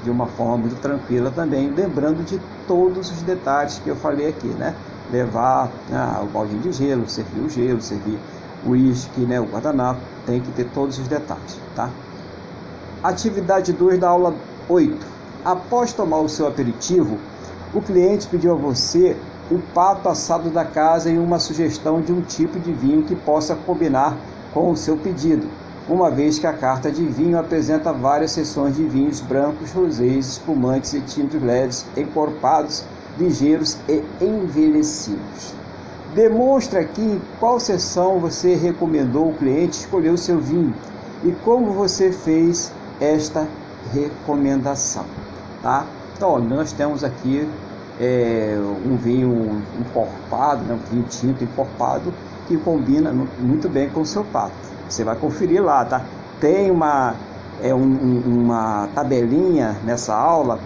de 0.03 0.11
uma 0.11 0.27
forma 0.27 0.59
muito 0.59 0.81
tranquila 0.81 1.31
também, 1.31 1.71
lembrando 1.71 2.25
de 2.25 2.41
todos 2.67 3.11
os 3.11 3.23
detalhes 3.23 3.79
que 3.79 3.89
eu 3.89 3.97
falei 3.97 4.29
aqui, 4.29 4.49
né? 4.49 4.75
Levar 5.11 5.71
né, 5.89 6.21
o 6.23 6.27
baldinho 6.27 6.61
de 6.61 6.73
gelo, 6.73 7.09
servir 7.09 7.41
o 7.41 7.49
gelo, 7.49 7.81
servir 7.81 8.19
o 8.65 8.71
uísque, 8.71 9.21
né, 9.21 9.41
o 9.41 9.45
guardanapo, 9.45 10.01
tem 10.27 10.41
que 10.41 10.51
ter 10.53 10.65
todos 10.73 10.99
os 10.99 11.07
detalhes, 11.07 11.59
tá? 11.75 11.91
Atividade 13.03 13.73
2 13.73 13.99
da 13.99 14.09
aula 14.09 14.35
8. 14.69 15.07
Após 15.45 15.93
tomar 15.93 16.19
o 16.19 16.29
seu 16.29 16.47
aperitivo, 16.47 17.19
o 17.75 17.81
cliente 17.81 18.27
pediu 18.29 18.53
a 18.53 18.57
você 18.57 19.17
o 19.53 19.63
pato 19.75 20.09
assado 20.09 20.51
da 20.51 20.65
casa 20.65 21.11
e 21.11 21.19
uma 21.19 21.39
sugestão 21.39 22.01
de 22.01 22.13
um 22.13 22.23
tipo 22.23 22.59
de 22.59 22.73
vinho 22.73 23.03
que 23.03 23.15
possa 23.15 23.55
combinar 23.55 24.17
com 24.53 24.71
o 24.71 24.77
seu 24.77 24.97
pedido 24.97 25.47
uma 25.89 26.11
vez 26.11 26.39
que 26.39 26.47
a 26.47 26.53
carta 26.53 26.91
de 26.91 27.05
vinho 27.05 27.39
apresenta 27.39 27.93
várias 27.93 28.33
seções 28.33 28.77
de 28.77 28.85
vinhos 28.85 29.21
brancos, 29.21 29.73
rosés, 29.73 30.27
espumantes 30.27 30.95
e 30.95 31.01
tintos 31.01 31.43
leves, 31.43 31.85
encorpados, 31.97 32.85
ligeiros 33.19 33.77
e 33.89 34.03
envelhecidos. 34.21 35.55
Demonstre 36.15 36.79
aqui 36.79 37.21
qual 37.41 37.59
seção 37.59 38.21
você 38.21 38.55
recomendou 38.55 39.31
o 39.31 39.35
cliente 39.35 39.81
escolher 39.81 40.11
o 40.11 40.19
seu 40.19 40.39
vinho 40.39 40.75
e 41.25 41.33
como 41.45 41.73
você 41.73 42.13
fez 42.13 42.73
esta 43.01 43.49
recomendação. 43.93 45.05
Tá? 45.63 45.87
Então, 46.17 46.39
nós 46.39 46.73
temos 46.73 47.03
aqui 47.03 47.49
é, 48.01 48.57
um 48.85 48.97
vinho 48.97 49.63
encorpado, 49.79 50.65
né, 50.65 50.75
um 50.75 50.91
vinho 50.91 51.05
tinto 51.09 51.45
encorpado, 51.45 52.13
que 52.49 52.57
combina 52.57 53.13
muito 53.39 53.69
bem 53.69 53.89
com 53.89 54.01
o 54.01 54.07
seu 54.07 54.25
pato. 54.25 54.53
Você 54.89 55.05
vai 55.05 55.17
conferir 55.17 55.63
lá, 55.63 55.85
tá? 55.85 56.05
Tem 56.41 56.71
uma, 56.71 57.15
é, 57.63 57.75
um, 57.75 58.23
uma 58.27 58.89
tabelinha 58.95 59.77
nessa 59.85 60.15
aula 60.15 60.59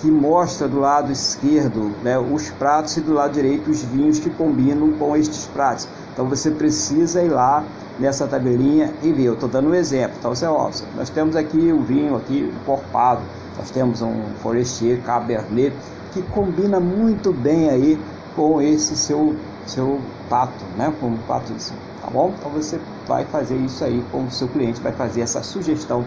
que 0.00 0.10
mostra 0.10 0.66
do 0.66 0.80
lado 0.80 1.12
esquerdo 1.12 1.94
né, 2.02 2.18
os 2.18 2.50
pratos 2.50 2.96
e 2.96 3.00
do 3.00 3.12
lado 3.12 3.32
direito 3.32 3.70
os 3.70 3.82
vinhos 3.82 4.18
que 4.18 4.30
combinam 4.30 4.92
com 4.92 5.16
estes 5.16 5.46
pratos. 5.46 5.86
Então 6.12 6.26
você 6.26 6.50
precisa 6.50 7.22
ir 7.22 7.28
lá 7.28 7.62
nessa 7.98 8.26
tabelinha 8.26 8.92
e 9.02 9.12
ver. 9.12 9.24
Eu 9.24 9.34
estou 9.34 9.48
dando 9.48 9.68
um 9.68 9.74
exemplo. 9.74 10.16
Então 10.18 10.34
você, 10.34 10.46
ó, 10.46 10.70
nós 10.96 11.10
temos 11.10 11.36
aqui 11.36 11.70
o 11.72 11.82
vinho 11.82 12.16
aqui 12.16 12.52
encorpado, 12.62 13.20
nós 13.58 13.70
temos 13.70 14.00
um 14.00 14.24
Forestier 14.42 15.00
Cabernet 15.02 15.76
que 16.12 16.22
combina 16.22 16.80
muito 16.80 17.32
bem 17.32 17.68
aí 17.70 17.98
com 18.36 18.60
esse 18.60 18.96
seu 18.96 19.36
seu 19.66 20.00
pato, 20.28 20.64
né? 20.76 20.92
Com 21.00 21.08
o 21.08 21.18
pato 21.26 21.52
de 21.52 21.64
tá 22.00 22.10
bom? 22.12 22.32
Então 22.38 22.50
você 22.50 22.80
vai 23.06 23.24
fazer 23.24 23.56
isso 23.56 23.84
aí 23.84 24.04
com 24.10 24.24
o 24.24 24.30
seu 24.30 24.48
cliente, 24.48 24.80
vai 24.80 24.92
fazer 24.92 25.20
essa 25.20 25.42
sugestão 25.42 26.04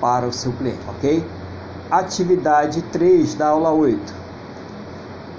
para 0.00 0.26
o 0.26 0.32
seu 0.32 0.52
cliente, 0.52 0.80
ok? 0.88 1.24
Atividade 1.90 2.82
3 2.82 3.34
da 3.34 3.48
aula 3.48 3.70
8. 3.70 4.22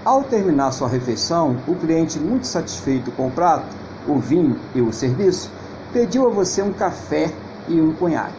Ao 0.05 0.23
terminar 0.23 0.71
sua 0.71 0.89
refeição, 0.89 1.55
o 1.67 1.75
cliente, 1.75 2.19
muito 2.19 2.45
satisfeito 2.45 3.11
com 3.11 3.27
o 3.27 3.31
prato, 3.31 3.65
o 4.07 4.19
vinho 4.19 4.59
e 4.75 4.81
o 4.81 4.91
serviço, 4.91 5.49
pediu 5.93 6.27
a 6.27 6.29
você 6.29 6.61
um 6.61 6.73
café 6.73 7.31
e 7.69 7.79
um 7.79 7.93
conhaque. 7.93 8.33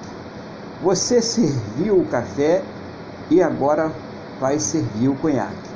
Você 0.83 1.22
serviu 1.22 1.99
o 1.99 2.07
café 2.07 2.62
e 3.31 3.43
agora 3.43 3.91
vai 4.41 4.59
servir 4.59 5.09
o 5.09 5.14
conhaque. 5.16 5.70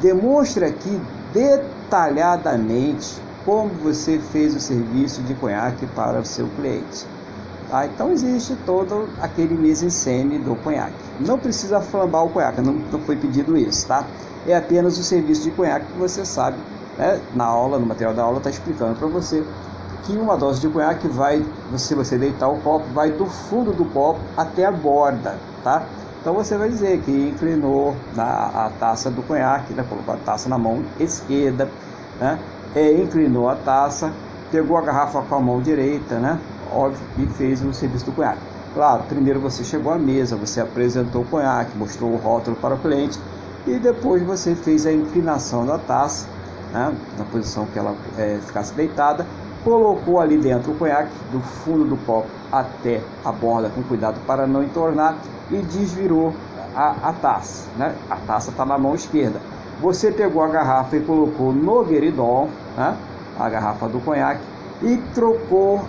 Demonstre 0.00 0.64
aqui 0.64 1.00
detalhadamente 1.32 3.20
como 3.44 3.70
você 3.82 4.18
fez 4.18 4.54
o 4.54 4.60
serviço 4.60 5.22
de 5.22 5.34
conhaque 5.34 5.86
para 5.86 6.20
o 6.20 6.24
seu 6.24 6.46
cliente. 6.56 7.06
Tá? 7.68 7.86
Então 7.86 8.12
existe 8.12 8.56
todo 8.66 9.08
aquele 9.20 9.54
mise-en-scène 9.54 10.38
do 10.38 10.54
conhaque. 10.56 10.94
Não 11.20 11.38
precisa 11.38 11.80
flambar 11.80 12.24
o 12.24 12.30
conhaque, 12.30 12.60
não, 12.60 12.74
não 12.74 13.00
foi 13.00 13.16
pedido 13.16 13.56
isso, 13.56 13.86
tá? 13.86 14.04
É 14.46 14.56
apenas 14.56 14.98
o 14.98 15.02
serviço 15.02 15.42
de 15.42 15.50
conhaque 15.52 15.86
que 15.86 15.98
você 15.98 16.24
sabe, 16.24 16.56
né? 16.98 17.20
na 17.34 17.44
aula, 17.44 17.78
no 17.78 17.86
material 17.86 18.14
da 18.14 18.22
aula 18.22 18.38
está 18.38 18.50
explicando 18.50 18.94
para 18.98 19.06
você 19.06 19.44
que 20.04 20.16
uma 20.16 20.36
dose 20.36 20.60
de 20.60 20.68
conhaque 20.68 21.06
vai, 21.08 21.44
se 21.76 21.94
você 21.94 22.18
deitar 22.18 22.48
o 22.48 22.58
copo, 22.60 22.84
vai 22.92 23.10
do 23.12 23.26
fundo 23.26 23.72
do 23.72 23.84
copo 23.86 24.20
até 24.36 24.64
a 24.64 24.72
borda, 24.72 25.38
tá? 25.62 25.86
Então 26.22 26.34
você 26.34 26.56
vai 26.56 26.68
dizer 26.68 27.00
que 27.00 27.10
inclinou 27.10 27.96
na, 28.14 28.66
a 28.66 28.70
taça 28.78 29.10
do 29.10 29.24
conhaque, 29.24 29.74
né? 29.74 29.84
colocou 29.88 30.14
a 30.14 30.18
taça 30.18 30.48
na 30.48 30.56
mão 30.56 30.84
esquerda, 31.00 31.68
né? 32.20 32.38
é, 32.76 32.92
inclinou 32.92 33.48
a 33.48 33.56
taça, 33.56 34.12
pegou 34.52 34.78
a 34.78 34.82
garrafa 34.82 35.20
com 35.22 35.34
a 35.34 35.40
mão 35.40 35.60
direita, 35.60 36.20
né? 36.20 36.38
Óbvio, 36.72 37.04
e 37.18 37.26
fez 37.26 37.60
o 37.64 37.74
serviço 37.74 38.04
do 38.04 38.12
conhaque. 38.12 38.40
Claro, 38.72 39.02
primeiro 39.08 39.40
você 39.40 39.64
chegou 39.64 39.92
à 39.92 39.98
mesa, 39.98 40.36
você 40.36 40.60
apresentou 40.60 41.22
o 41.22 41.24
conhaque, 41.24 41.76
mostrou 41.76 42.12
o 42.12 42.16
rótulo 42.16 42.56
para 42.56 42.76
o 42.76 42.78
cliente 42.78 43.18
e 43.66 43.76
depois 43.80 44.22
você 44.22 44.54
fez 44.54 44.86
a 44.86 44.92
inclinação 44.92 45.66
da 45.66 45.76
taça, 45.76 46.28
né? 46.72 46.94
na 47.18 47.24
posição 47.24 47.66
que 47.66 47.76
ela 47.76 47.96
é, 48.16 48.38
ficasse 48.46 48.72
deitada, 48.74 49.26
colocou 49.64 50.20
ali 50.20 50.36
dentro 50.38 50.72
o 50.72 50.76
conhaque 50.76 51.12
do 51.30 51.40
fundo 51.40 51.84
do 51.84 51.96
copo 52.04 52.28
até 52.50 53.00
a 53.24 53.32
borda 53.32 53.70
com 53.70 53.82
cuidado 53.82 54.20
para 54.26 54.46
não 54.46 54.62
entornar 54.62 55.16
e 55.50 55.56
desvirou 55.56 56.32
a, 56.74 57.08
a 57.08 57.12
taça. 57.12 57.68
Né? 57.76 57.94
A 58.10 58.16
taça 58.16 58.50
está 58.50 58.64
na 58.64 58.78
mão 58.78 58.94
esquerda. 58.94 59.40
Você 59.80 60.12
pegou 60.12 60.42
a 60.42 60.48
garrafa 60.48 60.96
e 60.96 61.00
colocou 61.00 61.52
no 61.52 61.84
gueridol, 61.84 62.48
né? 62.76 62.96
a 63.38 63.48
garrafa 63.48 63.88
do 63.88 64.00
conhaque, 64.00 64.42
e 64.82 64.96
trocou 65.14 65.82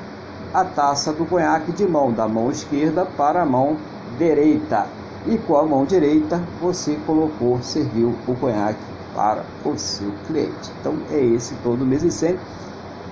a 0.53 0.63
taça 0.63 1.11
do 1.11 1.25
conhaque 1.25 1.71
de 1.71 1.87
mão, 1.87 2.11
da 2.11 2.27
mão 2.27 2.51
esquerda 2.51 3.05
para 3.05 3.41
a 3.41 3.45
mão 3.45 3.77
direita. 4.17 4.85
E 5.25 5.37
com 5.37 5.55
a 5.55 5.65
mão 5.65 5.85
direita 5.85 6.41
você 6.61 6.97
colocou, 7.05 7.61
serviu 7.61 8.13
o 8.27 8.35
conhaque 8.35 8.79
para 9.15 9.43
o 9.63 9.77
seu 9.77 10.11
cliente. 10.27 10.71
Então 10.79 10.95
é 11.11 11.19
esse 11.19 11.55
todo 11.63 11.83
o 11.83 11.85
mês 11.85 12.03
e 12.03 12.11
sempre. 12.11 12.41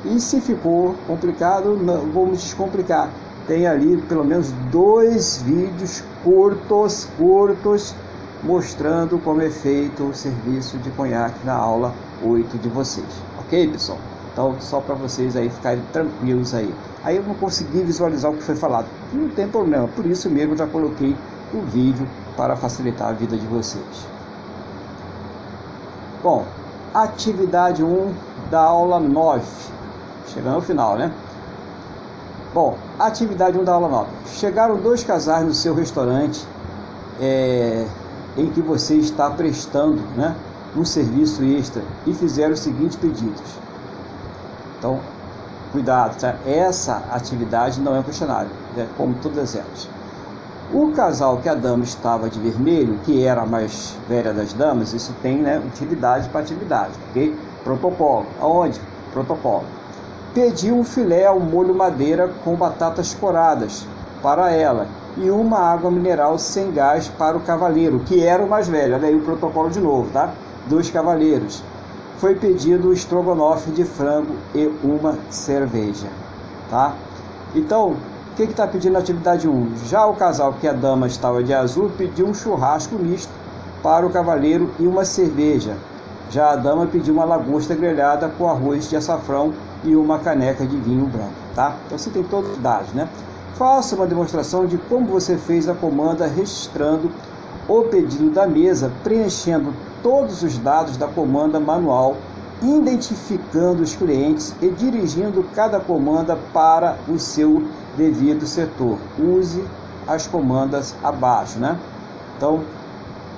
E 0.03 0.19
se 0.19 0.41
ficou 0.41 0.95
complicado, 1.05 1.77
não, 1.77 2.11
vamos 2.11 2.41
descomplicar. 2.41 3.09
Tem 3.47 3.67
ali 3.67 3.97
pelo 3.97 4.23
menos 4.23 4.51
dois 4.71 5.41
vídeos 5.43 6.03
curtos, 6.23 7.07
curtos, 7.17 7.93
mostrando 8.43 9.19
como 9.19 9.41
é 9.41 9.49
feito 9.49 10.03
o 10.03 10.13
serviço 10.13 10.77
de 10.79 10.89
conhaque 10.91 11.45
na 11.45 11.53
aula 11.53 11.93
8 12.23 12.57
de 12.57 12.69
vocês. 12.69 13.05
Ok, 13.39 13.67
pessoal? 13.69 13.99
Então, 14.31 14.55
só 14.59 14.79
para 14.79 14.95
vocês 14.95 15.35
aí 15.35 15.49
ficarem 15.49 15.83
tranquilos 15.91 16.53
aí. 16.55 16.73
Aí 17.03 17.17
eu 17.17 17.23
não 17.23 17.35
consegui 17.35 17.83
visualizar 17.83 18.31
o 18.31 18.37
que 18.37 18.43
foi 18.43 18.55
falado. 18.55 18.87
Não 19.13 19.29
tem 19.29 19.47
problema, 19.47 19.87
por 19.89 20.05
isso 20.05 20.29
mesmo 20.29 20.55
já 20.55 20.65
coloquei 20.65 21.15
o 21.53 21.61
vídeo 21.61 22.07
para 22.37 22.55
facilitar 22.55 23.09
a 23.09 23.13
vida 23.13 23.35
de 23.37 23.45
vocês. 23.45 24.07
Bom, 26.23 26.45
atividade 26.93 27.83
1 27.83 28.13
da 28.49 28.61
aula 28.61 28.99
9. 28.99 29.43
Chegando 30.27 30.55
ao 30.55 30.61
final, 30.61 30.97
né? 30.97 31.11
Bom, 32.53 32.77
atividade 32.99 33.57
1 33.57 33.63
da 33.63 33.73
aula 33.73 33.87
9. 33.87 34.09
Chegaram 34.27 34.77
dois 34.77 35.03
casais 35.03 35.45
no 35.45 35.53
seu 35.53 35.73
restaurante. 35.73 36.45
É, 37.19 37.85
em 38.37 38.49
que 38.49 38.61
você 38.61 38.95
está 38.95 39.29
prestando 39.29 40.01
né, 40.15 40.35
um 40.75 40.85
serviço 40.85 41.43
extra 41.43 41.83
e 42.05 42.13
fizeram 42.13 42.53
os 42.53 42.59
seguintes 42.59 42.95
pedidos. 42.95 43.41
Então, 44.77 44.99
cuidado, 45.71 46.19
tá? 46.19 46.35
essa 46.45 47.03
atividade 47.11 47.79
não 47.79 47.95
é 47.95 47.99
um 47.99 48.03
questionário, 48.03 48.49
é 48.77 48.87
como 48.97 49.15
todas 49.21 49.55
elas. 49.55 49.89
O 50.73 50.91
casal 50.93 51.37
que 51.37 51.49
a 51.49 51.53
dama 51.53 51.83
estava 51.83 52.29
de 52.29 52.39
vermelho, 52.39 52.97
que 53.03 53.25
era 53.25 53.41
a 53.41 53.45
mais 53.45 53.97
velha 54.07 54.33
das 54.33 54.53
damas, 54.53 54.93
isso 54.93 55.13
tem 55.21 55.37
né, 55.37 55.59
utilidade 55.59 56.29
para 56.29 56.39
atividade, 56.39 56.93
ok? 57.09 57.37
Protocolo. 57.63 58.25
Aonde? 58.39 58.79
Protocolo. 59.11 59.65
Pediu 60.33 60.77
um 60.77 60.83
filé 60.85 61.25
ao 61.25 61.41
molho 61.41 61.75
madeira 61.75 62.31
com 62.45 62.55
batatas 62.55 63.13
coradas 63.13 63.85
para 64.23 64.49
ela 64.49 64.87
e 65.17 65.29
uma 65.29 65.59
água 65.59 65.91
mineral 65.91 66.39
sem 66.39 66.71
gás 66.71 67.09
para 67.09 67.35
o 67.35 67.41
cavaleiro, 67.41 67.99
que 67.99 68.23
era 68.23 68.41
o 68.41 68.49
mais 68.49 68.65
velho. 68.69 68.95
Olha 68.95 69.09
aí 69.09 69.15
o 69.15 69.21
protocolo 69.21 69.69
de 69.69 69.81
novo, 69.81 70.09
tá? 70.13 70.31
Dos 70.67 70.89
cavaleiros. 70.89 71.61
Foi 72.17 72.35
pedido 72.35 72.87
o 72.87 72.93
estrogonofe 72.93 73.71
de 73.71 73.83
frango 73.83 74.35
e 74.55 74.71
uma 74.81 75.17
cerveja, 75.29 76.07
tá? 76.69 76.93
Então, 77.53 77.89
o 78.31 78.35
que 78.37 78.43
está 78.43 78.65
pedindo 78.65 78.93
na 78.93 78.99
atividade 78.99 79.49
1? 79.49 79.71
Já 79.87 80.05
o 80.05 80.13
casal 80.13 80.53
que 80.53 80.67
a 80.67 80.71
dama 80.71 81.07
estava 81.07 81.43
de 81.43 81.53
azul 81.53 81.91
pediu 81.97 82.25
um 82.25 82.33
churrasco 82.33 82.95
misto 82.95 83.33
para 83.83 84.07
o 84.07 84.09
cavaleiro 84.09 84.71
e 84.79 84.87
uma 84.87 85.03
cerveja. 85.03 85.75
Já 86.29 86.51
a 86.51 86.55
dama 86.55 86.87
pediu 86.87 87.15
uma 87.15 87.25
lagosta 87.25 87.75
grelhada 87.75 88.29
com 88.37 88.47
arroz 88.47 88.89
de 88.89 88.95
açafrão 88.95 89.51
e 89.83 89.95
uma 89.95 90.19
caneca 90.19 90.65
de 90.65 90.77
vinho 90.77 91.05
branco, 91.05 91.33
tá? 91.55 91.75
Então 91.85 91.97
você 91.97 92.09
tem 92.09 92.23
todos 92.23 92.51
os 92.51 92.57
dados, 92.57 92.93
né? 92.93 93.07
Faça 93.55 93.95
uma 93.95 94.07
demonstração 94.07 94.65
de 94.65 94.77
como 94.77 95.07
você 95.07 95.37
fez 95.37 95.67
a 95.67 95.73
comanda 95.73 96.25
registrando 96.27 97.11
o 97.67 97.83
pedido 97.83 98.29
da 98.29 98.47
mesa, 98.47 98.91
preenchendo 99.03 99.73
todos 100.01 100.43
os 100.43 100.57
dados 100.57 100.97
da 100.97 101.07
comanda 101.07 101.59
manual, 101.59 102.15
identificando 102.61 103.81
os 103.81 103.95
clientes 103.95 104.53
e 104.61 104.69
dirigindo 104.69 105.43
cada 105.55 105.79
comanda 105.79 106.37
para 106.53 106.97
o 107.07 107.17
seu 107.19 107.63
devido 107.97 108.45
setor. 108.45 108.97
Use 109.17 109.63
as 110.07 110.27
comandas 110.27 110.95
abaixo, 111.03 111.59
né? 111.59 111.77
Então, 112.37 112.61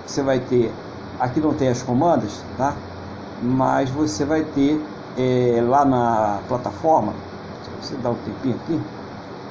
você 0.05 0.21
vai 0.21 0.39
ter, 0.39 0.71
aqui 1.19 1.39
não 1.39 1.53
tem 1.53 1.69
as 1.69 1.81
comandas, 1.81 2.43
tá? 2.57 2.75
Mas 3.41 3.89
você 3.89 4.23
vai 4.25 4.43
ter 4.43 4.81
é, 5.17 5.61
lá 5.61 5.85
na 5.85 6.39
plataforma, 6.47 7.13
se 7.63 7.69
você 7.89 7.95
dá 7.97 8.09
um 8.09 8.15
tempinho 8.15 8.55
aqui, 8.55 8.81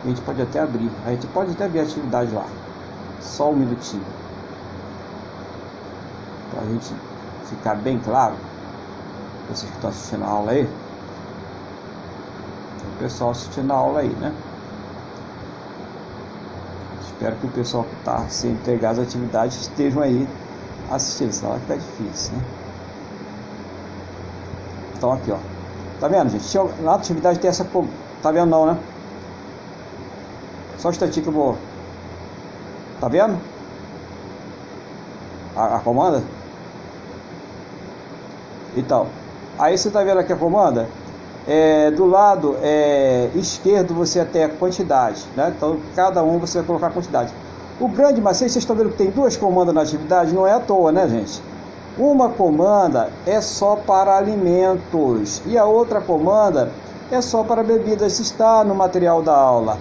a 0.05 0.09
gente 0.09 0.21
pode 0.23 0.43
até 0.43 0.61
abrir, 0.61 0.91
a 1.07 1.11
gente 1.11 1.27
pode 1.29 1.53
até 1.53 1.69
ver 1.69 1.81
a 1.81 1.83
atividade 1.83 2.33
lá. 2.35 2.47
Só 3.21 3.51
um 3.51 3.57
minutinho. 3.57 4.05
Para 6.51 6.63
a 6.63 6.65
gente 6.65 6.93
ficar 7.49 7.77
bem 7.77 7.99
claro, 8.01 8.35
vocês 9.49 9.71
que 9.71 9.77
estão 9.77 9.91
assistindo 9.91 10.25
a 10.25 10.29
aula 10.29 10.53
aí, 10.53 10.69
o 12.85 12.99
pessoal 12.99 13.31
assistindo 13.31 13.73
a 13.73 13.77
aula 13.77 14.01
aí, 14.01 14.09
né? 14.09 14.35
Espero 17.03 17.37
que 17.37 17.47
o 17.47 17.51
pessoal 17.51 17.85
que 17.85 17.95
está 17.95 18.29
sem 18.29 18.51
entregar 18.51 18.91
as 18.91 18.99
atividades 18.99 19.61
estejam 19.61 20.03
aí 20.03 20.29
assistindo, 20.91 21.33
senão 21.33 21.53
vai 21.53 21.61
ficar 21.61 21.77
difícil, 21.77 22.35
né? 22.35 22.43
Então 24.97 25.13
aqui, 25.13 25.31
ó. 25.31 25.52
Tá 26.03 26.09
vendo, 26.09 26.31
gente? 26.31 26.83
Na 26.83 26.97
atividade 26.97 27.39
tem 27.39 27.49
essa. 27.49 27.67
Tá 28.21 28.31
vendo 28.31 28.51
não, 28.51 28.67
né? 28.67 28.79
Só 30.77 30.89
um 30.89 30.91
instantinho 30.91 31.23
que 31.23 31.29
eu 31.29 31.33
vou. 31.33 31.57
Tá 33.01 33.09
vendo? 33.09 33.39
A, 35.57 35.77
a 35.77 35.79
comanda? 35.79 36.23
Então. 38.77 39.07
Aí 39.59 39.79
você 39.79 39.91
tá 39.91 40.03
vendo 40.03 40.19
aqui 40.19 40.33
a 40.33 40.37
comanda? 40.37 40.89
é, 41.47 41.91
do 41.91 42.07
lado 42.07 42.57
é, 42.63 43.31
esquerdo 43.35 43.95
você 43.95 44.25
tem 44.25 44.45
a 44.45 44.49
quantidade, 44.49 45.25
né? 45.37 45.53
então 45.57 45.79
cada 45.95 46.23
um 46.23 46.39
você 46.39 46.59
vai 46.59 46.67
colocar 46.67 46.87
a 46.89 46.91
quantidade. 46.91 47.33
O 47.81 47.89
grande 47.89 48.21
macete, 48.21 48.53
vocês 48.53 48.63
estão 48.63 48.77
vendo 48.77 48.91
que 48.91 48.99
tem 48.99 49.11
duas 49.11 49.37
comandas 49.37 49.75
na 49.75 49.83
atividade, 49.83 50.33
não 50.33 50.47
é 50.47 50.53
à 50.53 50.61
toa, 50.61 50.93
né, 50.93 51.09
gente? 51.09 51.43
Uma 51.99 52.30
comanda 52.30 53.11
é 53.26 53.38
só 53.43 53.76
para 53.76 54.16
alimentos 54.16 55.43
e 55.45 55.59
a 55.59 55.66
outra 55.66 56.01
comanda 56.01 56.72
é 57.11 57.20
só 57.20 57.45
para 57.45 57.62
bebidas, 57.62 58.18
está 58.18 58.64
no 58.64 58.74
material 58.74 59.20
da 59.20 59.36
aula. 59.36 59.78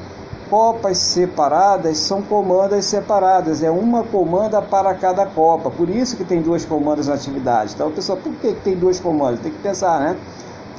Copas 0.50 0.98
separadas 0.98 1.98
são 2.00 2.22
comandas 2.22 2.84
separadas, 2.84 3.64
é 3.64 3.72
uma 3.72 4.04
comanda 4.04 4.62
para 4.62 4.94
cada 4.94 5.26
copa, 5.26 5.72
por 5.72 5.90
isso 5.90 6.18
que 6.18 6.26
tem 6.26 6.42
duas 6.42 6.66
comandas 6.66 7.08
na 7.08 7.14
atividade. 7.14 7.76
Então, 7.76 7.90
pessoal, 7.90 8.18
por 8.18 8.34
que 8.34 8.56
tem 8.56 8.76
duas 8.76 9.00
comandas? 9.00 9.40
Tem 9.40 9.50
que 9.50 9.60
pensar, 9.60 10.02
né? 10.02 10.18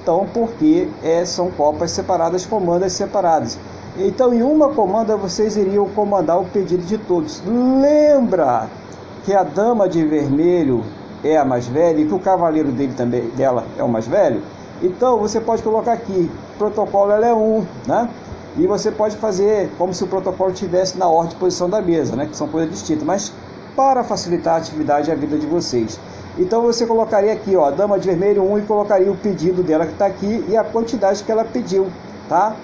Então, 0.03 0.27
porque 0.35 0.87
é, 1.03 1.25
são 1.25 1.51
copas 1.51 1.93
separadas, 1.93 2.45
comandas 2.45 2.93
separadas. 2.93 3.59
Então, 3.97 4.35
em 4.35 4.43
uma 4.43 4.69
comanda, 4.75 5.17
vocês 5.17 5.57
iriam 5.57 5.89
comandar 5.89 6.39
o 6.39 6.45
pedido 6.45 6.85
de 6.85 6.99
todos. 6.99 7.43
Lembra 7.47 8.69
que 9.25 9.33
a 9.33 9.43
dama 9.43 9.89
de 9.89 10.05
vermelho 10.05 10.85
é 11.25 11.37
a 11.37 11.45
mais 11.45 11.67
velha 11.67 12.01
e 12.01 12.07
que 12.07 12.15
o 12.15 12.19
cavaleiro 12.19 12.71
dele 12.73 12.95
também, 12.97 13.29
dela 13.31 13.65
é 13.79 13.83
o 13.83 13.89
mais 13.89 14.07
velho? 14.07 14.43
Então, 14.83 15.19
você 15.19 15.41
pode 15.41 15.63
colocar 15.63 15.93
aqui, 15.93 16.31
protocolo 16.59 17.13
ela 17.13 17.27
é 17.27 17.35
um, 17.35 17.65
né? 17.87 18.09
E 18.57 18.67
você 18.67 18.91
pode 18.91 19.17
fazer 19.17 19.71
como 19.79 19.95
se 19.95 20.05
o 20.05 20.07
protocolo 20.07 20.51
estivesse 20.51 20.99
na 20.99 21.09
ordem 21.09 21.31
de 21.31 21.37
posição 21.37 21.71
da 21.71 21.81
mesa, 21.81 22.17
né? 22.17 22.27
Que 22.27 22.37
são 22.37 22.49
coisas 22.49 22.71
distintas. 22.71 23.05
Mas 23.05 23.33
para 23.77 24.05
facilitar 24.05 24.55
a 24.55 24.57
atividade 24.59 25.09
e 25.09 25.13
a 25.13 25.15
vida 25.15 25.39
de 25.39 25.47
vocês. 25.47 25.99
Então 26.39 26.63
você 26.63 26.87
colocaria 26.87 27.33
aqui, 27.33 27.57
ó, 27.57 27.71
dama 27.71 27.99
de 27.99 28.07
vermelho 28.07 28.43
1 28.43 28.59
e 28.59 28.63
colocaria 28.63 29.11
o 29.11 29.17
pedido 29.17 29.63
dela 29.63 29.87
que 29.87 29.93
está 29.93 30.07
aqui 30.07 30.45
e 30.49 30.57
a 30.57 30.65
quantidade 30.65 31.23
que 31.23 31.31
ela 31.31 31.45
pediu, 31.45 31.89
tá? 32.29 32.55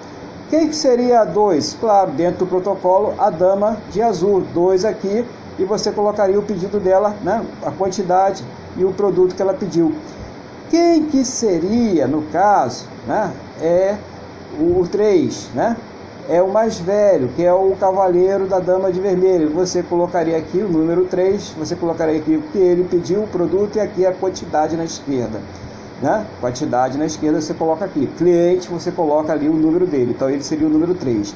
Quem 0.49 0.67
que 0.67 0.75
seria 0.75 1.21
a 1.21 1.25
2? 1.25 1.77
Claro, 1.79 2.11
dentro 2.11 2.39
do 2.39 2.47
protocolo, 2.47 3.13
a 3.19 3.29
dama 3.29 3.77
de 3.91 4.01
azul, 4.01 4.41
2 4.53 4.85
aqui, 4.85 5.23
e 5.59 5.65
você 5.65 5.91
colocaria 5.91 6.39
o 6.39 6.43
pedido 6.43 6.79
dela, 6.79 7.15
né? 7.21 7.45
A 7.63 7.69
quantidade 7.69 8.43
e 8.77 8.83
o 8.83 8.91
produto 8.93 9.35
que 9.35 9.41
ela 9.41 9.53
pediu. 9.53 9.93
Quem 10.69 11.05
que 11.05 11.23
seria, 11.25 12.07
no 12.07 12.23
caso, 12.31 12.87
né? 13.05 13.31
É 13.61 13.97
o 14.59 14.87
3, 14.87 15.49
né? 15.53 15.75
é 16.29 16.43
o 16.43 16.47
mais 16.47 16.79
velho, 16.79 17.29
que 17.35 17.43
é 17.43 17.51
o 17.51 17.75
cavaleiro 17.79 18.45
da 18.45 18.59
dama 18.59 18.91
de 18.91 19.01
vermelho. 19.01 19.49
Você 19.49 19.81
colocaria 19.81 20.37
aqui 20.37 20.59
o 20.59 20.69
número 20.69 21.05
3, 21.05 21.55
você 21.57 21.75
colocaria 21.75 22.19
aqui 22.19 22.35
o 22.35 22.41
que 22.43 22.59
ele 22.59 22.83
pediu, 22.83 23.23
o 23.23 23.27
produto 23.27 23.77
e 23.77 23.79
aqui 23.79 24.05
a 24.05 24.13
quantidade 24.13 24.77
na 24.77 24.85
esquerda. 24.85 25.41
Né? 25.99 26.25
Quantidade 26.39 26.99
na 26.99 27.07
esquerda 27.07 27.41
você 27.41 27.53
coloca 27.55 27.83
aqui. 27.83 28.05
Cliente, 28.15 28.69
você 28.69 28.91
coloca 28.91 29.33
ali 29.33 29.49
o 29.49 29.53
número 29.53 29.87
dele. 29.87 30.11
Então 30.11 30.29
ele 30.29 30.43
seria 30.43 30.67
o 30.67 30.69
número 30.69 30.93
3. 30.93 31.33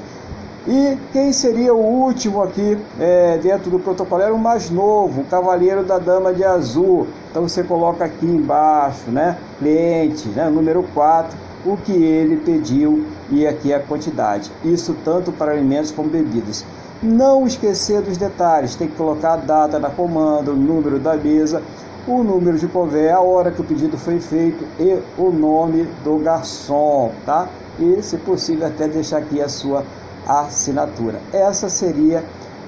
E 0.66 0.98
quem 1.12 1.34
seria 1.34 1.74
o 1.74 1.84
último 1.84 2.42
aqui 2.42 2.78
é, 3.00 3.38
dentro 3.38 3.70
do 3.70 3.80
protocolo? 3.80 4.22
Era 4.22 4.34
o 4.34 4.40
mais 4.40 4.70
novo, 4.70 5.22
o 5.22 5.26
cavaleiro 5.26 5.84
da 5.84 6.00
dama 6.00 6.34
de 6.34 6.44
azul. 6.44 7.08
Então 7.30 7.48
você 7.48 7.64
coloca 7.64 8.06
aqui 8.06 8.26
embaixo, 8.26 9.12
né? 9.12 9.38
Cliente, 9.60 10.30
né? 10.30 10.50
número 10.50 10.84
4 10.94 11.38
o 11.66 11.78
que 11.78 11.92
ele 11.92 12.38
pediu 12.38 13.06
e 13.30 13.48
aqui 13.48 13.74
a 13.74 13.80
quantidade. 13.80 14.52
Isso 14.64 14.96
tanto 15.04 15.32
para 15.32 15.52
alimentos 15.52 15.92
como 15.92 16.10
bebidas. 16.10 16.66
Não 17.02 17.46
esquecer 17.46 18.02
dos 18.02 18.18
detalhes, 18.18 18.76
tem 18.76 18.88
que 18.88 18.96
colocar 18.96 19.34
a 19.34 19.38
data 19.38 19.80
da 19.80 19.90
comanda, 19.90 20.52
o 20.52 20.56
número 20.56 21.00
da 21.00 21.16
mesa, 21.16 21.62
o 22.08 22.24
número 22.24 22.58
de 22.58 22.68
cové, 22.68 23.12
a 23.12 23.20
hora 23.20 23.52
que 23.52 23.62
o 23.62 23.64
pedido 23.64 23.98
foi 23.98 24.20
feito 24.20 24.66
e 24.80 25.00
o 25.18 25.32
nome 25.32 25.88
do 26.04 26.18
garçom, 26.18 27.12
tá? 27.26 27.48
E, 27.80 28.02
se 28.02 28.18
possível, 28.18 28.68
até 28.68 28.88
deixar 28.88 29.18
aqui 29.18 29.42
a 29.42 29.50
sua 29.50 29.84
assinatura. 30.28 31.20
Essa 31.32 31.70
seria 31.70 32.24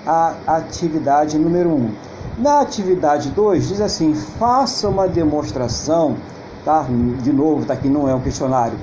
a 0.05 0.35
atividade 0.47 1.37
número 1.37 1.69
1. 1.69 1.73
Um. 1.73 1.91
Na 2.37 2.61
atividade 2.61 3.29
2, 3.29 3.67
diz 3.69 3.81
assim: 3.81 4.13
faça 4.13 4.89
uma 4.89 5.07
demonstração 5.07 6.17
tá? 6.65 6.85
De 7.21 7.31
novo, 7.31 7.65
tá 7.65 7.75
aqui 7.75 7.87
não 7.87 8.09
é 8.09 8.15
um 8.15 8.19
questionário. 8.19 8.77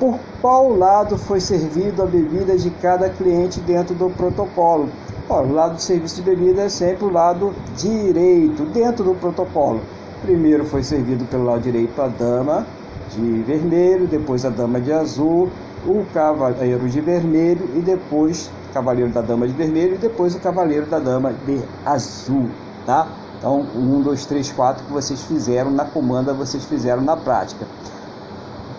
Por 0.00 0.18
qual 0.40 0.74
lado 0.74 1.18
foi 1.18 1.40
servido 1.40 2.02
a 2.02 2.06
bebida 2.06 2.56
de 2.56 2.70
cada 2.70 3.10
cliente 3.10 3.60
dentro 3.60 3.94
do 3.94 4.08
protocolo? 4.08 4.88
Ó, 5.28 5.42
o 5.42 5.52
lado 5.52 5.74
do 5.74 5.82
serviço 5.82 6.16
de 6.16 6.22
bebida 6.22 6.62
é 6.62 6.68
sempre 6.68 7.04
o 7.04 7.12
lado 7.12 7.52
direito, 7.76 8.64
dentro 8.64 9.04
do 9.04 9.14
protocolo. 9.14 9.80
Primeiro 10.22 10.64
foi 10.64 10.82
servido 10.82 11.24
pelo 11.26 11.44
lado 11.44 11.60
direito 11.60 12.00
a 12.00 12.08
dama 12.08 12.66
de 13.14 13.42
vermelho, 13.42 14.06
depois 14.06 14.44
a 14.44 14.50
dama 14.50 14.80
de 14.80 14.92
azul, 14.92 15.50
o 15.88 16.04
cavaleiro 16.12 16.88
de 16.88 17.00
vermelho 17.00 17.68
e 17.74 17.80
depois 17.80 18.50
cavaleiro 18.72 19.10
da 19.10 19.22
dama 19.22 19.46
de 19.46 19.54
vermelho 19.54 19.94
e 19.94 19.98
depois 19.98 20.34
o 20.34 20.40
cavaleiro 20.40 20.86
da 20.86 20.98
dama 20.98 21.32
de 21.32 21.62
azul, 21.84 22.48
tá? 22.84 23.08
Então, 23.38 23.64
um, 23.74 24.02
dois, 24.02 24.26
três, 24.26 24.52
quatro 24.52 24.84
que 24.84 24.92
vocês 24.92 25.22
fizeram 25.22 25.70
na 25.70 25.84
comanda, 25.84 26.34
vocês 26.34 26.64
fizeram 26.64 27.02
na 27.02 27.16
prática. 27.16 27.66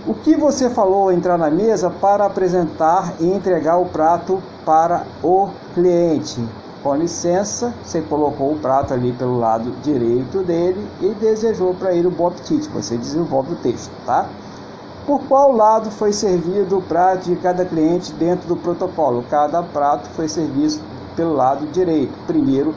O 0.05 0.13
que 0.13 0.35
você 0.35 0.69
falou 0.69 1.11
entrar 1.11 1.37
na 1.37 1.49
mesa 1.49 1.89
para 1.89 2.25
apresentar 2.25 3.13
e 3.19 3.25
entregar 3.25 3.77
o 3.77 3.85
prato 3.85 4.41
para 4.65 5.05
o 5.23 5.49
cliente? 5.73 6.41
com 6.81 6.95
licença, 6.95 7.73
você 7.83 8.01
colocou 8.01 8.53
o 8.53 8.57
prato 8.57 8.93
ali 8.93 9.11
pelo 9.11 9.37
lado 9.37 9.71
direito 9.83 10.41
dele 10.43 10.87
e 11.01 11.13
desejou 11.13 11.73
para 11.73 11.93
ele 11.93 12.07
o 12.07 12.11
bom 12.11 12.27
apetite. 12.27 12.69
Você 12.69 12.97
desenvolve 12.97 13.51
o 13.53 13.55
texto, 13.57 13.91
tá? 14.05 14.29
Por 15.09 15.21
qual 15.21 15.51
lado 15.51 15.89
foi 15.89 16.13
servido 16.13 16.77
o 16.77 16.81
prato 16.83 17.27
de 17.27 17.35
cada 17.37 17.65
cliente 17.65 18.13
dentro 18.13 18.47
do 18.47 18.55
protocolo? 18.55 19.25
Cada 19.27 19.63
prato 19.63 20.07
foi 20.09 20.29
servido 20.29 20.79
pelo 21.15 21.33
lado 21.33 21.65
direito. 21.65 22.13
Primeiro 22.27 22.75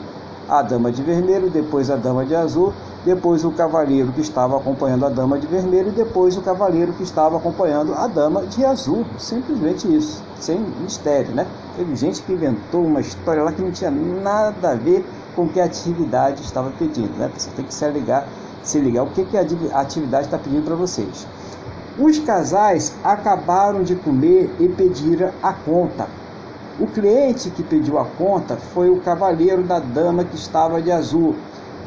a 0.49 0.63
dama 0.63 0.91
de 0.91 1.03
vermelho, 1.03 1.51
depois 1.51 1.91
a 1.91 1.95
dama 1.95 2.25
de 2.25 2.35
azul, 2.35 2.73
depois 3.05 3.45
o 3.45 3.51
cavaleiro 3.51 4.11
que 4.11 4.21
estava 4.21 4.57
acompanhando 4.57 5.05
a 5.05 5.09
dama 5.09 5.37
de 5.37 5.45
vermelho 5.45 5.89
e 5.89 5.91
depois 5.91 6.35
o 6.35 6.41
cavaleiro 6.41 6.91
que 6.93 7.03
estava 7.03 7.37
acompanhando 7.37 7.93
a 7.93 8.07
dama 8.07 8.43
de 8.47 8.65
azul. 8.65 9.05
Simplesmente 9.19 9.95
isso, 9.95 10.23
sem 10.39 10.59
mistério, 10.59 11.35
né? 11.35 11.45
Teve 11.77 11.95
gente 11.95 12.23
que 12.23 12.33
inventou 12.33 12.83
uma 12.83 12.99
história 12.99 13.43
lá 13.43 13.51
que 13.51 13.61
não 13.61 13.69
tinha 13.69 13.91
nada 13.91 14.71
a 14.71 14.73
ver 14.73 15.05
com 15.35 15.43
o 15.43 15.49
que 15.49 15.59
a 15.59 15.65
atividade 15.65 16.41
estava 16.41 16.71
pedindo, 16.79 17.15
né? 17.15 17.29
Você 17.37 17.51
tem 17.51 17.63
que 17.63 17.71
se 17.71 17.87
ligar, 17.91 18.27
se 18.63 18.79
ligar 18.79 19.03
o 19.03 19.11
que, 19.11 19.23
que 19.23 19.37
a 19.37 19.41
atividade 19.79 20.25
está 20.25 20.39
pedindo 20.39 20.65
para 20.65 20.73
vocês. 20.73 21.27
Os 21.97 22.17
casais 22.17 22.91
acabaram 23.03 23.83
de 23.83 23.95
comer 23.95 24.49
e 24.59 24.67
pediram 24.67 25.29
a 25.43 25.53
conta. 25.53 26.07
O 26.79 26.87
cliente 26.87 27.51
que 27.51 27.61
pediu 27.61 27.99
a 27.99 28.05
conta 28.05 28.57
foi 28.57 28.89
o 28.89 28.99
cavaleiro 28.99 29.61
da 29.61 29.77
dama 29.77 30.23
que 30.23 30.35
estava 30.35 30.81
de 30.81 30.91
azul. 30.91 31.35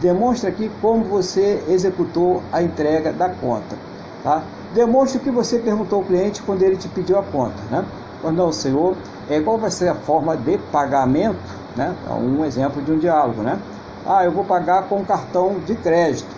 Demonstre 0.00 0.48
aqui 0.48 0.70
como 0.80 1.02
você 1.02 1.60
executou 1.68 2.40
a 2.52 2.62
entrega 2.62 3.12
da 3.12 3.28
conta. 3.28 3.76
Tá? 4.22 4.44
Demonstre 4.72 5.18
o 5.18 5.20
que 5.20 5.30
você 5.30 5.58
perguntou 5.58 5.98
ao 5.98 6.04
cliente 6.04 6.40
quando 6.42 6.62
ele 6.62 6.76
te 6.76 6.86
pediu 6.86 7.18
a 7.18 7.24
conta. 7.24 7.60
Né? 7.68 7.84
Quando 8.22 8.36
não, 8.36 8.52
senhor, 8.52 8.96
é, 9.28 9.40
qual 9.40 9.58
vai 9.58 9.72
ser 9.72 9.88
a 9.88 9.94
forma 9.96 10.36
de 10.36 10.56
pagamento? 10.70 11.36
Né? 11.76 11.92
É 12.08 12.12
um 12.12 12.44
exemplo 12.44 12.80
de 12.80 12.92
um 12.92 12.98
diálogo. 12.98 13.42
Né? 13.42 13.58
Ah, 14.06 14.24
eu 14.24 14.30
vou 14.30 14.44
pagar 14.44 14.84
com 14.84 15.04
cartão 15.04 15.56
de 15.66 15.74
crédito. 15.74 16.30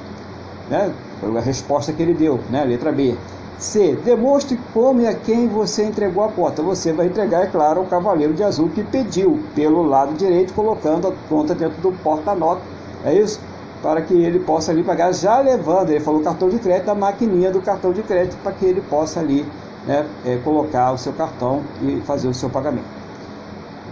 Né? 0.71 0.91
Foi 1.21 1.37
a 1.37 1.41
resposta 1.43 1.93
que 1.93 2.03
ele 2.03 2.15
deu, 2.15 2.41
né? 2.49 2.65
letra 2.65 2.91
B. 2.91 3.15
C. 3.59 3.97
Demonstre 4.05 4.59
como 4.73 5.01
e 5.01 5.07
a 5.07 5.15
quem 5.15 5.49
você 5.49 5.85
entregou 5.85 6.23
a 6.23 6.29
conta. 6.29 6.63
Você 6.63 6.93
vai 6.93 7.07
entregar, 7.07 7.43
é 7.43 7.47
claro, 7.47 7.81
ao 7.81 7.87
cavaleiro 7.87 8.33
de 8.33 8.45
azul 8.45 8.69
que 8.69 8.85
pediu 8.85 9.41
pelo 9.55 9.83
lado 9.83 10.15
direito, 10.15 10.55
colocando 10.55 11.09
a 11.09 11.13
conta 11.29 11.55
dentro 11.55 11.81
do 11.81 11.93
porta-nota. 12.03 12.63
É 13.05 13.15
isso? 13.15 13.41
Para 13.83 14.01
que 14.01 14.15
ele 14.15 14.39
possa 14.39 14.71
ali 14.71 14.83
pagar, 14.83 15.13
já 15.13 15.41
levando, 15.41 15.91
ele 15.91 16.01
falou 16.01 16.21
cartão 16.21 16.49
de 16.49 16.59
crédito, 16.59 16.89
a 16.89 16.95
maquininha 16.95 17.51
do 17.51 17.61
cartão 17.61 17.93
de 17.93 18.03
crédito, 18.03 18.37
para 18.43 18.53
que 18.53 18.65
ele 18.65 18.81
possa 18.81 19.21
ali 19.21 19.45
né, 19.87 20.07
é, 20.25 20.37
colocar 20.39 20.93
o 20.93 20.99
seu 20.99 21.13
cartão 21.13 21.63
e 21.83 22.01
fazer 22.03 22.29
o 22.29 22.35
seu 22.35 22.49
pagamento. 22.49 22.87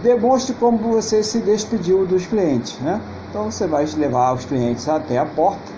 Demonstre 0.01 0.53
como 0.55 0.77
você 0.77 1.23
se 1.23 1.39
despediu 1.39 2.05
dos 2.05 2.25
clientes. 2.25 2.77
Né? 2.79 3.01
Então 3.29 3.51
você 3.51 3.67
vai 3.67 3.85
levar 3.97 4.33
os 4.33 4.45
clientes 4.45 4.87
até 4.87 5.17
a 5.17 5.25
porta 5.25 5.76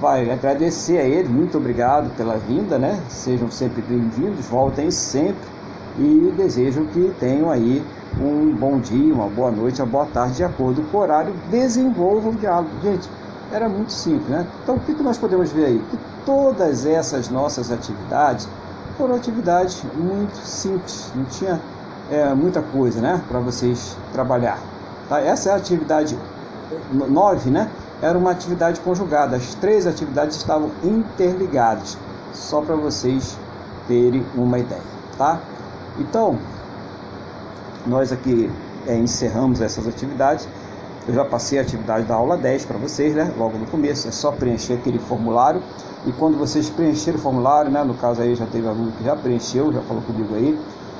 vai 0.00 0.30
agradecer 0.30 0.98
a 0.98 1.04
ele, 1.04 1.28
muito 1.28 1.58
obrigado 1.58 2.10
pela 2.16 2.36
vinda, 2.38 2.78
né? 2.78 2.98
Sejam 3.10 3.50
sempre 3.50 3.82
bem-vindos, 3.82 4.46
voltem 4.46 4.90
sempre 4.90 5.46
e 5.98 6.32
desejo 6.34 6.86
que 6.86 7.14
tenham 7.20 7.50
aí 7.50 7.84
um 8.18 8.54
bom 8.54 8.80
dia, 8.80 9.12
uma 9.12 9.28
boa 9.28 9.50
noite, 9.50 9.82
uma 9.82 9.86
boa 9.86 10.06
tarde, 10.06 10.36
de 10.36 10.44
acordo 10.44 10.82
com 10.90 10.96
o 10.96 11.00
horário, 11.00 11.34
desenvolvam 11.50 12.32
o 12.32 12.34
diálogo. 12.34 12.70
Gente, 12.82 13.10
era 13.52 13.68
muito 13.68 13.92
simples, 13.92 14.26
né? 14.28 14.46
Então, 14.62 14.76
o 14.76 14.80
que 14.80 14.94
nós 15.02 15.18
podemos 15.18 15.52
ver 15.52 15.66
aí? 15.66 15.84
Que 15.90 15.98
todas 16.24 16.86
essas 16.86 17.28
nossas 17.28 17.70
atividades 17.70 18.48
foram 18.96 19.16
atividades 19.16 19.82
muito 19.94 20.36
simples, 20.36 21.12
não 21.14 21.24
tinha 21.24 21.60
é, 22.10 22.32
muita 22.32 22.62
coisa, 22.62 23.00
né, 23.00 23.22
para 23.28 23.38
vocês 23.38 23.96
trabalhar. 24.12 24.58
Tá? 25.08 25.20
Essa 25.20 25.50
é 25.50 25.52
a 25.52 25.56
atividade 25.56 26.18
9, 26.92 27.50
né? 27.50 27.68
Era 28.02 28.16
uma 28.16 28.30
atividade 28.30 28.80
conjugada. 28.80 29.36
As 29.36 29.54
três 29.54 29.86
atividades 29.86 30.36
estavam 30.36 30.70
interligadas, 30.82 31.96
só 32.32 32.60
para 32.60 32.76
vocês 32.76 33.36
terem 33.86 34.24
uma 34.34 34.58
ideia, 34.58 34.82
tá? 35.18 35.40
Então, 35.98 36.38
nós 37.86 38.12
aqui 38.12 38.50
é, 38.86 38.96
encerramos 38.96 39.60
essas 39.60 39.86
atividades. 39.86 40.48
Eu 41.08 41.14
já 41.14 41.24
passei 41.24 41.58
a 41.58 41.62
atividade 41.62 42.06
da 42.06 42.14
aula 42.14 42.36
10 42.36 42.66
para 42.66 42.78
vocês, 42.78 43.14
né? 43.14 43.32
Logo 43.36 43.58
no 43.58 43.66
começo, 43.66 44.06
é 44.06 44.10
só 44.10 44.30
preencher 44.30 44.74
aquele 44.74 44.98
formulário. 44.98 45.62
E 46.06 46.12
quando 46.12 46.38
vocês 46.38 46.70
preencherem 46.70 47.18
o 47.18 47.22
formulário, 47.22 47.70
né? 47.70 47.82
No 47.82 47.94
caso 47.94 48.22
aí 48.22 48.34
já 48.34 48.46
teve 48.46 48.68
aluno 48.68 48.92
que 48.92 49.04
já 49.04 49.16
preencheu, 49.16 49.72
já 49.72 49.80
falou 49.82 50.02
comigo 50.02 50.34
aí. 50.34 50.58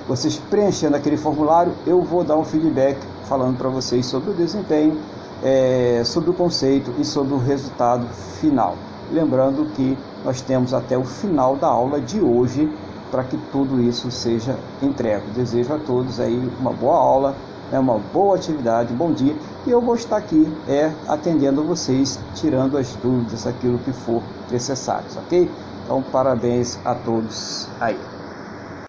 Vocês 0.08 0.36
preenchendo 0.50 0.96
aquele 0.96 1.16
formulário, 1.16 1.72
eu 1.86 2.02
vou 2.02 2.24
dar 2.24 2.36
um 2.36 2.44
feedback 2.44 2.98
falando 3.24 3.56
para 3.56 3.68
vocês 3.68 4.04
sobre 4.06 4.30
o 4.30 4.34
desempenho 4.34 4.98
é, 5.42 6.02
sobre 6.04 6.30
o 6.30 6.34
conceito 6.34 6.92
e 6.98 7.04
sobre 7.04 7.34
o 7.34 7.38
resultado 7.38 8.06
final. 8.40 8.76
Lembrando 9.12 9.66
que 9.74 9.96
nós 10.24 10.40
temos 10.40 10.72
até 10.72 10.96
o 10.96 11.04
final 11.04 11.56
da 11.56 11.66
aula 11.66 12.00
de 12.00 12.20
hoje 12.20 12.70
para 13.10 13.24
que 13.24 13.36
tudo 13.50 13.82
isso 13.82 14.10
seja 14.10 14.56
entregue. 14.82 15.26
Desejo 15.34 15.74
a 15.74 15.78
todos 15.78 16.20
aí 16.20 16.50
uma 16.60 16.72
boa 16.72 16.96
aula, 16.96 17.34
é 17.72 17.78
uma 17.78 17.98
boa 18.12 18.36
atividade, 18.36 18.92
bom 18.92 19.12
dia 19.12 19.34
e 19.66 19.70
eu 19.70 19.80
vou 19.80 19.94
estar 19.94 20.16
aqui 20.16 20.52
é 20.68 20.92
atendendo 21.08 21.62
vocês, 21.62 22.18
tirando 22.34 22.76
as 22.76 22.94
dúvidas, 22.96 23.46
aquilo 23.46 23.78
que 23.78 23.92
for 23.92 24.22
necessário, 24.50 25.06
ok? 25.16 25.50
Então 25.84 26.02
parabéns 26.02 26.78
a 26.84 26.94
todos 26.94 27.68
aí. 27.80 28.19